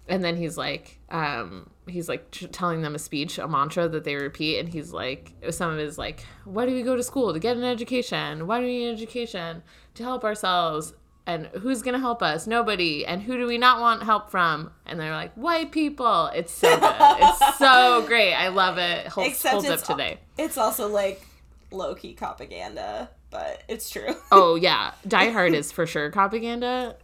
And 0.08 0.24
then 0.24 0.36
he's 0.36 0.56
like 0.58 1.00
um 1.10 1.70
he's 1.88 2.08
like 2.08 2.30
tr- 2.30 2.46
telling 2.48 2.84
them 2.84 2.94
a 2.94 3.00
speech 3.00 3.40
a 3.40 3.48
mantra 3.48 3.88
that 3.88 4.04
they 4.04 4.16
repeat 4.16 4.60
and 4.60 4.70
he's 4.70 4.94
like 4.94 5.34
some 5.50 5.72
of 5.72 5.80
his 5.80 5.98
like 5.98 6.26
why 6.46 6.66
do 6.66 6.74
we 6.74 6.84
go 6.84 6.96
to 6.96 7.02
school 7.02 7.34
to 7.34 7.40
get 7.40 7.58
an 7.58 7.64
education? 7.64 8.46
Why 8.46 8.60
do 8.60 8.66
we 8.66 8.80
need 8.80 8.88
an 8.90 8.94
education 8.94 9.64
to 9.96 10.04
help 10.04 10.24
ourselves 10.24 10.94
and 11.26 11.48
who's 11.48 11.82
gonna 11.82 12.00
help 12.00 12.22
us? 12.22 12.48
Nobody. 12.48 13.06
And 13.06 13.22
who 13.22 13.38
do 13.38 13.48
we 13.48 13.58
not 13.58 13.80
want 13.80 14.04
help 14.04 14.30
from? 14.30 14.72
And 14.86 15.00
they're 15.00 15.12
like 15.14 15.34
white 15.36 15.72
people. 15.72 16.28
It's 16.28 16.54
so 16.54 16.78
good. 16.80 16.96
It's 17.20 17.58
so 17.58 18.04
great. 18.08 18.34
I 18.34 18.50
love 18.50 18.78
it. 18.78 19.08
Holds, 19.08 19.30
Except 19.30 19.54
holds 19.54 19.70
up 19.70 19.84
today. 19.84 20.20
it's 20.38 20.58
also 20.58 20.88
like 20.90 21.26
low-key 21.72 22.14
propaganda 22.14 23.10
but 23.34 23.64
it's 23.68 23.90
true. 23.90 24.16
Oh 24.32 24.56
yeah. 24.62 24.92
Die 25.08 25.30
hard 25.32 25.54
is 25.54 25.72
for 25.72 25.86
sure 25.88 26.12
propaganda. 26.12 26.96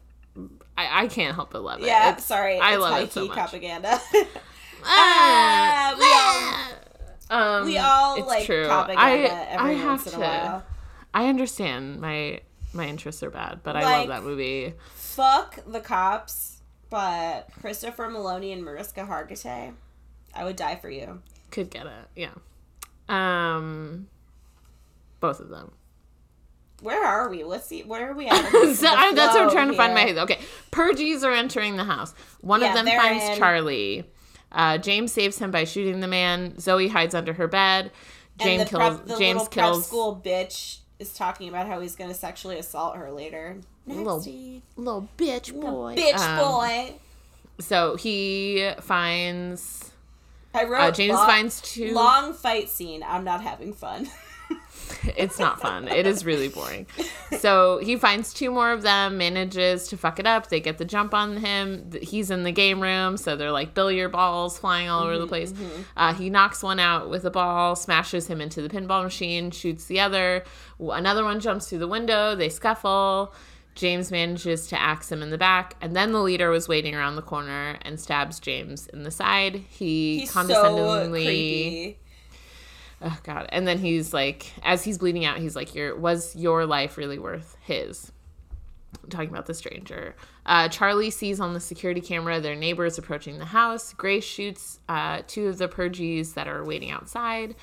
I, 0.77 1.03
I 1.03 1.07
can't 1.07 1.35
help 1.35 1.51
but 1.51 1.63
love 1.63 1.81
it. 1.81 1.87
Yeah, 1.87 2.09
It's- 2.09 2.25
sorry. 2.25 2.59
i 2.59 2.73
it's 2.73 2.81
love 2.81 3.01
it 3.01 3.11
so 3.11 3.25
much. 3.25 3.33
propaganda. 3.35 3.99
Ah, 4.81 5.93
we 7.29 7.35
all 7.35 7.41
um, 7.59 7.65
we 7.65 7.77
all 7.77 8.15
it's 8.17 8.27
like 8.27 8.45
true. 8.45 8.65
propaganda 8.65 9.01
I, 9.01 9.47
every 9.49 9.71
I 9.71 9.73
have 9.73 9.85
once 9.87 10.03
to. 10.05 10.09
in 10.15 10.15
a 10.15 10.19
while. 10.25 10.63
I 11.13 11.27
understand 11.27 11.99
my 11.99 12.39
my 12.73 12.85
interests 12.87 13.23
are 13.23 13.29
bad, 13.31 13.61
but 13.63 13.75
I 13.75 13.81
love 13.99 14.07
that 14.09 14.23
movie. 14.23 14.73
Fuck 14.95 15.59
the 15.67 15.79
cops, 15.79 16.61
but 16.89 17.49
Christopher 17.59 18.07
Meloni 18.07 18.53
and 18.53 18.63
Mariska 18.63 19.01
Hargitay, 19.01 19.73
I 20.33 20.43
would 20.43 20.55
die 20.55 20.75
for 20.75 20.89
you. 20.89 21.21
Could 21.51 21.69
get 21.71 21.85
it, 21.87 22.07
yeah. 22.15 22.31
Um, 23.09 24.07
both 25.19 25.39
of 25.39 25.49
them. 25.49 25.71
Where 26.81 27.03
are 27.05 27.29
we? 27.29 27.43
Let's 27.43 27.65
see. 27.65 27.83
Where 27.83 28.09
are 28.11 28.13
we 28.13 28.27
at? 28.27 28.35
So 28.75 28.87
I, 28.87 29.13
that's 29.13 29.33
what 29.33 29.43
I'm 29.43 29.51
trying 29.51 29.67
to 29.69 29.73
find 29.73 29.93
my 29.93 30.01
head. 30.01 30.17
Okay, 30.19 30.39
Purgies 30.71 31.23
are 31.23 31.33
entering 31.33 31.75
the 31.75 31.83
house. 31.83 32.13
One 32.41 32.61
Yeah, 32.61 32.69
of 32.69 32.75
them 32.75 32.85
finds 32.85 33.23
in. 33.25 33.37
Charlie. 33.37 34.05
Uh, 34.51 34.77
James 34.77 35.11
saves 35.11 35.37
him 35.37 35.51
by 35.51 35.63
shooting 35.65 35.99
the 35.99 36.07
man. 36.07 36.57
Zoe 36.59 36.87
hides 36.87 37.13
under 37.13 37.33
her 37.33 37.47
bed. 37.47 37.91
James 38.39 38.69
kills. 38.69 38.97
prep, 38.97 39.05
the 39.07 39.17
James 39.17 39.47
kills. 39.49 39.85
school 39.87 40.21
bitch 40.23 40.77
is 40.99 41.13
talking 41.13 41.49
about 41.49 41.65
how 41.67 41.79
he's 41.79 41.95
going 41.95 42.09
to 42.09 42.15
sexually 42.15 42.57
assault 42.59 42.97
her 42.97 43.11
later. 43.11 43.57
Little 43.87 44.17
Nasty. 44.17 44.61
Little 44.75 45.07
bitch 45.17 45.53
boy. 45.59 45.95
bitch 45.95 46.17
Um, 46.19 46.37
boy. 46.39 46.93
So 47.59 47.95
he 47.95 48.71
finds. 48.81 49.91
I 50.53 50.65
wrote 50.65 50.81
Uh, 50.81 50.91
James 50.91 51.15
long, 51.15 51.27
finds 51.27 51.61
two. 51.61 51.93
long 51.93 52.33
fight 52.33 52.69
scene. 52.69 53.03
I'm 53.07 53.23
not 53.23 53.41
having 53.41 53.73
fun. 53.73 54.07
it's 55.15 55.39
not 55.39 55.61
fun. 55.61 55.87
It 55.87 56.05
is 56.05 56.25
really 56.25 56.49
boring. 56.49 56.87
So 57.37 57.77
he 57.77 57.95
finds 57.95 58.33
two 58.33 58.51
more 58.51 58.71
of 58.71 58.81
them, 58.81 59.17
manages 59.17 59.87
to 59.89 59.97
fuck 59.97 60.19
it 60.19 60.27
up. 60.27 60.47
They 60.49 60.59
get 60.59 60.77
the 60.77 60.85
jump 60.85 61.13
on 61.13 61.37
him. 61.37 61.89
He's 62.01 62.31
in 62.31 62.43
the 62.43 62.51
game 62.51 62.81
room, 62.81 63.17
so 63.17 63.35
they're 63.35 63.51
like 63.51 63.73
billiard 63.73 64.11
balls 64.11 64.57
flying 64.57 64.89
all 64.89 65.03
over 65.03 65.17
the 65.17 65.27
place. 65.27 65.53
Uh, 65.95 66.13
he 66.13 66.29
knocks 66.29 66.63
one 66.63 66.79
out 66.79 67.09
with 67.09 67.25
a 67.25 67.31
ball, 67.31 67.75
smashes 67.75 68.27
him 68.27 68.41
into 68.41 68.61
the 68.61 68.69
pinball 68.69 69.03
machine, 69.03 69.51
shoots 69.51 69.85
the 69.85 69.99
other. 69.99 70.43
Another 70.79 71.23
one 71.23 71.39
jumps 71.39 71.69
through 71.69 71.79
the 71.79 71.87
window. 71.87 72.35
They 72.35 72.49
scuffle. 72.49 73.33
James 73.75 74.11
manages 74.11 74.67
to 74.67 74.81
axe 74.81 75.09
him 75.09 75.21
in 75.23 75.29
the 75.29 75.37
back, 75.37 75.75
and 75.79 75.95
then 75.95 76.11
the 76.11 76.21
leader 76.21 76.49
was 76.49 76.67
waiting 76.67 76.95
around 76.95 77.15
the 77.15 77.21
corner 77.21 77.77
and 77.83 77.97
stabs 77.97 78.37
James 78.39 78.87
in 78.87 79.03
the 79.03 79.11
side. 79.11 79.55
He 79.69 80.19
He's 80.19 80.31
so 80.31 80.41
condescendingly 80.41 81.23
creepy. 81.23 81.99
Oh 83.01 83.17
god. 83.23 83.47
And 83.49 83.67
then 83.67 83.77
he's 83.77 84.13
like 84.13 84.51
as 84.63 84.83
he's 84.83 84.97
bleeding 84.97 85.25
out, 85.25 85.37
he's 85.37 85.55
like, 85.55 85.75
Your 85.75 85.95
was 85.95 86.35
your 86.35 86.65
life 86.65 86.97
really 86.97 87.19
worth 87.19 87.57
his? 87.61 88.11
I'm 89.03 89.09
talking 89.09 89.29
about 89.29 89.45
the 89.45 89.53
stranger. 89.53 90.15
Uh, 90.45 90.67
Charlie 90.67 91.11
sees 91.11 91.39
on 91.39 91.53
the 91.53 91.59
security 91.59 92.01
camera 92.01 92.41
their 92.41 92.55
neighbors 92.55 92.97
approaching 92.97 93.37
the 93.37 93.45
house. 93.45 93.93
Grace 93.93 94.23
shoots 94.23 94.79
uh, 94.89 95.21
two 95.27 95.47
of 95.47 95.59
the 95.59 95.67
purges 95.67 96.33
that 96.33 96.47
are 96.47 96.65
waiting 96.65 96.89
outside. 96.89 97.55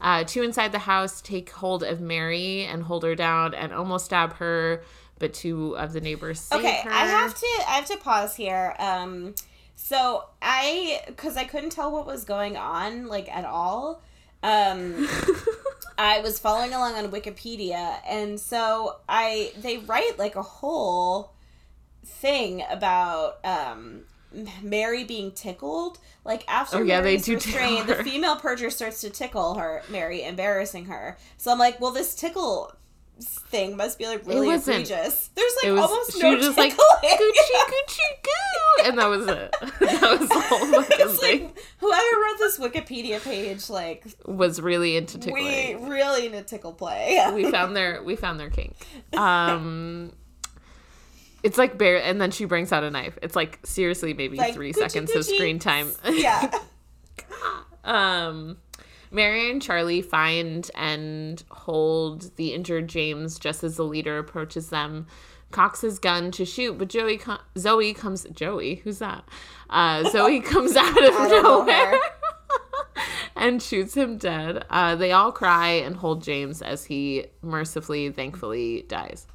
Uh, 0.00 0.24
two 0.24 0.42
inside 0.42 0.72
the 0.72 0.80
house 0.80 1.20
take 1.20 1.50
hold 1.50 1.84
of 1.84 2.00
Mary 2.00 2.64
and 2.64 2.82
hold 2.82 3.04
her 3.04 3.14
down 3.14 3.54
and 3.54 3.72
almost 3.72 4.06
stab 4.06 4.34
her, 4.34 4.82
but 5.18 5.32
two 5.32 5.76
of 5.76 5.92
the 5.92 6.00
neighbors 6.00 6.48
Okay, 6.52 6.80
her. 6.82 6.90
I 6.90 7.06
have 7.06 7.34
to 7.34 7.46
I 7.68 7.76
have 7.76 7.86
to 7.86 7.96
pause 7.96 8.34
here. 8.34 8.74
Um 8.78 9.34
so 9.76 10.24
I 10.42 11.02
cuz 11.16 11.36
I 11.36 11.44
couldn't 11.44 11.70
tell 11.70 11.92
what 11.92 12.06
was 12.06 12.24
going 12.24 12.56
on 12.56 13.06
like 13.06 13.28
at 13.34 13.44
all. 13.44 14.02
Um 14.44 15.08
I 15.98 16.20
was 16.20 16.38
following 16.38 16.72
along 16.72 16.94
on 16.94 17.10
Wikipedia 17.10 17.98
and 18.08 18.38
so 18.38 18.96
I 19.08 19.52
they 19.56 19.78
write 19.78 20.18
like 20.18 20.36
a 20.36 20.42
whole 20.42 21.32
thing 22.04 22.62
about 22.70 23.38
um 23.44 24.02
Mary 24.62 25.04
being 25.04 25.32
tickled. 25.32 25.98
Like 26.24 26.44
after 26.48 26.78
Oh, 26.78 26.82
yeah, 26.82 27.00
they 27.00 27.16
do 27.16 27.36
restrained, 27.36 27.88
the 27.88 28.02
female 28.02 28.36
purger 28.36 28.70
starts 28.72 29.00
to 29.02 29.10
tickle 29.10 29.54
her, 29.54 29.82
Mary, 29.88 30.22
embarrassing 30.24 30.86
her. 30.86 31.16
So 31.36 31.52
I'm 31.52 31.58
like, 31.58 31.80
well, 31.80 31.92
this 31.92 32.14
tickle 32.14 32.74
thing 33.20 33.76
must 33.76 33.98
be 33.98 34.06
like 34.06 34.26
really 34.26 34.52
egregious. 34.54 35.30
There's 35.34 35.52
like 35.62 35.72
was 35.72 35.80
almost 35.82 36.20
no 36.22 36.34
was 36.34 36.44
just 36.46 36.58
like. 36.58 36.72
Gucci 36.72 37.60
Gucci 37.68 37.98
goo 38.22 38.84
and 38.88 38.98
that 38.98 39.06
was 39.06 39.26
it. 39.26 39.54
that 39.80 40.18
was 40.18 40.28
the 40.28 40.40
whole 40.40 40.82
fucking 40.82 41.08
thing. 41.16 41.44
like 41.44 41.58
whoever 41.78 42.16
wrote 42.22 42.38
this 42.38 42.58
Wikipedia 42.58 43.22
page, 43.22 43.70
like 43.70 44.04
Was 44.26 44.60
really 44.60 44.96
into 44.96 45.18
tickling. 45.18 45.44
we 45.84 45.90
really 45.90 46.28
need 46.28 46.46
tickle 46.48 46.72
play. 46.72 47.30
we 47.34 47.50
found 47.50 47.76
their 47.76 48.02
we 48.02 48.16
found 48.16 48.40
their 48.40 48.50
kink. 48.50 48.74
Um 49.16 50.12
it's 51.42 51.58
like 51.58 51.76
bare 51.78 52.02
and 52.02 52.20
then 52.20 52.30
she 52.30 52.46
brings 52.46 52.72
out 52.72 52.82
a 52.84 52.90
knife. 52.90 53.18
It's 53.22 53.36
like 53.36 53.60
seriously 53.64 54.12
maybe 54.14 54.36
Like, 54.38 54.54
three 54.54 54.72
Gucci, 54.72 54.78
seconds 54.90 55.14
of 55.14 55.24
screen 55.24 55.58
time. 55.58 55.92
yeah. 56.10 56.50
um 57.84 58.56
Mary 59.14 59.48
and 59.48 59.62
Charlie 59.62 60.02
find 60.02 60.68
and 60.74 61.44
hold 61.50 62.34
the 62.36 62.52
injured 62.52 62.88
James 62.88 63.38
just 63.38 63.62
as 63.62 63.76
the 63.76 63.84
leader 63.84 64.18
approaches 64.18 64.70
them. 64.70 65.06
Cocks 65.52 65.82
his 65.82 66.00
gun 66.00 66.32
to 66.32 66.44
shoot, 66.44 66.76
but 66.78 66.88
Joey 66.88 67.18
co- 67.18 67.38
Zoe 67.56 67.94
comes. 67.94 68.24
Joey, 68.32 68.76
who's 68.76 68.98
that? 68.98 69.24
Uh, 69.70 70.02
Zoe 70.10 70.40
comes 70.52 70.74
out 70.74 70.90
of 70.90 71.14
I 71.14 71.28
don't 71.28 71.42
know 71.44 71.60
nowhere 71.60 72.00
and 73.36 73.62
shoots 73.62 73.96
him 73.96 74.18
dead. 74.18 74.64
Uh, 74.68 74.96
they 74.96 75.12
all 75.12 75.30
cry 75.30 75.68
and 75.68 75.94
hold 75.94 76.24
James 76.24 76.60
as 76.60 76.84
he 76.86 77.26
mercifully, 77.40 78.10
thankfully 78.10 78.84
dies. 78.88 79.28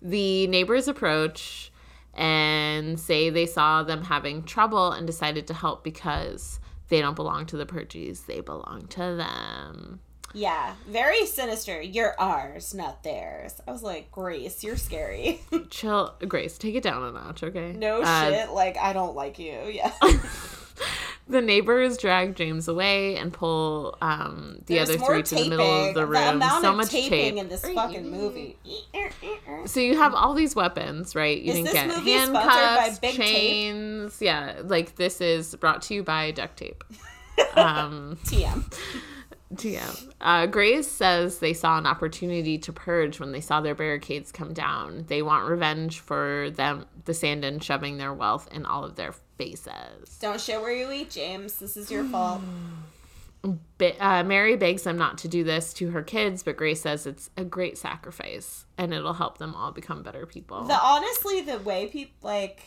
The 0.00 0.46
neighbors 0.46 0.88
approach 0.88 1.70
and 2.14 2.98
say 2.98 3.28
they 3.28 3.46
saw 3.46 3.82
them 3.82 4.04
having 4.04 4.42
trouble 4.42 4.90
and 4.90 5.06
decided 5.06 5.46
to 5.48 5.54
help 5.54 5.84
because 5.84 6.60
they 6.92 7.00
don't 7.00 7.16
belong 7.16 7.46
to 7.46 7.56
the 7.56 7.64
Purges, 7.64 8.20
they 8.24 8.40
belong 8.42 8.86
to 8.90 8.98
them. 9.16 10.00
Yeah. 10.34 10.74
Very 10.86 11.24
sinister. 11.24 11.80
You're 11.80 12.14
ours, 12.20 12.74
not 12.74 13.02
theirs. 13.02 13.58
I 13.66 13.72
was 13.72 13.82
like, 13.82 14.10
Grace, 14.10 14.62
you're 14.62 14.76
scary. 14.76 15.40
Chill, 15.70 16.14
Grace, 16.28 16.58
take 16.58 16.74
it 16.74 16.82
down 16.82 17.02
a 17.02 17.10
notch, 17.12 17.42
okay? 17.44 17.72
no 17.72 18.02
Uh, 18.02 18.30
shit. 18.30 18.50
Like 18.50 18.76
I 18.76 18.92
don't 18.92 19.16
like 19.16 19.38
you. 19.38 19.58
Yeah. 19.70 19.90
The 21.28 21.40
neighbors 21.40 21.96
drag 21.98 22.34
James 22.34 22.66
away 22.68 23.16
and 23.16 23.32
pull 23.32 23.96
um, 24.02 24.58
the 24.66 24.74
There's 24.74 24.90
other 24.90 24.98
three 24.98 25.22
to 25.22 25.34
the 25.36 25.48
middle 25.48 25.86
of 25.88 25.94
the 25.94 26.04
room. 26.04 26.36
amount 26.36 26.62
so 26.62 26.74
much 26.74 26.88
taping 26.90 27.10
tape. 27.10 27.36
in 27.36 27.48
this 27.48 27.64
fucking 27.64 28.10
movie. 28.10 28.58
So 29.66 29.80
you 29.80 29.96
have 29.96 30.14
all 30.14 30.34
these 30.34 30.56
weapons, 30.56 31.14
right? 31.14 31.40
You 31.40 31.52
Is 31.52 31.54
didn't 31.58 31.64
this 31.66 31.72
get 31.74 31.86
movie 31.88 32.18
sponsored 32.18 32.32
by 32.34 32.40
handcuffs, 32.50 32.98
Big 32.98 33.14
Tape? 33.14 33.20
chains. 33.26 34.18
Yeah, 34.20 34.60
like 34.64 34.96
this 34.96 35.20
is 35.20 35.54
brought 35.54 35.82
to 35.82 35.94
you 35.94 36.02
by 36.02 36.30
duct 36.32 36.56
tape. 36.56 36.84
Um, 37.56 38.18
TM. 38.24 38.62
TM. 39.54 40.12
Uh, 40.20 40.46
Grace 40.46 40.86
says 40.90 41.38
they 41.38 41.52
saw 41.54 41.78
an 41.78 41.86
opportunity 41.86 42.58
to 42.58 42.72
purge 42.72 43.20
when 43.20 43.32
they 43.32 43.40
saw 43.40 43.60
their 43.60 43.74
barricades 43.74 44.32
come 44.32 44.52
down. 44.52 45.04
They 45.08 45.22
want 45.22 45.46
revenge 45.48 46.00
for 46.00 46.50
them, 46.50 46.86
the 47.06 47.12
Sandin 47.12 47.62
shoving 47.62 47.96
their 47.98 48.12
wealth 48.12 48.48
in 48.52 48.64
all 48.66 48.84
of 48.84 48.96
their 48.96 49.14
faces. 49.42 50.18
Don't 50.20 50.40
shit 50.40 50.60
where 50.60 50.72
you 50.72 50.90
eat, 50.92 51.10
James. 51.10 51.54
This 51.54 51.76
is 51.76 51.90
your 51.90 52.04
fault. 52.04 52.40
Uh, 53.98 54.22
Mary 54.22 54.54
begs 54.54 54.84
them 54.84 54.96
not 54.96 55.18
to 55.18 55.26
do 55.26 55.42
this 55.42 55.72
to 55.74 55.90
her 55.90 56.02
kids, 56.04 56.44
but 56.44 56.56
Grace 56.56 56.82
says 56.82 57.08
it's 57.08 57.28
a 57.36 57.44
great 57.44 57.76
sacrifice 57.76 58.66
and 58.78 58.94
it'll 58.94 59.14
help 59.14 59.38
them 59.38 59.52
all 59.56 59.72
become 59.72 60.04
better 60.04 60.26
people. 60.26 60.62
The 60.62 60.78
honestly, 60.80 61.40
the 61.40 61.58
way 61.58 61.88
people 61.88 62.14
like, 62.22 62.62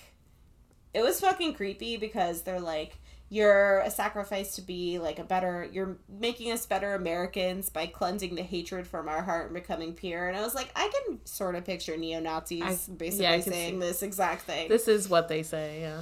it 0.94 1.02
was 1.02 1.22
fucking 1.22 1.54
creepy 1.54 1.96
because 1.96 2.42
they're 2.42 2.60
like, 2.60 2.98
you're 3.30 3.80
a 3.80 3.90
sacrifice 3.90 4.56
to 4.58 4.62
be 4.62 5.00
like 5.00 5.18
a 5.18 5.24
better. 5.24 5.68
You're 5.72 5.98
making 6.10 6.52
us 6.52 6.66
better 6.66 6.94
Americans 6.94 7.70
by 7.70 7.86
cleansing 7.88 8.36
the 8.36 8.44
hatred 8.44 8.86
from 8.86 9.08
our 9.08 9.22
heart 9.24 9.46
and 9.46 9.54
becoming 9.54 9.94
pure. 9.94 10.28
And 10.28 10.36
I 10.38 10.42
was 10.42 10.54
like, 10.54 10.72
I 10.76 10.92
can 11.08 11.26
sort 11.26 11.56
of 11.56 11.64
picture 11.64 11.96
neo 11.96 12.20
Nazis 12.20 12.90
I- 12.90 12.94
basically 12.94 13.24
yeah, 13.24 13.40
saying 13.40 13.80
this 13.80 14.04
exact 14.04 14.42
thing. 14.42 14.68
this 14.68 14.90
is 14.90 15.08
what 15.08 15.30
they 15.30 15.42
say, 15.42 15.80
yeah. 15.80 16.02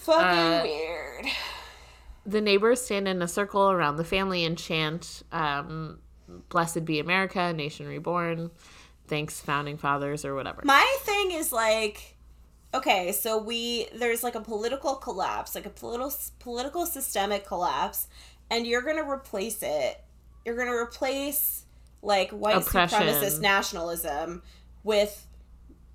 Fucking 0.00 0.24
uh, 0.24 0.62
weird. 0.62 1.26
the 2.26 2.40
neighbors 2.40 2.80
stand 2.80 3.08
in 3.08 3.22
a 3.22 3.28
circle 3.28 3.70
around 3.70 3.96
the 3.96 4.04
family 4.04 4.44
and 4.44 4.56
chant, 4.58 5.22
um, 5.32 5.98
Blessed 6.48 6.84
be 6.84 7.00
America, 7.00 7.52
nation 7.52 7.86
reborn, 7.86 8.50
thanks, 9.08 9.40
founding 9.40 9.76
fathers, 9.76 10.24
or 10.24 10.34
whatever. 10.34 10.62
My 10.64 10.96
thing 11.00 11.32
is 11.32 11.52
like, 11.52 12.16
okay, 12.72 13.12
so 13.12 13.38
we 13.38 13.88
there's 13.94 14.22
like 14.22 14.36
a 14.36 14.40
political 14.40 14.94
collapse, 14.94 15.54
like 15.54 15.66
a 15.66 15.70
political 15.70 16.12
political 16.38 16.86
systemic 16.86 17.44
collapse, 17.44 18.06
and 18.48 18.66
you're 18.66 18.82
gonna 18.82 19.08
replace 19.08 19.62
it. 19.62 20.02
You're 20.44 20.56
gonna 20.56 20.76
replace 20.76 21.64
like 22.02 22.30
white 22.30 22.56
Oppression. 22.56 23.00
supremacist 23.00 23.40
nationalism 23.40 24.42
with 24.84 25.26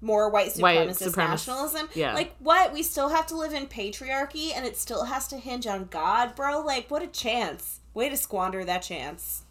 more 0.05 0.29
white 0.29 0.49
supremacist 0.51 0.61
White 0.61 0.89
supremacist- 0.89 1.17
nationalism. 1.17 1.89
yeah. 1.95 2.13
Like 2.13 2.35
what? 2.39 2.71
We 2.71 2.83
still 2.83 3.09
have 3.09 3.25
to 3.27 3.35
live 3.35 3.53
in 3.53 3.65
patriarchy, 3.67 4.51
and 4.55 4.65
it 4.65 4.77
still 4.77 5.05
has 5.05 5.27
to 5.29 5.37
hinge 5.37 5.65
on 5.67 5.85
God, 5.85 6.35
bro. 6.35 6.61
Like 6.61 6.89
what 6.91 7.01
a 7.01 7.07
chance! 7.07 7.79
Way 7.93 8.09
to 8.09 8.17
squander 8.17 8.63
that 8.65 8.83
chance. 8.83 9.43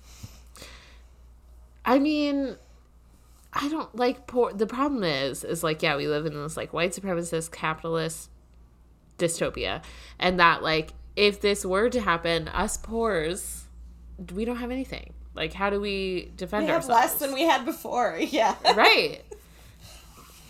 I 1.84 1.98
mean, 1.98 2.57
I 3.52 3.68
don't 3.68 3.94
like 3.94 4.26
poor. 4.26 4.52
The 4.52 4.66
problem 4.66 5.05
is, 5.05 5.44
is 5.44 5.62
like, 5.62 5.82
yeah, 5.82 5.96
we 5.96 6.07
live 6.09 6.24
in 6.26 6.34
this 6.34 6.57
like 6.57 6.72
white 6.72 6.92
supremacist 6.92 7.50
capitalist 7.52 8.30
dystopia, 9.18 9.82
and 10.18 10.40
that 10.40 10.62
like 10.62 10.90
if 11.16 11.40
this 11.40 11.64
were 11.64 11.90
to 11.90 12.00
happen, 12.00 12.48
us 12.48 12.76
poors, 12.76 13.64
we 14.34 14.44
don't 14.44 14.57
have 14.57 14.70
anything. 14.70 15.12
Like, 15.34 15.52
how 15.52 15.68
do 15.68 15.80
we 15.80 16.30
defend 16.36 16.64
We 16.64 16.68
have 16.70 16.82
ourselves? 16.88 17.02
less 17.02 17.14
than 17.18 17.34
we 17.34 17.42
had 17.42 17.64
before. 17.64 18.16
Yeah. 18.20 18.55
right. 18.76 19.20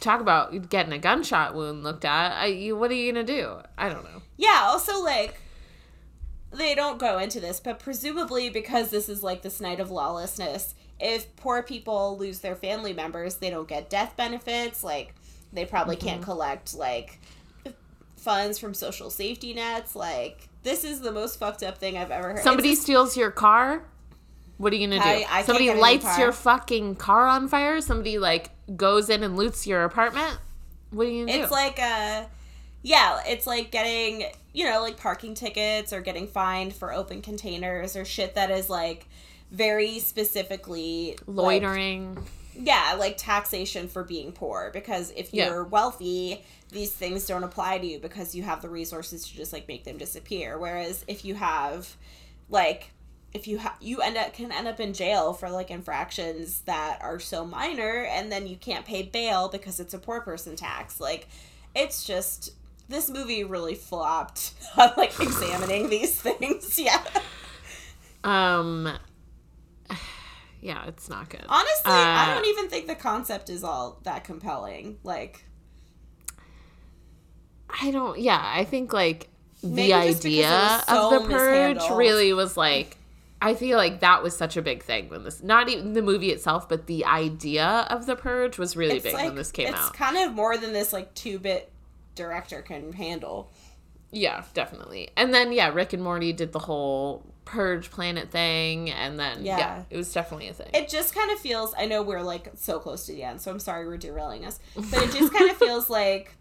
Talk 0.04 0.20
about 0.20 0.68
getting 0.68 0.92
a 0.92 0.98
gunshot 0.98 1.54
wound 1.54 1.82
looked 1.82 2.04
at. 2.04 2.32
I, 2.32 2.46
you, 2.46 2.76
what 2.76 2.90
are 2.90 2.94
you 2.94 3.10
gonna 3.10 3.24
do? 3.24 3.56
I 3.78 3.88
don't 3.88 4.04
know. 4.04 4.20
Yeah, 4.36 4.60
also 4.64 5.02
like 5.02 5.40
they 6.52 6.74
don't 6.74 6.98
go 6.98 7.18
into 7.18 7.40
this, 7.40 7.58
but 7.58 7.78
presumably 7.78 8.50
because 8.50 8.90
this 8.90 9.08
is 9.08 9.22
like 9.22 9.40
this 9.40 9.62
night 9.62 9.80
of 9.80 9.90
lawlessness, 9.90 10.74
if 11.00 11.34
poor 11.36 11.62
people 11.62 12.18
lose 12.18 12.40
their 12.40 12.54
family 12.54 12.92
members, 12.92 13.36
they 13.36 13.48
don't 13.48 13.66
get 13.66 13.88
death 13.88 14.14
benefits, 14.14 14.84
like 14.84 15.14
they 15.54 15.64
probably 15.64 15.96
can't 15.96 16.20
Mm-hmm. 16.20 16.30
collect 16.30 16.74
like 16.74 17.18
funds 18.16 18.58
from 18.58 18.74
social 18.74 19.08
safety 19.10 19.54
nets, 19.54 19.96
like 19.96 20.48
this 20.64 20.84
is 20.84 21.00
the 21.00 21.12
most 21.12 21.38
fucked 21.38 21.62
up 21.62 21.78
thing 21.78 21.96
I've 21.96 22.10
ever 22.10 22.28
heard. 22.34 22.40
Somebody 22.42 22.70
just- 22.72 22.82
steals 22.82 23.16
your 23.16 23.30
car. 23.30 23.84
What 24.58 24.72
are 24.72 24.76
you 24.76 24.86
gonna 24.88 25.02
do? 25.02 25.24
I- 25.28 25.42
Somebody 25.42 25.68
a 25.68 25.74
lights 25.74 26.18
your 26.18 26.32
fucking 26.32 26.96
car 26.96 27.26
on 27.26 27.48
fire. 27.48 27.80
Somebody 27.80 28.18
like 28.18 28.50
goes 28.76 29.10
in 29.10 29.22
and 29.22 29.36
loots 29.36 29.66
your 29.66 29.84
apartment. 29.84 30.38
What 30.90 31.06
are 31.06 31.10
you 31.10 31.26
gonna 31.26 31.38
it's 31.38 31.48
do? 31.48 31.54
like 31.54 31.78
uh 31.80 32.24
yeah, 32.82 33.20
it's 33.26 33.46
like 33.46 33.70
getting, 33.70 34.26
you 34.52 34.68
know, 34.70 34.82
like 34.82 34.98
parking 34.98 35.32
tickets 35.34 35.90
or 35.92 36.02
getting 36.02 36.26
fined 36.28 36.74
for 36.74 36.92
open 36.92 37.22
containers 37.22 37.96
or 37.96 38.04
shit 38.04 38.34
that 38.34 38.50
is 38.50 38.68
like 38.68 39.06
very 39.50 39.98
specifically 40.00 41.16
like, 41.26 41.62
Loitering. 41.62 42.18
yeah, 42.54 42.94
like 42.98 43.16
taxation 43.16 43.88
for 43.88 44.04
being 44.04 44.32
poor 44.32 44.70
because 44.72 45.12
if 45.16 45.32
you're 45.32 45.64
wealthy, 45.64 46.44
these 46.72 46.92
things 46.92 47.26
don't 47.26 47.42
apply 47.44 47.78
to 47.78 47.86
you 47.86 47.98
because 47.98 48.34
you 48.34 48.42
have 48.42 48.60
the 48.60 48.68
resources 48.68 49.26
to 49.28 49.34
just 49.34 49.52
like 49.52 49.66
make 49.66 49.84
them 49.84 49.96
disappear. 49.96 50.58
Whereas 50.58 51.04
if 51.08 51.24
you 51.24 51.34
have 51.36 51.96
like 52.50 52.90
if 53.34 53.48
you 53.48 53.58
ha- 53.58 53.76
you 53.80 54.00
end 54.00 54.16
up 54.16 54.32
can 54.32 54.52
end 54.52 54.68
up 54.68 54.78
in 54.80 54.92
jail 54.94 55.32
for 55.32 55.50
like 55.50 55.70
infractions 55.70 56.60
that 56.62 56.98
are 57.02 57.18
so 57.18 57.44
minor 57.44 58.04
and 58.04 58.30
then 58.30 58.46
you 58.46 58.56
can't 58.56 58.86
pay 58.86 59.02
bail 59.02 59.48
because 59.48 59.80
it's 59.80 59.92
a 59.92 59.98
poor 59.98 60.20
person 60.20 60.54
tax. 60.56 61.00
Like 61.00 61.26
it's 61.74 62.04
just 62.04 62.52
this 62.88 63.10
movie 63.10 63.42
really 63.44 63.74
flopped 63.74 64.52
on 64.78 64.92
like 64.96 65.18
examining 65.20 65.90
these 65.90 66.20
things. 66.20 66.78
Yeah. 66.78 67.02
Um 68.22 68.88
yeah, 70.60 70.86
it's 70.86 71.10
not 71.10 71.28
good. 71.28 71.44
Honestly, 71.46 71.92
I 71.92 72.30
Uh, 72.30 72.34
don't 72.36 72.46
even 72.46 72.68
think 72.70 72.86
the 72.86 72.94
concept 72.94 73.50
is 73.50 73.62
all 73.62 74.00
that 74.04 74.24
compelling. 74.24 74.98
Like 75.04 75.44
I 77.82 77.90
don't. 77.90 78.18
Yeah, 78.18 78.40
I 78.42 78.64
think 78.64 78.92
like 78.92 79.28
the 79.62 79.92
idea 79.92 80.82
so 80.86 81.16
of 81.16 81.22
the 81.22 81.28
purge 81.28 81.76
mishandled. 81.76 81.98
really 81.98 82.32
was 82.32 82.56
like. 82.56 82.96
I 83.44 83.54
feel 83.54 83.76
like 83.76 84.00
that 84.00 84.22
was 84.22 84.36
such 84.36 84.56
a 84.56 84.62
big 84.62 84.82
thing 84.82 85.08
when 85.08 85.22
this, 85.24 85.42
not 85.42 85.68
even 85.68 85.92
the 85.92 86.02
movie 86.02 86.30
itself, 86.30 86.68
but 86.68 86.86
the 86.86 87.04
idea 87.04 87.86
of 87.90 88.06
the 88.06 88.16
purge 88.16 88.58
was 88.58 88.76
really 88.76 88.96
it's 88.96 89.04
big 89.04 89.14
like 89.14 89.26
when 89.26 89.34
this 89.36 89.52
came 89.52 89.68
it's 89.68 89.76
out. 89.76 89.88
It's 89.88 89.96
kind 89.98 90.16
of 90.16 90.32
more 90.34 90.56
than 90.56 90.72
this 90.72 90.92
like 90.92 91.14
two 91.14 91.38
bit 91.38 91.70
director 92.14 92.62
can 92.62 92.92
handle. 92.92 93.50
Yeah, 94.10 94.44
definitely. 94.54 95.10
And 95.16 95.34
then 95.34 95.52
yeah, 95.52 95.68
Rick 95.68 95.92
and 95.92 96.02
Morty 96.02 96.32
did 96.32 96.52
the 96.52 96.60
whole 96.60 97.22
purge 97.44 97.90
planet 97.90 98.30
thing, 98.30 98.90
and 98.90 99.18
then 99.18 99.44
yeah, 99.44 99.58
Yeah. 99.58 99.82
it 99.90 99.96
was 99.96 100.12
definitely 100.12 100.48
a 100.48 100.54
thing. 100.54 100.70
It 100.72 100.88
just 100.88 101.14
kind 101.14 101.30
of 101.30 101.38
feels. 101.38 101.74
I 101.76 101.86
know 101.86 102.02
we're 102.02 102.22
like 102.22 102.50
so 102.54 102.78
close 102.78 103.06
to 103.06 103.12
the 103.12 103.24
end, 103.24 103.40
so 103.40 103.50
I'm 103.50 103.58
sorry 103.60 103.86
we're 103.86 103.98
derailing 103.98 104.44
us, 104.46 104.60
but 104.74 105.02
it 105.02 105.12
just 105.12 105.32
kind 105.32 105.50
of 105.50 105.56
feels 105.56 105.90
like 105.90 106.36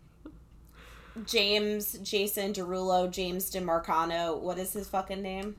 James 1.26 1.94
Jason 2.00 2.54
Derulo, 2.54 3.10
James 3.12 3.52
DeMarcano. 3.52 4.40
What 4.40 4.58
is 4.58 4.74
his 4.74 4.88
fucking 4.88 5.22
name? 5.22 5.56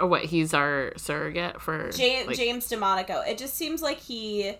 Oh, 0.00 0.06
what? 0.06 0.24
He's 0.24 0.52
our 0.54 0.92
surrogate 0.96 1.60
for 1.60 1.90
Ja- 1.94 2.26
like, 2.26 2.36
James 2.36 2.68
DeMonico. 2.68 3.26
It 3.26 3.38
just 3.38 3.54
seems 3.54 3.82
like 3.82 3.98
he 3.98 4.54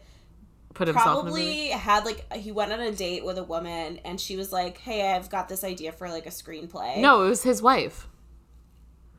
put 0.75 0.89
probably 0.93 1.69
had 1.69 2.05
like 2.05 2.33
he 2.35 2.51
went 2.51 2.73
on 2.73 2.81
a 2.81 2.91
date 2.93 3.25
with 3.25 3.39
a 3.39 3.45
woman 3.45 4.01
and 4.05 4.21
she 4.21 4.37
was 4.37 4.53
like, 4.53 4.79
"Hey, 4.79 5.13
I've 5.15 5.31
got 5.31 5.49
this 5.49 5.63
idea 5.65 5.93
for 5.93 6.09
like 6.09 6.27
a 6.27 6.31
screenplay." 6.31 6.99
No, 6.99 7.25
it 7.25 7.29
was 7.29 7.43
his 7.45 7.63
wife. 7.63 8.09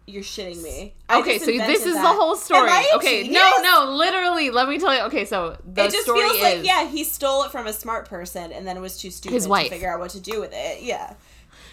you're 0.08 0.22
shitting 0.22 0.62
me. 0.62 0.94
I 1.10 1.20
Okay, 1.20 1.40
so 1.40 1.46
this 1.48 1.86
is 1.86 1.96
that. 1.96 2.02
the 2.04 2.08
whole 2.20 2.36
story. 2.36 2.60
Am 2.62 2.70
I 2.70 2.90
a 2.94 2.98
Okay, 2.98 3.24
genius? 3.24 3.42
no, 3.42 3.62
no, 3.86 3.92
literally, 3.96 4.52
let 4.52 4.68
me 4.70 4.78
tell 4.78 4.94
you. 4.94 5.02
Okay, 5.06 5.26
so 5.26 5.58
the 5.66 5.86
it 5.86 5.92
just 5.92 6.04
story 6.04 6.20
feels 6.20 6.36
is 6.36 6.42
like 6.44 6.66
yeah, 6.66 6.88
he 6.88 7.04
stole 7.04 7.44
it 7.44 7.52
from 7.52 7.66
a 7.68 7.74
smart 7.74 8.08
person 8.08 8.52
and 8.52 8.68
then 8.68 8.80
was 8.82 8.98
too 9.00 9.10
stupid 9.10 9.34
His 9.34 9.48
wife. 9.48 9.66
to 9.68 9.72
figure 9.72 9.92
out 9.92 10.00
what 10.00 10.12
to 10.12 10.20
do 10.20 10.40
with 10.40 10.52
it. 10.54 10.84
Yeah. 10.84 11.16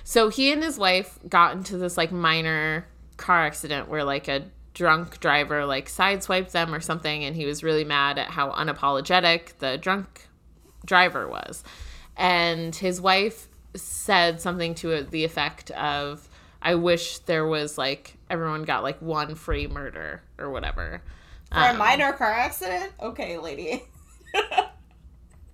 so 0.05 0.29
he 0.31 0.51
and 0.53 0.63
his 0.63 0.79
wife 0.79 1.19
got 1.29 1.55
into 1.57 1.77
this 1.77 1.97
like 1.99 2.11
minor 2.13 2.87
car 3.23 3.47
accident 3.47 3.89
where 3.89 4.05
like 4.05 4.29
a 4.29 4.45
drunk 4.75 5.21
driver 5.21 5.65
like 5.67 5.89
sideswiped 5.89 6.51
them 6.51 6.75
or 6.75 6.81
something, 6.81 7.25
and 7.25 7.35
he 7.37 7.47
was 7.47 7.63
really 7.63 7.85
mad 7.85 8.19
at 8.19 8.29
how 8.29 8.51
unapologetic 8.51 9.59
the 9.59 9.79
drunk 9.79 10.29
driver 10.85 11.29
was, 11.29 11.63
and 12.17 12.75
his 12.77 13.01
wife 13.01 13.49
said 13.75 14.41
something 14.41 14.75
to 14.77 15.03
the 15.05 15.25
effect 15.25 15.71
of. 15.73 16.29
I 16.65 16.77
wish 16.77 17.19
there 17.19 17.45
was 17.47 17.77
like 17.77 18.17
everyone 18.31 18.63
got 18.63 18.85
like 18.85 19.03
one 19.03 19.35
free 19.35 19.67
murder 19.67 20.23
or 20.39 20.51
whatever. 20.51 21.03
For 21.51 21.59
a 21.59 21.71
Um, 21.71 21.79
minor 21.79 22.13
car 22.13 22.31
accident? 22.33 22.93
Okay, 23.01 23.37
lady. 23.39 23.83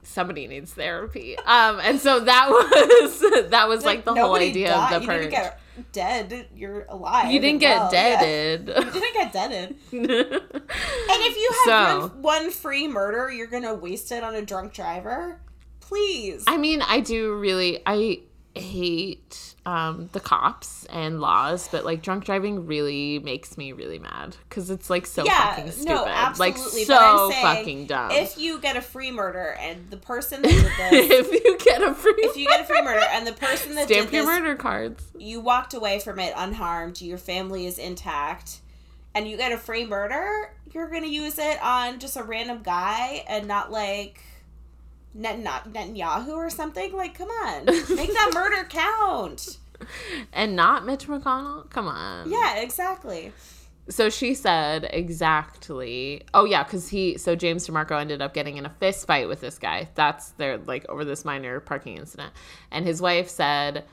somebody 0.03 0.47
needs 0.47 0.73
therapy. 0.73 1.37
Um, 1.39 1.81
and 1.83 1.99
so 2.01 2.21
that 2.21 2.49
was 2.51 3.51
that 3.51 3.69
was 3.69 3.85
like 3.85 4.05
the 4.05 4.15
whole 4.15 4.35
idea 4.37 4.69
died. 4.69 4.93
of 4.95 5.01
the 5.03 5.07
purge. 5.07 5.35
Dead. 5.93 6.49
You're 6.55 6.85
alive. 6.89 7.31
you 7.33 7.41
didn't 7.41 7.53
and 7.55 7.61
get 7.61 7.77
well, 7.79 7.91
yeah. 7.93 8.21
deaded. 8.21 8.69
You 8.69 8.91
didn't 9.01 9.15
get 9.15 9.33
deaded. 9.33 9.77
And 11.11 11.23
if 11.25 11.37
you 11.37 11.51
have 11.51 11.65
So- 11.65 12.09
one, 12.09 12.23
one 12.23 12.51
free 12.51 12.87
murder, 12.89 13.31
you're 13.33 13.47
gonna 13.47 13.75
waste 13.75 14.13
it 14.13 14.23
on 14.23 14.35
a 14.35 14.43
drunk 14.43 14.75
driver? 14.75 15.41
Please. 15.81 16.45
I 16.47 16.57
mean, 16.59 16.83
I 16.83 17.01
do 17.01 17.35
really 17.37 17.81
I 17.87 18.21
hate 18.55 19.48
um, 19.69 20.09
the 20.13 20.21
cops 20.21 20.87
and 20.87 21.21
laws, 21.21 21.69
but 21.71 21.85
like 21.85 22.01
drunk 22.01 22.25
driving 22.25 22.67
really 22.67 23.19
makes 23.19 23.59
me 23.59 23.73
really 23.73 23.99
mad 23.99 24.35
because 24.49 24.71
it's 24.71 24.89
like 24.89 25.05
so 25.05 25.27
yeah, 25.27 25.57
fucking 25.57 25.73
stupid, 25.73 25.89
no, 25.89 26.33
like 26.39 26.57
so 26.57 27.31
saying, 27.31 27.43
fucking 27.43 27.87
dumb. 27.87 28.11
If 28.11 28.39
you 28.39 28.61
get 28.61 28.79
a 28.79 28.81
free 28.81 29.11
murder 29.11 29.57
and 29.61 29.91
the 29.91 29.99
person 29.99 30.41
that 30.41 30.49
did 30.49 30.65
this, 31.11 31.27
if 31.29 31.45
you 31.45 31.59
get 31.59 31.83
a 31.83 31.93
free, 31.93 32.15
if 32.17 32.35
you 32.35 32.47
get 32.47 32.63
a 32.63 32.65
free 32.65 32.81
murder 32.81 33.05
and 33.13 33.27
the 33.27 33.35
person 33.35 33.75
that 33.75 33.89
stamp 33.89 34.07
did 34.07 34.15
your 34.15 34.25
this, 34.25 34.41
murder 34.41 34.57
cards. 34.57 35.05
you 35.19 35.39
walked 35.39 35.75
away 35.75 35.99
from 35.99 36.19
it 36.19 36.33
unharmed, 36.35 37.03
your 37.03 37.19
family 37.19 37.67
is 37.67 37.79
intact, 37.79 38.61
and 39.15 39.29
you 39.29 39.37
get 39.37 39.53
a 39.53 39.59
free 39.59 39.85
murder, 39.85 40.51
you're 40.73 40.89
gonna 40.89 41.09
use 41.09 41.39
it 41.39 41.63
on 41.63 41.99
just 41.99 42.17
a 42.17 42.23
random 42.23 42.63
guy 42.63 43.23
and 43.29 43.47
not 43.47 43.71
like 43.71 44.23
Net- 45.15 45.41
not 45.41 45.73
Netanyahu 45.73 46.29
or 46.29 46.51
something. 46.51 46.93
Like, 46.93 47.17
come 47.17 47.29
on, 47.29 47.65
make 47.97 48.13
that 48.13 48.31
murder 48.35 48.65
count. 48.69 49.59
And 50.33 50.57
not 50.57 50.85
Mitch 50.85 51.07
McConnell. 51.07 51.71
Come 51.71 51.87
on. 51.89 52.31
Yeah, 52.31 52.57
exactly. 52.59 53.33
so 53.89 54.11
she 54.11 54.35
said 54.35 54.87
exactly 54.93 56.23
oh 56.35 56.45
yeah 56.45 56.63
because 56.63 56.89
he 56.91 57.17
so 57.17 57.35
james 57.35 57.67
demarco 57.67 57.99
ended 57.99 58.21
up 58.21 58.35
getting 58.35 58.59
in 58.59 58.67
a 58.67 58.69
fist 58.69 59.07
fight 59.07 59.27
with 59.29 59.41
this 59.41 59.59
guy 59.59 59.89
that's 59.95 60.31
their 60.33 60.59
like 60.59 60.85
over 60.91 61.07
this 61.07 61.25
minor 61.25 61.59
parking 61.61 61.97
incident 61.97 62.31
and 62.71 62.85
his 62.85 63.01
wife 63.01 63.29
said 63.31 63.85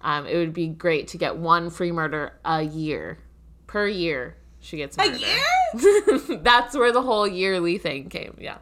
um, 0.00 0.26
it 0.26 0.36
would 0.36 0.54
be 0.54 0.68
great 0.68 1.08
to 1.08 1.18
get 1.18 1.36
one 1.36 1.68
free 1.68 1.92
murder 1.92 2.32
a 2.46 2.62
year 2.62 3.18
per 3.66 3.86
year 3.86 4.36
she 4.60 4.78
gets 4.78 4.96
A 4.98 5.10
year? 5.18 6.38
that's 6.42 6.74
where 6.74 6.90
the 6.92 7.02
whole 7.02 7.28
yearly 7.28 7.76
thing 7.76 8.08
came 8.08 8.34
yeah 8.40 8.56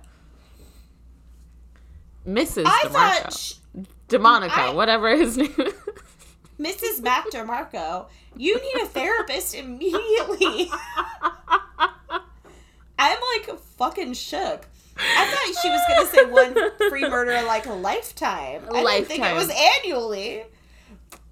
mrs 2.26 2.64
I 2.66 2.82
demarco 2.84 2.90
thought 2.92 3.32
sh- 3.34 3.54
demonica 4.08 4.50
I- 4.50 4.72
whatever 4.74 5.14
his 5.16 5.36
name 5.36 5.54
is 5.58 5.74
Mrs. 6.60 7.00
Mac 7.02 7.24
DeMarco, 7.30 8.06
you 8.36 8.54
need 8.60 8.82
a 8.82 8.86
therapist 8.86 9.54
immediately. 9.54 10.70
I'm 12.98 13.18
like 13.38 13.58
fucking 13.78 14.12
shook. 14.12 14.66
I 14.98 15.24
thought 15.24 15.54
she 15.62 15.70
was 15.70 15.80
gonna 15.88 16.06
say 16.06 16.24
one 16.26 16.54
free 16.90 17.08
murder 17.08 17.40
like 17.46 17.64
a 17.64 17.72
lifetime. 17.72 18.64
I 18.74 18.82
didn't 18.84 19.06
think 19.08 19.24
it 19.24 19.34
was 19.34 19.50
annually. 19.78 20.44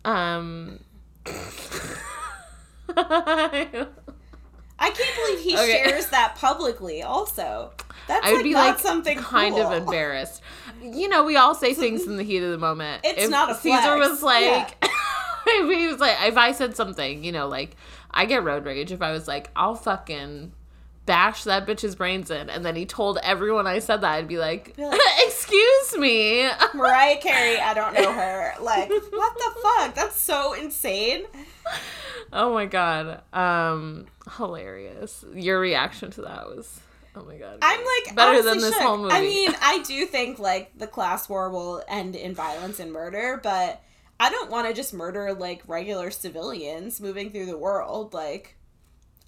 um 0.06 0.80
I 4.78 4.90
can't 4.90 5.16
believe 5.16 5.40
he 5.40 5.56
Okay. 5.58 5.84
shares 5.90 6.06
that 6.08 6.36
publicly. 6.36 7.02
Also, 7.02 7.72
that's 8.06 8.24
I 8.26 8.30
would 8.30 8.36
like 8.38 8.44
be 8.44 8.52
not 8.52 8.66
like 8.66 8.78
something 8.78 9.18
kind 9.18 9.54
cool. 9.54 9.66
of 9.66 9.72
embarrassed. 9.82 10.40
You 10.82 11.08
know, 11.08 11.24
we 11.24 11.36
all 11.36 11.54
say 11.54 11.74
things 11.74 12.06
in 12.06 12.16
the 12.16 12.22
heat 12.22 12.42
of 12.42 12.50
the 12.50 12.58
moment. 12.58 13.02
It's 13.04 13.28
not 13.28 13.50
a 13.50 13.54
Caesar 13.54 13.96
was 13.98 14.22
like, 14.22 14.76
if 15.46 15.78
he 15.78 15.86
was 15.88 15.98
like, 15.98 16.16
if 16.22 16.36
I 16.36 16.52
said 16.52 16.76
something, 16.76 17.24
you 17.24 17.32
know, 17.32 17.48
like 17.48 17.76
I 18.10 18.24
get 18.24 18.44
road 18.44 18.64
rage 18.64 18.92
if 18.92 19.02
I 19.02 19.10
was 19.12 19.26
like, 19.26 19.50
I'll 19.56 19.74
fucking 19.74 20.52
bash 21.08 21.44
that 21.44 21.66
bitch's 21.66 21.96
brains 21.96 22.30
in, 22.30 22.50
and 22.50 22.64
then 22.64 22.76
he 22.76 22.84
told 22.84 23.18
everyone 23.22 23.66
I 23.66 23.78
said 23.78 24.02
that, 24.02 24.12
I'd 24.12 24.28
be 24.28 24.38
like, 24.38 24.76
excuse 25.26 25.96
me. 25.96 26.48
Mariah 26.74 27.16
Carey, 27.16 27.58
I 27.58 27.72
don't 27.72 27.94
know 27.94 28.12
her. 28.12 28.52
Like, 28.60 28.90
what 28.90 29.38
the 29.38 29.52
fuck? 29.62 29.94
That's 29.94 30.20
so 30.20 30.52
insane. 30.52 31.24
oh 32.32 32.52
my 32.52 32.66
god, 32.66 33.22
um, 33.32 34.06
hilarious. 34.36 35.24
Your 35.34 35.58
reaction 35.58 36.10
to 36.12 36.22
that 36.22 36.46
was. 36.46 36.80
Oh 37.16 37.24
my 37.24 37.36
god. 37.36 37.58
I'm 37.62 37.80
like 37.80 38.14
better 38.14 38.42
than 38.42 38.58
this 38.58 38.74
shook. 38.74 38.82
whole 38.82 38.98
movie. 38.98 39.14
I 39.14 39.22
mean, 39.22 39.50
I 39.60 39.82
do 39.82 40.04
think 40.04 40.38
like 40.38 40.78
the 40.78 40.86
class 40.86 41.28
war 41.28 41.50
will 41.50 41.82
end 41.88 42.14
in 42.14 42.34
violence 42.34 42.78
and 42.78 42.92
murder, 42.92 43.40
but 43.42 43.82
I 44.20 44.30
don't 44.30 44.50
want 44.50 44.68
to 44.68 44.74
just 44.74 44.92
murder 44.92 45.32
like 45.32 45.62
regular 45.66 46.10
civilians 46.10 47.00
moving 47.00 47.30
through 47.30 47.46
the 47.46 47.56
world. 47.56 48.12
Like, 48.12 48.56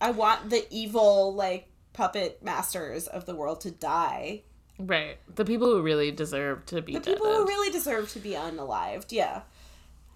I 0.01 0.11
want 0.11 0.51
the 0.51 0.66
evil 0.70 1.35
like 1.35 1.70
puppet 1.93 2.43
masters 2.43 3.07
of 3.07 3.26
the 3.26 3.34
world 3.34 3.61
to 3.62 3.70
die. 3.70 4.43
right, 4.78 5.18
the 5.34 5.45
people 5.45 5.68
who 5.68 5.82
really 5.82 6.11
deserve 6.11 6.64
to 6.66 6.80
be 6.82 6.95
The 6.95 7.01
dead. 7.01 7.14
people 7.16 7.26
who 7.34 7.47
really 7.47 7.70
deserve 7.70 8.11
to 8.12 8.18
be 8.18 8.30
unalived. 8.30 9.07
Yeah, 9.11 9.43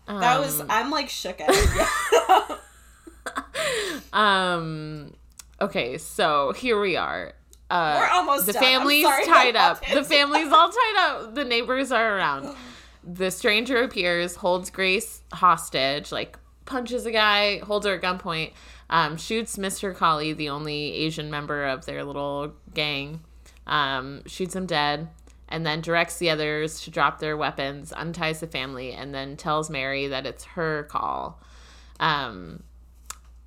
that 0.07 0.39
was. 0.41 0.61
Um, 0.61 0.67
I'm 0.71 0.91
like 0.91 1.09
shook 1.09 1.41
at 1.41 1.51
it. 1.51 1.69
Yeah. 1.77 2.57
Um. 4.13 5.15
Okay, 5.61 5.99
so 5.99 6.53
here 6.53 6.81
we 6.81 6.97
are. 6.97 7.33
Uh, 7.71 7.97
We're 7.99 8.09
almost 8.15 8.47
the 8.47 8.53
done. 8.53 8.63
Family's 8.63 9.05
tied 9.05 9.57
up. 9.57 9.81
The 9.87 10.05
family's 10.05 10.53
all 10.53 10.69
tied 10.69 10.95
up. 10.99 11.35
The 11.35 11.45
neighbors 11.45 11.93
are 11.93 12.17
around. 12.17 12.55
The 13.07 13.31
stranger 13.31 13.83
appears, 13.83 14.35
holds 14.35 14.71
Grace 14.71 15.21
hostage, 15.31 16.11
like 16.11 16.39
punches 16.65 17.07
a 17.07 17.11
guy, 17.11 17.59
holds 17.59 17.87
her 17.87 17.95
at 17.95 18.03
gunpoint. 18.03 18.53
um, 18.91 19.17
shoots 19.17 19.57
Mr. 19.57 19.95
Colley, 19.95 20.33
the 20.33 20.51
only 20.51 20.93
Asian 20.93 21.31
member 21.31 21.65
of 21.65 21.87
their 21.87 22.05
little 22.05 22.53
gang, 22.75 23.21
um, 23.67 24.23
shoots 24.27 24.55
him 24.55 24.67
dead, 24.67 25.09
and 25.49 25.65
then 25.65 25.81
directs 25.81 26.19
the 26.19 26.31
others 26.31 26.81
to 26.83 26.91
drop 26.91 27.19
their 27.19 27.37
weapons, 27.37 27.93
unties 27.93 28.41
the 28.41 28.47
family, 28.47 28.93
and 28.93 29.15
then 29.15 29.37
tells 29.37 29.71
Mary 29.71 30.09
that 30.09 30.27
it's 30.27 30.45
her 30.45 30.85
call. 30.85 31.41
Um, 32.01 32.63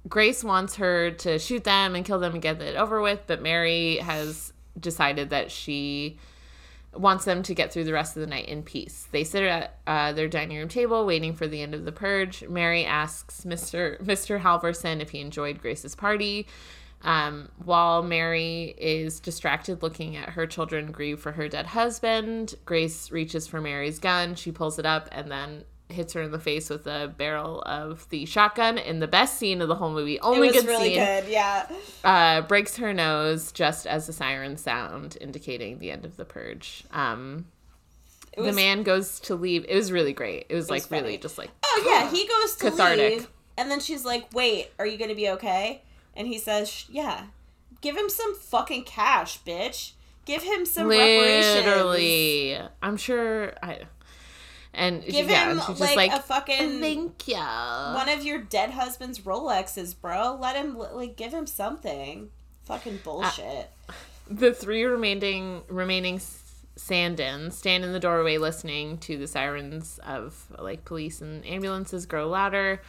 Grace 0.08 0.44
wants 0.44 0.76
her 0.76 1.12
to 1.12 1.38
shoot 1.38 1.64
them 1.64 1.96
and 1.96 2.06
kill 2.06 2.20
them 2.20 2.34
and 2.34 2.42
get 2.42 2.62
it 2.62 2.76
over 2.76 3.02
with, 3.02 3.24
but 3.28 3.42
Mary 3.42 3.98
has 3.98 4.54
decided 4.80 5.32
that 5.32 5.52
she 5.52 6.18
wants 6.98 7.26
them 7.26 7.44
to 7.44 7.54
get 7.54 7.72
through 7.72 7.84
the 7.84 7.94
rest 7.94 8.16
of 8.16 8.22
the 8.22 8.28
night 8.28 8.48
in 8.48 8.64
peace. 8.64 9.08
They 9.12 9.24
sit 9.24 9.44
at 9.44 9.78
uh, 9.86 10.14
their 10.14 10.28
dining 10.28 10.58
room 10.58 10.68
table 10.68 11.06
waiting 11.06 11.34
for 11.34 11.48
the 11.48 11.62
end 11.62 11.74
of 11.74 11.86
the 11.86 11.92
purge. 11.92 12.44
Mary 12.48 12.86
asks 12.86 13.44
Mr. 13.46 14.02
Mr. 14.04 14.42
Halverson 14.42 15.02
if 15.02 15.12
he 15.12 15.20
enjoyed 15.20 15.62
Grace's 15.62 15.96
party. 15.96 16.48
Um, 17.04 17.50
while 17.64 18.02
Mary 18.02 18.74
is 18.78 19.20
distracted 19.20 19.84
looking 19.84 20.16
at 20.16 20.30
her 20.30 20.48
children 20.48 20.92
grieve 20.92 21.20
for 21.20 21.32
her 21.34 21.48
dead 21.48 21.68
husband, 21.68 22.56
Grace 22.66 23.12
reaches 23.12 23.48
for 23.48 23.62
Mary's 23.62 24.00
gun. 24.00 24.34
She 24.34 24.52
pulls 24.52 24.80
it 24.80 24.86
up 24.86 25.08
and 25.12 25.30
then 25.30 25.64
hits 25.90 26.14
her 26.14 26.22
in 26.22 26.32
the 26.32 26.40
face 26.40 26.70
with 26.70 26.84
the 26.84 27.14
barrel 27.18 27.62
of 27.62 28.08
the 28.10 28.26
shotgun 28.26 28.78
in 28.78 29.00
the 29.00 29.08
best 29.08 29.38
scene 29.38 29.62
of 29.62 29.68
the 29.70 29.76
whole 29.76 29.92
movie. 29.92 30.20
Only 30.20 30.50
it 30.50 30.54
was 30.56 30.62
good 30.64 30.68
really 30.70 30.96
scene. 30.96 31.06
good. 31.06 31.28
Yeah. 31.30 31.68
Uh, 32.04 32.42
breaks 32.42 32.76
her 32.78 32.94
nose 32.94 33.52
just 33.54 33.88
as 33.88 34.06
the 34.08 34.14
sirens 34.14 34.62
sound, 34.62 35.18
indicating 35.22 35.80
the 35.80 35.92
end 35.92 36.04
of 36.06 36.18
the 36.18 36.26
purge. 36.26 36.84
Um, 36.92 37.46
It 38.34 38.42
the 38.44 38.52
man 38.54 38.84
goes 38.84 39.20
to 39.22 39.36
leave. 39.36 39.66
It 39.68 39.76
was 39.76 39.92
really 39.92 40.14
great. 40.14 40.46
It 40.50 40.56
was 40.56 40.70
like 40.70 40.90
really 40.92 41.18
just 41.18 41.38
like 41.38 41.52
Oh 41.66 41.84
yeah, 41.88 42.10
he 42.12 42.28
goes 42.42 42.56
to 42.58 42.70
Cathartic. 42.72 43.12
leave, 43.12 43.28
and 43.58 43.72
then 43.72 43.80
she's 43.80 44.04
like, 44.06 44.28
"Wait, 44.34 44.70
are 44.78 44.86
you 44.86 44.98
gonna 44.98 45.16
be 45.16 45.30
okay?" 45.30 45.82
And 46.16 46.28
he 46.28 46.38
says, 46.38 46.86
"Yeah." 46.90 47.28
Give 47.80 47.96
him 47.96 48.10
some 48.10 48.36
fucking 48.36 48.84
cash, 48.86 49.40
bitch. 49.44 49.92
Give 50.26 50.42
him 50.44 50.66
some 50.66 50.88
reparations. 50.88 51.66
literally. 51.66 52.58
I'm 52.82 52.98
sure. 52.98 53.54
I 53.64 53.82
and 54.78 55.04
she, 55.04 55.12
Give 55.12 55.30
yeah, 55.30 55.46
him 55.52 55.58
and 55.58 55.68
she's 55.68 55.80
like, 55.80 55.98
like 55.98 56.12
a 56.14 56.20
fucking 56.22 56.80
thank 56.80 57.28
you. 57.28 57.36
one 57.36 58.08
of 58.08 58.24
your 58.24 58.38
dead 58.40 58.70
husband's 58.72 59.20
Rolexes, 59.22 60.00
bro. 60.00 60.38
Let 60.40 60.56
him 60.56 60.78
like 60.78 61.16
give 61.18 61.34
him 61.34 61.48
something. 61.48 62.30
Fucking 62.66 63.00
bullshit. 63.04 63.72
The 64.30 64.54
three 64.54 64.84
remaining 64.84 65.64
remaining 65.68 66.16
s- 66.18 66.44
Sandins 66.78 67.54
stand 67.54 67.84
in 67.84 67.92
the 67.92 68.00
doorway 68.00 68.38
listening 68.38 69.00
to 69.00 69.18
the 69.18 69.26
sirens 69.26 70.00
of 70.06 70.46
like 70.60 70.86
police 70.86 71.22
and 71.22 71.46
ambulances 71.46 72.06
grow 72.06 72.28
louder. 72.30 72.82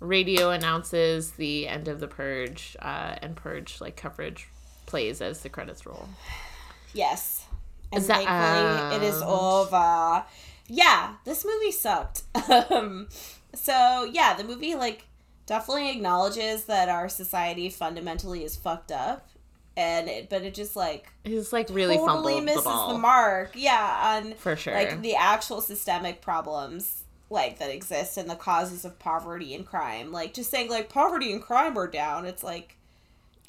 Radio 0.00 0.50
announces 0.50 1.30
the 1.32 1.68
end 1.68 1.86
of 1.88 2.00
the 2.00 2.08
purge, 2.08 2.76
uh, 2.80 3.16
and 3.22 3.36
purge 3.36 3.80
like 3.80 3.96
coverage 3.96 4.48
plays 4.86 5.20
as 5.20 5.40
the 5.40 5.48
credits 5.48 5.86
roll. 5.86 6.08
yes. 6.92 7.46
And 7.92 8.02
that 8.04 8.24
thankfully 8.24 8.96
it 8.96 9.14
is 9.14 9.22
over. 9.22 10.24
Yeah, 10.68 11.14
this 11.24 11.44
movie 11.44 11.72
sucked. 11.72 12.22
um, 12.70 13.08
so 13.54 14.08
yeah, 14.10 14.34
the 14.34 14.44
movie 14.44 14.74
like 14.74 15.06
definitely 15.46 15.90
acknowledges 15.90 16.64
that 16.64 16.88
our 16.88 17.08
society 17.08 17.68
fundamentally 17.68 18.44
is 18.44 18.56
fucked 18.56 18.92
up, 18.92 19.28
and 19.76 20.08
it, 20.08 20.28
but 20.28 20.42
it 20.42 20.54
just 20.54 20.76
like 20.76 21.12
He's 21.24 21.52
like 21.52 21.68
really 21.70 21.96
totally 21.96 22.40
misses 22.40 22.64
the 22.64 22.70
ball 22.70 22.98
mark. 22.98 23.52
Yeah, 23.54 24.18
on 24.20 24.34
for 24.34 24.56
sure. 24.56 24.74
like 24.74 25.02
the 25.02 25.14
actual 25.14 25.60
systemic 25.60 26.20
problems 26.20 27.04
like 27.28 27.58
that 27.58 27.70
exist 27.70 28.16
and 28.16 28.30
the 28.30 28.36
causes 28.36 28.84
of 28.84 28.98
poverty 28.98 29.54
and 29.54 29.66
crime. 29.66 30.12
Like 30.12 30.34
just 30.34 30.50
saying 30.50 30.70
like 30.70 30.88
poverty 30.88 31.32
and 31.32 31.42
crime 31.42 31.76
are 31.78 31.88
down. 31.88 32.24
It's 32.24 32.42
like 32.42 32.76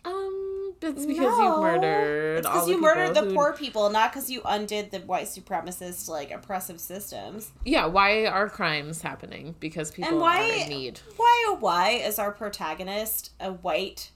um, 0.05 0.57
it's 0.82 1.05
because 1.05 1.38
no. 1.38 1.55
you 1.55 1.61
murdered 1.61 2.38
It's 2.39 2.47
because 2.47 2.65
the 2.65 2.71
you 2.73 2.82
murdered 2.82 3.15
the 3.15 3.21
who- 3.21 3.34
poor 3.34 3.53
people, 3.53 3.89
not 3.89 4.11
because 4.11 4.30
you 4.30 4.41
undid 4.45 4.91
the 4.91 4.99
white 4.99 5.25
supremacist 5.28 6.07
like 6.09 6.32
oppressive 6.32 6.80
systems. 6.80 7.51
Yeah, 7.65 7.86
why 7.88 8.25
are 8.25 8.49
crimes 8.49 9.01
happening? 9.01 9.55
Because 9.59 9.91
people 9.91 10.11
And 10.11 10.19
why- 10.21 10.39
are 10.49 10.63
in 10.63 10.69
need. 10.69 10.99
Why 11.17 11.45
oh 11.49 11.57
why 11.59 11.89
is 11.91 12.19
our 12.19 12.32
protagonist 12.32 13.32
a 13.39 13.51
white 13.51 14.11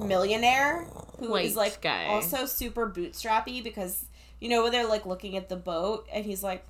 millionaire 0.00 0.86
who 1.18 1.34
is 1.36 1.54
White 1.54 1.56
like 1.56 1.80
guy. 1.80 2.06
also 2.06 2.46
super 2.46 2.88
bootstrappy 2.90 3.62
because 3.62 4.06
you 4.40 4.48
know 4.48 4.62
when 4.64 4.72
they're 4.72 4.88
like 4.88 5.06
looking 5.06 5.36
at 5.36 5.48
the 5.48 5.56
boat 5.56 6.06
and 6.12 6.24
he's 6.24 6.42
like 6.42 6.64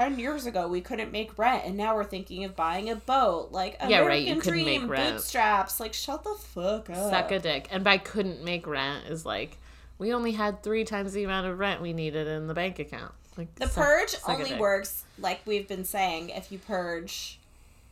10 0.00 0.18
years 0.18 0.46
ago 0.46 0.66
we 0.66 0.80
couldn't 0.80 1.12
make 1.12 1.36
rent 1.38 1.62
and 1.66 1.76
now 1.76 1.94
we're 1.94 2.04
thinking 2.04 2.44
of 2.44 2.56
buying 2.56 2.88
a 2.88 2.96
boat 2.96 3.48
like 3.52 3.76
American 3.80 3.90
Yeah, 3.90 4.06
right, 4.06 4.22
you 4.22 4.36
couldn't 4.36 4.64
dream 4.64 4.82
make 4.82 4.90
rent. 4.90 5.16
bootstraps 5.16 5.78
like 5.78 5.92
shut 5.92 6.24
the 6.24 6.34
fuck 6.34 6.88
up 6.88 7.10
Suck 7.10 7.30
a 7.32 7.38
dick. 7.38 7.68
And 7.70 7.84
by 7.84 7.98
couldn't 7.98 8.42
make 8.42 8.66
rent 8.66 9.06
is 9.08 9.26
like 9.26 9.58
we 9.98 10.14
only 10.14 10.32
had 10.32 10.62
three 10.62 10.84
times 10.84 11.12
the 11.12 11.24
amount 11.24 11.46
of 11.48 11.58
rent 11.58 11.82
we 11.82 11.92
needed 11.92 12.26
in 12.26 12.46
the 12.46 12.54
bank 12.54 12.78
account. 12.78 13.12
Like 13.36 13.54
the 13.56 13.66
suck- 13.68 13.84
purge 13.84 14.08
suck 14.10 14.30
only 14.30 14.54
works 14.54 15.04
like 15.18 15.40
we've 15.44 15.68
been 15.68 15.84
saying 15.84 16.30
if 16.30 16.50
you 16.50 16.58
purge 16.58 17.38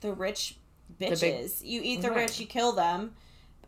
the 0.01 0.13
rich 0.15 0.57
bitches 0.99 1.61
big- 1.61 1.69
you 1.69 1.83
eat 1.85 2.01
the 2.01 2.09
Right. 2.09 2.21
rich 2.21 2.41
you 2.41 2.47
kill 2.47 2.73
them 2.73 3.15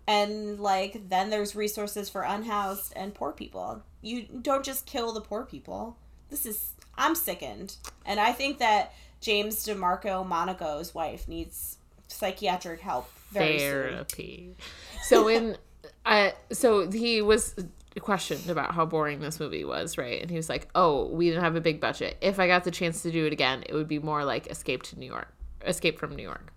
and 0.07 0.59
like 0.59 1.11
then 1.11 1.29
there's 1.29 1.55
resources 1.55 2.09
for 2.09 2.23
unhoused 2.23 2.95
and 2.97 3.13
poor 3.15 3.33
people 3.33 3.83
you 4.01 4.23
don't 4.41 4.65
just 4.65 4.87
kill 4.87 5.13
the 5.13 5.21
poor 5.21 5.45
people 5.45 5.99
this 6.31 6.47
is 6.47 6.73
i'm 7.01 7.15
sickened 7.15 7.77
and 8.07 8.21
i 8.21 8.31
think 8.31 8.59
that 8.59 8.93
james 9.21 9.67
demarco 9.67 10.27
monaco's 10.27 10.95
wife 10.95 11.27
needs 11.27 11.79
psychiatric 12.07 12.81
help 12.81 13.11
very 13.31 13.59
soon 13.59 13.69
therapy. 13.69 14.57
So 15.03 15.29
in 15.29 15.57
uh 16.07 16.31
so 16.53 16.91
he 16.91 17.23
was 17.23 17.55
questioned 18.01 18.49
about 18.49 18.75
how 18.75 18.85
boring 18.85 19.21
this 19.21 19.41
movie 19.41 19.65
was, 19.65 19.99
right? 19.99 20.21
And 20.21 20.31
he 20.31 20.37
was 20.37 20.49
like, 20.49 20.69
"Oh, 20.75 21.07
we 21.09 21.29
didn't 21.29 21.43
have 21.43 21.57
a 21.57 21.61
big 21.61 21.81
budget. 21.81 22.17
If 22.21 22.39
I 22.39 22.47
got 22.47 22.65
the 22.65 22.71
chance 22.71 23.03
to 23.03 23.11
do 23.11 23.27
it 23.27 23.33
again, 23.33 23.65
it 23.67 23.75
would 23.75 23.89
be 23.89 23.99
more 23.99 24.25
like 24.25 24.47
Escape 24.49 24.83
to 24.85 24.99
New 24.99 25.07
York. 25.07 25.29
Escape 25.67 25.99
from 25.99 26.15
New 26.17 26.23
York." 26.23 26.53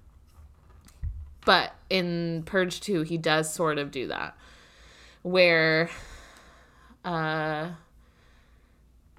But 1.45 1.73
in 1.89 2.43
Purge 2.45 2.79
2, 2.79 3.01
he 3.01 3.17
does 3.17 3.53
sort 3.53 3.77
of 3.77 3.91
do 3.91 4.07
that. 4.07 4.37
Where 5.23 5.89
uh 7.03 7.71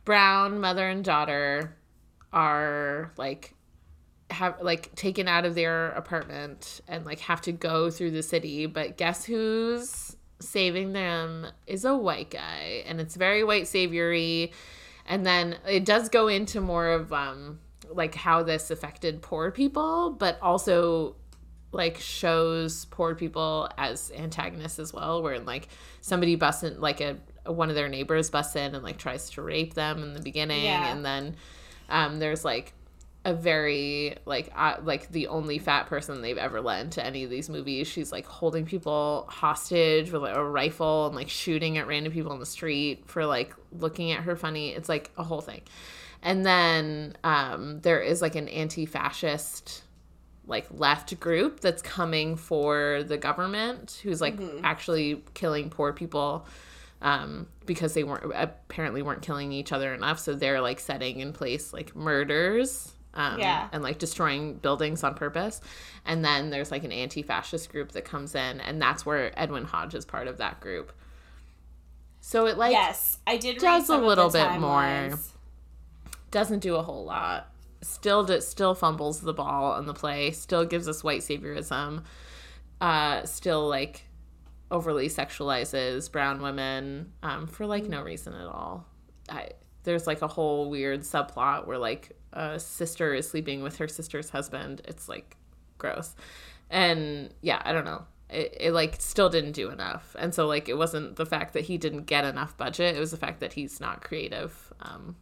Brown 0.04 0.60
mother 0.60 0.88
and 0.88 1.04
daughter 1.04 1.76
are 2.32 3.12
like 3.16 3.54
have 4.30 4.60
like 4.60 4.94
taken 4.94 5.28
out 5.28 5.44
of 5.44 5.54
their 5.54 5.90
apartment 5.90 6.80
and 6.88 7.04
like 7.04 7.20
have 7.20 7.40
to 7.42 7.52
go 7.52 7.90
through 7.90 8.10
the 8.10 8.22
city. 8.22 8.66
But 8.66 8.96
guess 8.96 9.24
who's 9.24 10.16
saving 10.40 10.92
them 10.92 11.46
is 11.66 11.84
a 11.84 11.96
white 11.96 12.30
guy 12.30 12.82
and 12.86 13.00
it's 13.00 13.16
very 13.16 13.44
white 13.44 13.68
saviory. 13.68 14.52
And 15.06 15.24
then 15.24 15.56
it 15.68 15.84
does 15.84 16.08
go 16.08 16.28
into 16.28 16.60
more 16.60 16.88
of 16.88 17.12
um 17.12 17.60
like 17.90 18.14
how 18.14 18.42
this 18.42 18.70
affected 18.70 19.22
poor 19.22 19.50
people 19.50 20.10
but 20.10 20.38
also 20.40 21.14
like 21.72 21.98
shows 21.98 22.86
poor 22.86 23.14
people 23.14 23.68
as 23.76 24.10
antagonists 24.16 24.78
as 24.78 24.92
well 24.92 25.22
where 25.22 25.38
like 25.40 25.68
somebody 26.00 26.36
busts 26.36 26.62
in 26.62 26.80
like 26.80 27.00
a 27.00 27.16
one 27.46 27.68
of 27.68 27.74
their 27.74 27.88
neighbors 27.88 28.30
busts 28.30 28.56
in 28.56 28.74
and 28.74 28.82
like 28.84 28.98
tries 28.98 29.30
to 29.30 29.42
rape 29.42 29.74
them 29.74 30.02
in 30.02 30.14
the 30.14 30.20
beginning 30.20 30.64
Yeah. 30.64 30.92
and 30.92 31.04
then 31.04 31.36
um 31.88 32.18
there's 32.18 32.44
like 32.44 32.72
a 33.26 33.32
very 33.32 34.16
like 34.26 34.52
uh, 34.54 34.76
like 34.82 35.10
the 35.10 35.28
only 35.28 35.58
fat 35.58 35.86
person 35.86 36.20
they've 36.20 36.36
ever 36.36 36.60
let 36.60 36.82
into 36.84 37.02
any 37.02 37.24
of 37.24 37.30
these 37.30 37.48
movies. 37.48 37.86
She's 37.86 38.12
like 38.12 38.26
holding 38.26 38.66
people 38.66 39.24
hostage 39.30 40.12
with 40.12 40.20
like, 40.20 40.36
a 40.36 40.44
rifle 40.44 41.06
and 41.06 41.16
like 41.16 41.30
shooting 41.30 41.78
at 41.78 41.86
random 41.86 42.12
people 42.12 42.32
on 42.32 42.38
the 42.38 42.44
street 42.44 43.04
for 43.06 43.24
like 43.24 43.54
looking 43.72 44.12
at 44.12 44.24
her 44.24 44.36
funny. 44.36 44.72
It's 44.74 44.90
like 44.90 45.10
a 45.16 45.22
whole 45.22 45.40
thing. 45.40 45.62
And 46.22 46.44
then 46.44 47.16
um 47.24 47.80
there 47.80 48.00
is 48.02 48.20
like 48.20 48.34
an 48.34 48.46
anti-fascist 48.48 49.84
like 50.46 50.66
left 50.70 51.18
group 51.18 51.60
that's 51.60 51.80
coming 51.80 52.36
for 52.36 53.04
the 53.06 53.16
government 53.16 54.00
who's 54.02 54.20
like 54.20 54.38
actually 54.62 55.22
killing 55.32 55.70
poor 55.70 55.94
people 55.94 56.46
um, 57.04 57.46
because 57.66 57.94
they 57.94 58.02
weren't 58.02 58.32
apparently 58.34 59.02
weren't 59.02 59.22
killing 59.22 59.52
each 59.52 59.70
other 59.70 59.94
enough 59.94 60.18
so 60.18 60.34
they're 60.34 60.60
like 60.60 60.80
setting 60.80 61.20
in 61.20 61.32
place 61.32 61.72
like 61.72 61.94
murders 61.94 62.92
um, 63.14 63.38
Yeah. 63.38 63.68
and 63.72 63.82
like 63.84 63.98
destroying 63.98 64.54
buildings 64.54 65.04
on 65.04 65.14
purpose 65.14 65.60
and 66.04 66.24
then 66.24 66.50
there's 66.50 66.72
like 66.72 66.82
an 66.82 66.90
anti-fascist 66.90 67.70
group 67.70 67.92
that 67.92 68.04
comes 68.04 68.34
in 68.34 68.60
and 68.60 68.82
that's 68.82 69.06
where 69.06 69.38
edwin 69.38 69.64
hodge 69.64 69.94
is 69.94 70.04
part 70.04 70.26
of 70.26 70.38
that 70.38 70.58
group 70.60 70.92
so 72.20 72.46
it 72.46 72.56
like 72.58 72.72
yes 72.72 73.18
i 73.26 73.36
did 73.36 73.54
read 73.56 73.60
does 73.60 73.82
a 73.84 73.86
some 73.86 73.96
of 73.96 74.00
the 74.02 74.08
little 74.08 74.30
bit 74.30 74.58
more. 74.58 75.10
doesn't 76.30 76.60
do 76.60 76.74
a 76.74 76.82
whole 76.82 77.04
lot. 77.04 77.50
Still, 77.82 78.24
do, 78.24 78.40
still 78.40 78.74
fumbles 78.74 79.20
the 79.20 79.34
ball 79.34 79.72
on 79.72 79.84
the 79.86 79.92
play. 79.94 80.30
Still 80.30 80.64
gives 80.64 80.88
us 80.88 81.04
white 81.04 81.20
saviorism. 81.20 82.02
Uh, 82.80 83.24
still 83.24 83.68
like 83.68 84.06
overly 84.70 85.08
sexualizes 85.08 86.10
brown 86.10 86.40
women 86.42 87.12
um, 87.22 87.46
for 87.46 87.66
like 87.66 87.84
no 87.84 88.02
reason 88.02 88.34
at 88.34 88.46
all. 88.46 88.86
I, 89.28 89.50
there's 89.84 90.06
like 90.06 90.22
a 90.22 90.28
whole 90.28 90.70
weird 90.70 91.00
subplot 91.00 91.66
where 91.66 91.78
like 91.78 92.16
a 92.32 92.58
sister 92.58 93.14
is 93.14 93.28
sleeping 93.28 93.62
with 93.62 93.76
her 93.76 93.88
sister's 93.88 94.30
husband. 94.30 94.82
It's 94.86 95.08
like 95.08 95.36
gross, 95.78 96.14
and 96.70 97.32
yeah, 97.42 97.60
I 97.64 97.72
don't 97.72 97.84
know. 97.84 98.04
it, 98.30 98.56
it 98.58 98.72
like 98.72 98.96
still 99.00 99.28
didn't 99.28 99.52
do 99.52 99.70
enough. 99.70 100.16
And 100.18 100.34
so 100.34 100.46
like 100.46 100.68
it 100.68 100.76
wasn't 100.76 101.16
the 101.16 101.26
fact 101.26 101.54
that 101.54 101.64
he 101.64 101.78
didn't 101.78 102.04
get 102.04 102.24
enough 102.24 102.56
budget, 102.56 102.96
it 102.96 103.00
was 103.00 103.10
the 103.10 103.16
fact 103.16 103.40
that 103.40 103.52
he's 103.52 103.80
not 103.80 104.02
creative 104.02 104.72
um 104.80 105.16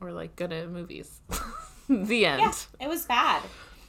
or 0.00 0.12
like 0.12 0.36
good 0.36 0.52
at 0.52 0.68
movies. 0.68 1.20
the 1.88 2.26
end. 2.26 2.40
Yeah, 2.42 2.52
it 2.80 2.88
was 2.88 3.06
bad. 3.06 3.42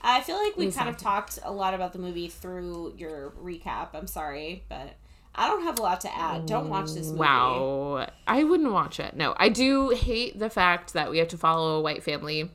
I 0.10 0.22
feel 0.22 0.38
like 0.42 0.56
we 0.56 0.72
kind 0.72 0.88
of 0.88 0.96
talked 0.98 1.38
a 1.44 1.52
lot 1.52 1.74
about 1.74 1.92
the 1.92 2.00
movie 2.00 2.30
through 2.30 2.94
your 2.98 3.32
recap. 3.42 3.90
I'm 3.94 4.08
sorry, 4.08 4.64
but 4.70 4.96
I 5.36 5.48
don't 5.48 5.64
have 5.64 5.78
a 5.80 5.82
lot 5.82 6.02
to 6.02 6.18
add. 6.18 6.46
Don't 6.46 6.70
watch 6.70 6.94
this 6.94 7.08
movie. 7.08 7.20
Wow. 7.20 8.08
I 8.26 8.44
wouldn't 8.46 8.72
watch 8.72 9.00
it. 9.02 9.16
No. 9.18 9.36
I 9.38 9.50
do 9.50 9.90
hate 9.90 10.40
the 10.40 10.50
fact 10.50 10.94
that 10.94 11.12
we 11.12 11.18
have 11.18 11.28
to 11.30 11.38
follow 11.38 11.78
a 11.78 11.82
white 11.82 12.04
family 12.04 12.50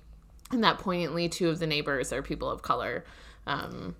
and 0.50 0.64
that 0.64 0.78
poignantly 0.78 1.28
two 1.28 1.50
of 1.50 1.58
the 1.58 1.66
neighbors 1.66 2.12
are 2.12 2.22
people 2.22 2.50
of 2.50 2.62
color. 2.62 3.04
Um 3.46 3.96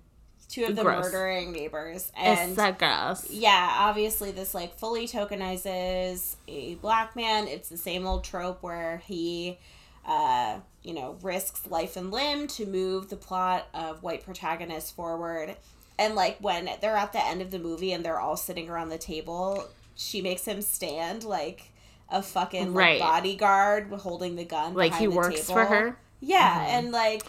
Two 0.49 0.65
of 0.65 0.75
the 0.75 0.83
Gross. 0.83 1.05
murdering 1.05 1.51
neighbors. 1.51 2.11
And 2.15 2.49
it's 2.51 2.57
that 2.57 2.77
gross. 2.77 3.27
yeah, 3.31 3.75
obviously 3.79 4.31
this 4.31 4.53
like 4.53 4.77
fully 4.77 5.07
tokenizes 5.07 6.35
a 6.47 6.75
black 6.75 7.15
man. 7.15 7.47
It's 7.47 7.69
the 7.69 7.77
same 7.77 8.05
old 8.05 8.23
trope 8.23 8.61
where 8.61 8.97
he 9.05 9.57
uh, 10.05 10.59
you 10.83 10.93
know, 10.93 11.17
risks 11.21 11.67
life 11.67 11.95
and 11.95 12.11
limb 12.11 12.47
to 12.47 12.65
move 12.65 13.09
the 13.09 13.15
plot 13.15 13.67
of 13.73 14.03
white 14.03 14.23
protagonists 14.23 14.91
forward. 14.91 15.55
And 15.97 16.15
like 16.15 16.37
when 16.39 16.69
they're 16.81 16.95
at 16.97 17.13
the 17.13 17.23
end 17.23 17.41
of 17.41 17.51
the 17.51 17.59
movie 17.59 17.91
and 17.93 18.03
they're 18.03 18.19
all 18.19 18.35
sitting 18.37 18.69
around 18.69 18.89
the 18.89 18.97
table, 18.97 19.67
she 19.95 20.21
makes 20.21 20.45
him 20.45 20.61
stand 20.61 21.23
like 21.23 21.71
a 22.09 22.21
fucking 22.21 22.73
like, 22.73 22.83
Right. 22.85 22.99
bodyguard 22.99 23.89
holding 23.91 24.35
the 24.35 24.43
gun. 24.45 24.73
Like 24.73 24.95
he 24.95 25.07
works 25.07 25.41
for 25.45 25.63
table. 25.63 25.65
her. 25.75 25.97
Yeah, 26.19 26.65
and 26.77 26.91
like 26.91 27.23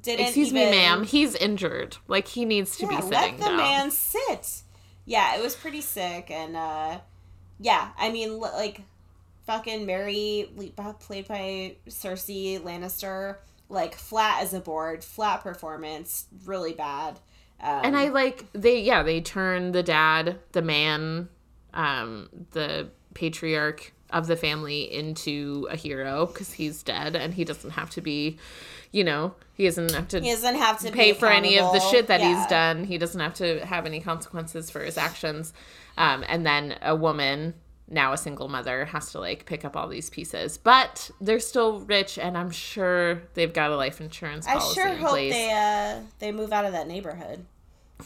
didn't 0.00 0.26
Excuse 0.26 0.52
me, 0.52 0.70
ma'am. 0.70 1.04
He's 1.04 1.34
injured. 1.34 1.96
Like 2.08 2.28
he 2.28 2.44
needs 2.44 2.76
to 2.78 2.84
yeah, 2.84 2.88
be 2.88 2.96
sitting 2.96 3.10
let 3.12 3.38
the 3.38 3.44
down. 3.44 3.56
man 3.56 3.90
sit. 3.90 4.62
Yeah, 5.04 5.36
it 5.36 5.42
was 5.42 5.54
pretty 5.54 5.80
sick, 5.80 6.30
and 6.30 6.56
uh, 6.56 6.98
yeah, 7.60 7.88
I 7.98 8.10
mean, 8.10 8.38
like, 8.38 8.82
fucking 9.46 9.86
Mary, 9.86 10.50
Le- 10.56 10.94
played 10.94 11.28
by 11.28 11.76
Cersei 11.88 12.60
Lannister, 12.60 13.36
like 13.68 13.94
flat 13.94 14.42
as 14.42 14.54
a 14.54 14.60
board, 14.60 15.02
flat 15.02 15.42
performance, 15.42 16.26
really 16.44 16.72
bad. 16.72 17.18
Um, 17.60 17.80
and 17.84 17.96
I 17.96 18.08
like 18.08 18.46
they 18.52 18.80
yeah, 18.80 19.02
they 19.02 19.20
turn 19.20 19.72
the 19.72 19.82
dad, 19.82 20.38
the 20.52 20.62
man, 20.62 21.28
um, 21.74 22.28
the 22.50 22.88
patriarch 23.14 23.92
of 24.10 24.26
the 24.26 24.36
family 24.36 24.92
into 24.92 25.66
a 25.70 25.76
hero 25.76 26.26
because 26.26 26.52
he's 26.52 26.82
dead 26.82 27.16
and 27.16 27.32
he 27.34 27.44
doesn't 27.44 27.70
have 27.70 27.88
to 27.90 28.00
be, 28.00 28.36
you 28.90 29.04
know, 29.04 29.34
he 29.54 29.64
doesn't 29.64 29.92
have 29.92 30.08
to 30.08 30.20
he 30.20 30.30
doesn't 30.30 30.56
have 30.56 30.80
to 30.80 30.90
pay 30.92 31.12
for 31.12 31.28
any 31.28 31.58
of 31.58 31.72
the 31.72 31.80
shit 31.80 32.08
that 32.08 32.20
Yeah. 32.20 32.36
he's 32.36 32.46
done. 32.48 32.84
He 32.84 32.98
doesn't 32.98 33.20
have 33.20 33.34
to 33.34 33.64
have 33.64 33.86
any 33.86 34.00
consequences 34.00 34.70
for 34.70 34.80
his 34.80 34.98
actions. 34.98 35.52
Um, 35.96 36.24
and 36.26 36.44
then 36.44 36.76
a 36.82 36.96
woman, 36.96 37.54
now 37.92 38.12
a 38.12 38.18
single 38.18 38.48
mother, 38.48 38.86
has 38.86 39.12
to 39.12 39.20
like 39.20 39.46
pick 39.46 39.64
up 39.64 39.76
all 39.76 39.88
these 39.88 40.10
pieces. 40.10 40.58
But 40.58 41.10
they're 41.20 41.40
still 41.40 41.80
rich, 41.80 42.18
and 42.18 42.36
I'm 42.36 42.50
sure 42.50 43.22
they've 43.34 43.52
got 43.52 43.70
a 43.70 43.76
life 43.76 44.00
insurance 44.00 44.46
I 44.46 44.54
policy 44.54 44.74
sure 44.74 44.88
in 44.88 44.98
hope 44.98 45.10
place. 45.10 45.32
they 45.32 45.52
uh 45.52 46.00
they 46.18 46.32
move 46.32 46.52
out 46.52 46.64
of 46.64 46.72
that 46.72 46.88
neighborhood. 46.88 47.44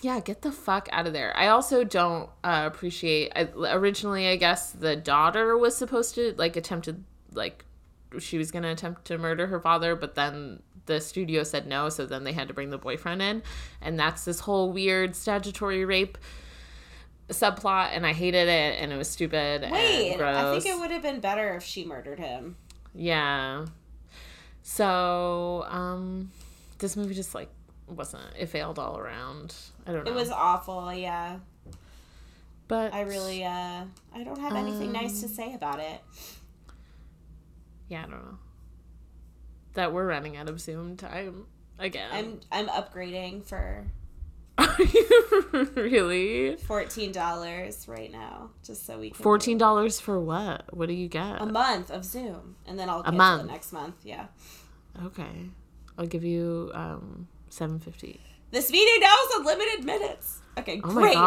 Yeah, 0.02 0.20
get 0.20 0.42
the 0.42 0.52
fuck 0.52 0.88
out 0.92 1.06
of 1.06 1.12
there. 1.12 1.34
I 1.36 1.48
also 1.48 1.82
don't 1.82 2.28
uh, 2.44 2.64
appreciate. 2.66 3.32
I, 3.34 3.48
originally, 3.72 4.28
I 4.28 4.36
guess 4.36 4.72
the 4.72 4.94
daughter 4.94 5.56
was 5.56 5.76
supposed 5.76 6.14
to 6.16 6.34
like 6.36 6.56
attempted 6.56 7.04
like 7.32 7.64
she 8.18 8.38
was 8.38 8.50
gonna 8.50 8.72
attempt 8.72 9.06
to 9.06 9.18
murder 9.18 9.46
her 9.46 9.60
father, 9.60 9.96
but 9.96 10.14
then 10.14 10.62
the 10.86 11.00
studio 11.00 11.42
said 11.42 11.66
no, 11.66 11.88
so 11.88 12.06
then 12.06 12.24
they 12.24 12.32
had 12.32 12.48
to 12.48 12.54
bring 12.54 12.70
the 12.70 12.78
boyfriend 12.78 13.22
in, 13.22 13.42
and 13.80 13.98
that's 13.98 14.24
this 14.24 14.40
whole 14.40 14.72
weird 14.72 15.16
statutory 15.16 15.84
rape 15.84 16.18
subplot, 17.28 17.90
and 17.92 18.06
I 18.06 18.12
hated 18.12 18.48
it, 18.48 18.80
and 18.80 18.92
it 18.92 18.96
was 18.96 19.08
stupid. 19.08 19.62
Wait, 19.70 20.10
and 20.10 20.18
gross. 20.18 20.36
I 20.36 20.58
think 20.58 20.66
it 20.66 20.78
would 20.78 20.90
have 20.90 21.02
been 21.02 21.20
better 21.20 21.54
if 21.54 21.62
she 21.62 21.84
murdered 21.84 22.18
him. 22.18 22.56
Yeah. 22.94 23.66
So, 24.62 25.64
um, 25.68 26.30
this 26.78 26.96
movie 26.96 27.14
just 27.14 27.34
like 27.34 27.48
wasn't. 27.86 28.24
It 28.38 28.46
failed 28.46 28.78
all 28.78 28.98
around. 28.98 29.54
I 29.86 29.92
don't 29.92 30.04
know. 30.04 30.10
It 30.10 30.14
was 30.14 30.30
awful. 30.30 30.92
Yeah, 30.92 31.38
but 32.68 32.92
I 32.92 33.02
really 33.02 33.44
uh 33.44 33.84
I 34.14 34.24
don't 34.24 34.40
have 34.40 34.56
anything 34.56 34.92
nice 34.92 35.22
Um, 35.22 35.28
to 35.28 35.34
say 35.34 35.54
about 35.54 35.78
it. 35.78 36.00
Yeah, 37.88 38.00
I 38.00 38.02
don't 38.02 38.10
know. 38.10 38.38
That 39.74 39.92
we're 39.92 40.06
running 40.06 40.36
out 40.36 40.48
of 40.48 40.60
Zoom 40.60 40.96
time 40.96 41.46
again. 41.78 42.08
I'm 42.12 42.40
I'm 42.50 42.66
upgrading 42.68 43.44
for 43.44 43.84
Are 44.58 44.76
you 44.82 45.70
really? 45.76 46.56
fourteen 46.56 47.12
dollars 47.12 47.86
right 47.88 48.10
now, 48.10 48.50
just 48.64 48.86
so 48.86 48.98
we 48.98 49.10
can 49.10 49.22
Fourteen 49.22 49.58
dollars 49.58 50.00
for 50.00 50.18
what? 50.20 50.74
What 50.74 50.88
do 50.88 50.94
you 50.94 51.08
get? 51.08 51.40
a 51.40 51.46
month 51.46 51.90
of 51.90 52.04
Zoom, 52.04 52.56
and 52.66 52.78
then 52.78 52.88
I'll 52.88 53.02
get 53.02 53.14
month. 53.14 53.46
next 53.50 53.72
month. 53.72 53.96
Yeah, 54.04 54.26
Okay, 55.04 55.50
I'll 55.98 56.06
give 56.06 56.24
you 56.24 56.70
um 56.74 57.28
seven 57.50 57.78
fifty. 57.78 58.20
this 58.50 58.70
meeting 58.70 59.00
now 59.00 59.14
is 59.28 59.36
unlimited 59.40 59.84
minutes. 59.84 60.40
Okay, 60.58 60.80
Oh 60.82 60.88
great. 60.90 61.14
my 61.14 61.20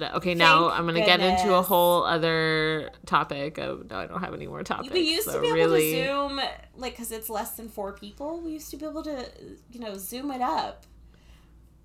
god. 0.00 0.02
Okay, 0.16 0.34
now 0.34 0.68
Thank 0.68 0.78
I'm 0.80 0.86
gonna 0.86 1.06
get 1.06 1.20
into 1.20 1.54
a 1.54 1.62
whole 1.62 2.04
other 2.04 2.90
topic. 3.06 3.56
Of, 3.56 3.88
no, 3.90 3.96
I 3.96 4.06
don't 4.06 4.20
have 4.20 4.34
any 4.34 4.46
more 4.46 4.62
topics. 4.62 4.92
We 4.92 5.00
used 5.00 5.24
so 5.24 5.32
to 5.36 5.40
be 5.40 5.46
able 5.46 5.56
really, 5.56 5.92
to 5.92 6.04
Zoom, 6.06 6.40
like, 6.76 6.92
because 6.92 7.12
it's 7.12 7.30
less 7.30 7.52
than 7.52 7.70
four 7.70 7.94
people. 7.94 8.42
We 8.42 8.52
used 8.52 8.70
to 8.72 8.76
be 8.76 8.84
able 8.84 9.02
to, 9.04 9.26
you 9.72 9.80
know, 9.80 9.96
Zoom 9.96 10.30
it 10.32 10.42
up. 10.42 10.84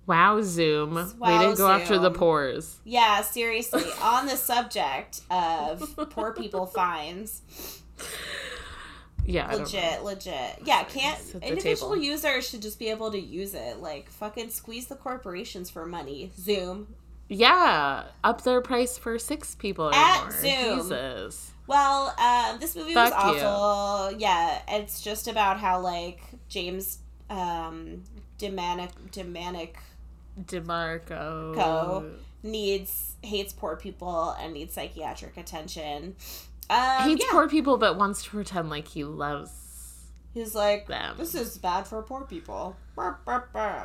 Wow, 0.06 0.40
Zoom. 0.42 0.94
We 0.94 1.28
didn't 1.38 1.56
go 1.58 1.68
after 1.68 1.98
the 1.98 2.10
pores. 2.10 2.76
Yeah, 2.84 3.22
seriously. 3.22 3.84
on 4.02 4.26
the 4.26 4.36
subject 4.36 5.20
of 5.30 5.94
poor 6.10 6.32
people 6.32 6.66
fines, 6.74 7.42
Yeah, 9.24 9.46
I 9.46 9.50
don't 9.52 9.58
know. 9.60 9.64
legit, 9.64 10.02
legit. 10.02 10.58
Yeah, 10.64 10.82
can't 10.84 11.18
Sit 11.20 11.36
at 11.36 11.40
the 11.42 11.48
individual 11.48 11.92
table. 11.92 12.02
users 12.04 12.48
should 12.48 12.62
just 12.62 12.78
be 12.80 12.88
able 12.90 13.12
to 13.12 13.20
use 13.20 13.54
it. 13.54 13.78
Like 13.80 14.10
fucking 14.10 14.50
squeeze 14.50 14.86
the 14.86 14.96
corporations 14.96 15.70
for 15.70 15.86
money. 15.86 16.32
Zoom. 16.36 16.94
Yeah, 17.28 18.04
up 18.24 18.42
their 18.42 18.60
price 18.60 18.98
for 18.98 19.18
six 19.18 19.54
people 19.54 19.86
or 19.86 19.94
At 19.94 20.22
more. 20.22 20.30
Zoom. 20.32 20.78
Jesus. 20.82 21.50
Well, 21.68 22.12
uh, 22.18 22.56
this 22.58 22.74
movie 22.74 22.92
Fuck 22.92 23.14
was 23.14 23.36
you. 23.40 23.46
awful. 23.46 24.18
Yeah, 24.18 24.60
it's 24.68 25.00
just 25.00 25.28
about 25.28 25.60
how 25.60 25.80
like 25.80 26.20
James 26.48 26.98
um 27.30 28.02
Demanic 28.38 28.90
Demanic 29.12 29.76
DeMarco. 30.40 31.54
Co. 31.54 32.10
needs 32.42 33.16
hates 33.22 33.52
poor 33.52 33.76
people 33.76 34.30
and 34.40 34.52
needs 34.54 34.74
psychiatric 34.74 35.36
attention. 35.36 36.16
Um, 36.70 37.02
Hates 37.02 37.24
yeah. 37.24 37.32
poor 37.32 37.48
people 37.48 37.76
but 37.76 37.96
wants 37.98 38.24
to 38.24 38.30
pretend 38.30 38.70
like 38.70 38.88
he 38.88 39.04
loves 39.04 39.50
He's 40.32 40.54
like, 40.54 40.86
them. 40.86 41.16
this 41.18 41.34
is 41.34 41.58
bad 41.58 41.86
for 41.86 42.02
poor 42.02 42.22
people. 42.24 42.76
But 42.96 43.18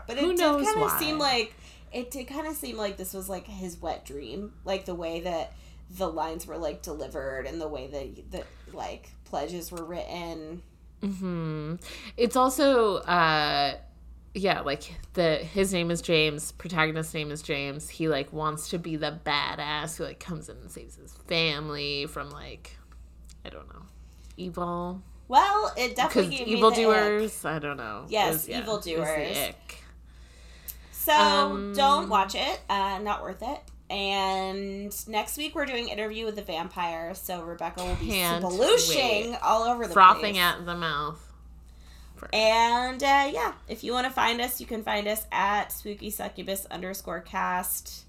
it 0.09 0.19
Who 0.19 0.35
did 0.35 0.39
kind 0.65 0.81
of 0.81 0.91
seem 0.91 1.17
like 1.19 1.53
it 1.91 2.11
did 2.11 2.27
kind 2.27 2.47
of 2.47 2.55
seem 2.55 2.77
like 2.77 2.97
this 2.97 3.13
was 3.13 3.27
like 3.29 3.45
his 3.47 3.81
wet 3.81 4.05
dream, 4.05 4.53
like 4.63 4.85
the 4.85 4.95
way 4.95 5.21
that 5.21 5.53
the 5.89 6.07
lines 6.07 6.45
were 6.47 6.57
like 6.57 6.81
delivered 6.81 7.45
and 7.45 7.59
the 7.61 7.67
way 7.67 7.87
that 7.87 8.31
that 8.31 8.45
like 8.73 9.09
pledges 9.25 9.71
were 9.71 9.83
written. 9.83 10.61
hmm 11.01 11.75
It's 12.15 12.35
also 12.35 12.97
uh 12.97 13.75
yeah, 14.37 14.61
like 14.61 14.93
the 15.13 15.35
his 15.37 15.73
name 15.73 15.91
is 15.91 16.01
James, 16.01 16.51
protagonist's 16.53 17.13
name 17.13 17.31
is 17.31 17.41
James. 17.41 17.89
He 17.89 18.07
like 18.07 18.31
wants 18.31 18.69
to 18.69 18.77
be 18.79 18.95
the 18.95 19.19
badass 19.25 19.97
who 19.97 20.03
like 20.05 20.19
comes 20.19 20.49
in 20.49 20.57
and 20.57 20.71
saves 20.71 20.95
his 20.95 21.13
family 21.27 22.05
from 22.05 22.29
like 22.29 22.77
I 23.45 23.49
don't 23.49 23.67
know. 23.73 23.83
Evil. 24.37 25.01
Well, 25.27 25.73
it 25.75 25.95
definitely 25.95 26.37
gave 26.37 26.47
the 26.61 26.89
ick. 26.89 27.45
I 27.45 27.59
don't 27.59 27.77
know. 27.77 28.05
Yes, 28.07 28.33
was- 28.33 28.49
yeah, 28.49 28.61
the 28.61 29.01
ick. 29.01 29.83
So 30.91 31.13
Um, 31.13 31.73
don't 31.73 32.09
watch 32.09 32.35
it. 32.35 32.59
Uh, 32.69 32.99
not 32.99 33.21
worth 33.23 33.41
it. 33.41 33.59
And 33.89 35.07
next 35.07 35.37
week 35.37 35.55
we're 35.55 35.65
doing 35.65 35.87
interview 35.87 36.25
with 36.25 36.35
the 36.35 36.41
vampire. 36.41 37.13
So 37.15 37.41
Rebecca 37.43 37.83
will 37.83 37.95
be 37.95 38.07
splooshing 38.11 39.37
all 39.41 39.63
over 39.63 39.87
the 39.87 39.93
Frothing 39.93 40.33
place. 40.33 40.37
at 40.37 40.65
the 40.65 40.75
mouth. 40.75 41.19
And 42.33 43.01
uh, 43.01 43.29
yeah, 43.31 43.53
if 43.67 43.83
you 43.83 43.93
want 43.93 44.07
to 44.07 44.13
find 44.13 44.41
us, 44.41 44.59
you 44.59 44.67
can 44.67 44.83
find 44.83 45.07
us 45.07 45.25
at 45.31 45.71
spooky 45.71 46.09
succubus 46.09 46.65
underscore 46.71 47.21
cast 47.21 48.05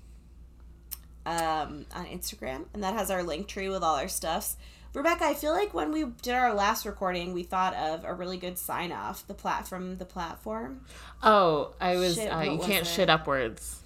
um, 1.27 1.87
on 1.95 2.07
Instagram, 2.07 2.67
and 2.73 2.83
that 2.83 2.95
has 2.95 3.11
our 3.11 3.23
link 3.23 3.47
tree 3.49 3.69
with 3.69 3.83
all 3.83 3.97
our 3.97 4.09
stuffs. 4.09 4.57
Rebecca, 4.95 5.25
I 5.27 5.35
feel 5.35 5.53
like 5.53 5.75
when 5.75 5.93
we 5.93 6.05
did 6.23 6.35
our 6.35 6.55
last 6.55 6.87
recording, 6.87 7.35
we 7.35 7.43
thought 7.43 7.75
of 7.75 8.05
a 8.05 8.15
really 8.15 8.39
good 8.39 8.57
sign 8.59 8.91
off. 8.91 9.27
The 9.27 9.35
plat 9.35 9.69
from 9.69 9.99
the 9.99 10.07
platform. 10.07 10.81
Oh, 11.23 11.75
I 11.81 11.97
was. 11.97 12.15
Shit, 12.17 12.33
uh, 12.33 12.41
you 12.41 12.57
was 12.57 12.67
can't 12.67 12.87
it? 12.87 12.91
shit 12.91 13.11
upwards. 13.11 13.83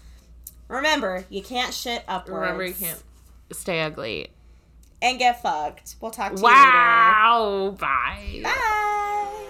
Remember, 0.68 1.24
you 1.28 1.42
can't 1.42 1.74
shit 1.74 2.04
upwards. 2.06 2.40
Remember, 2.40 2.64
you 2.64 2.74
can't 2.74 3.02
stay 3.50 3.82
ugly. 3.82 4.28
and 5.02 5.18
get 5.18 5.42
fucked. 5.42 5.96
We'll 6.00 6.12
talk 6.12 6.32
to 6.34 6.38
you 6.38 6.44
later. 6.46 6.54
Wow. 6.54 7.76
Bye. 7.78 8.40
Bye. 8.44 9.46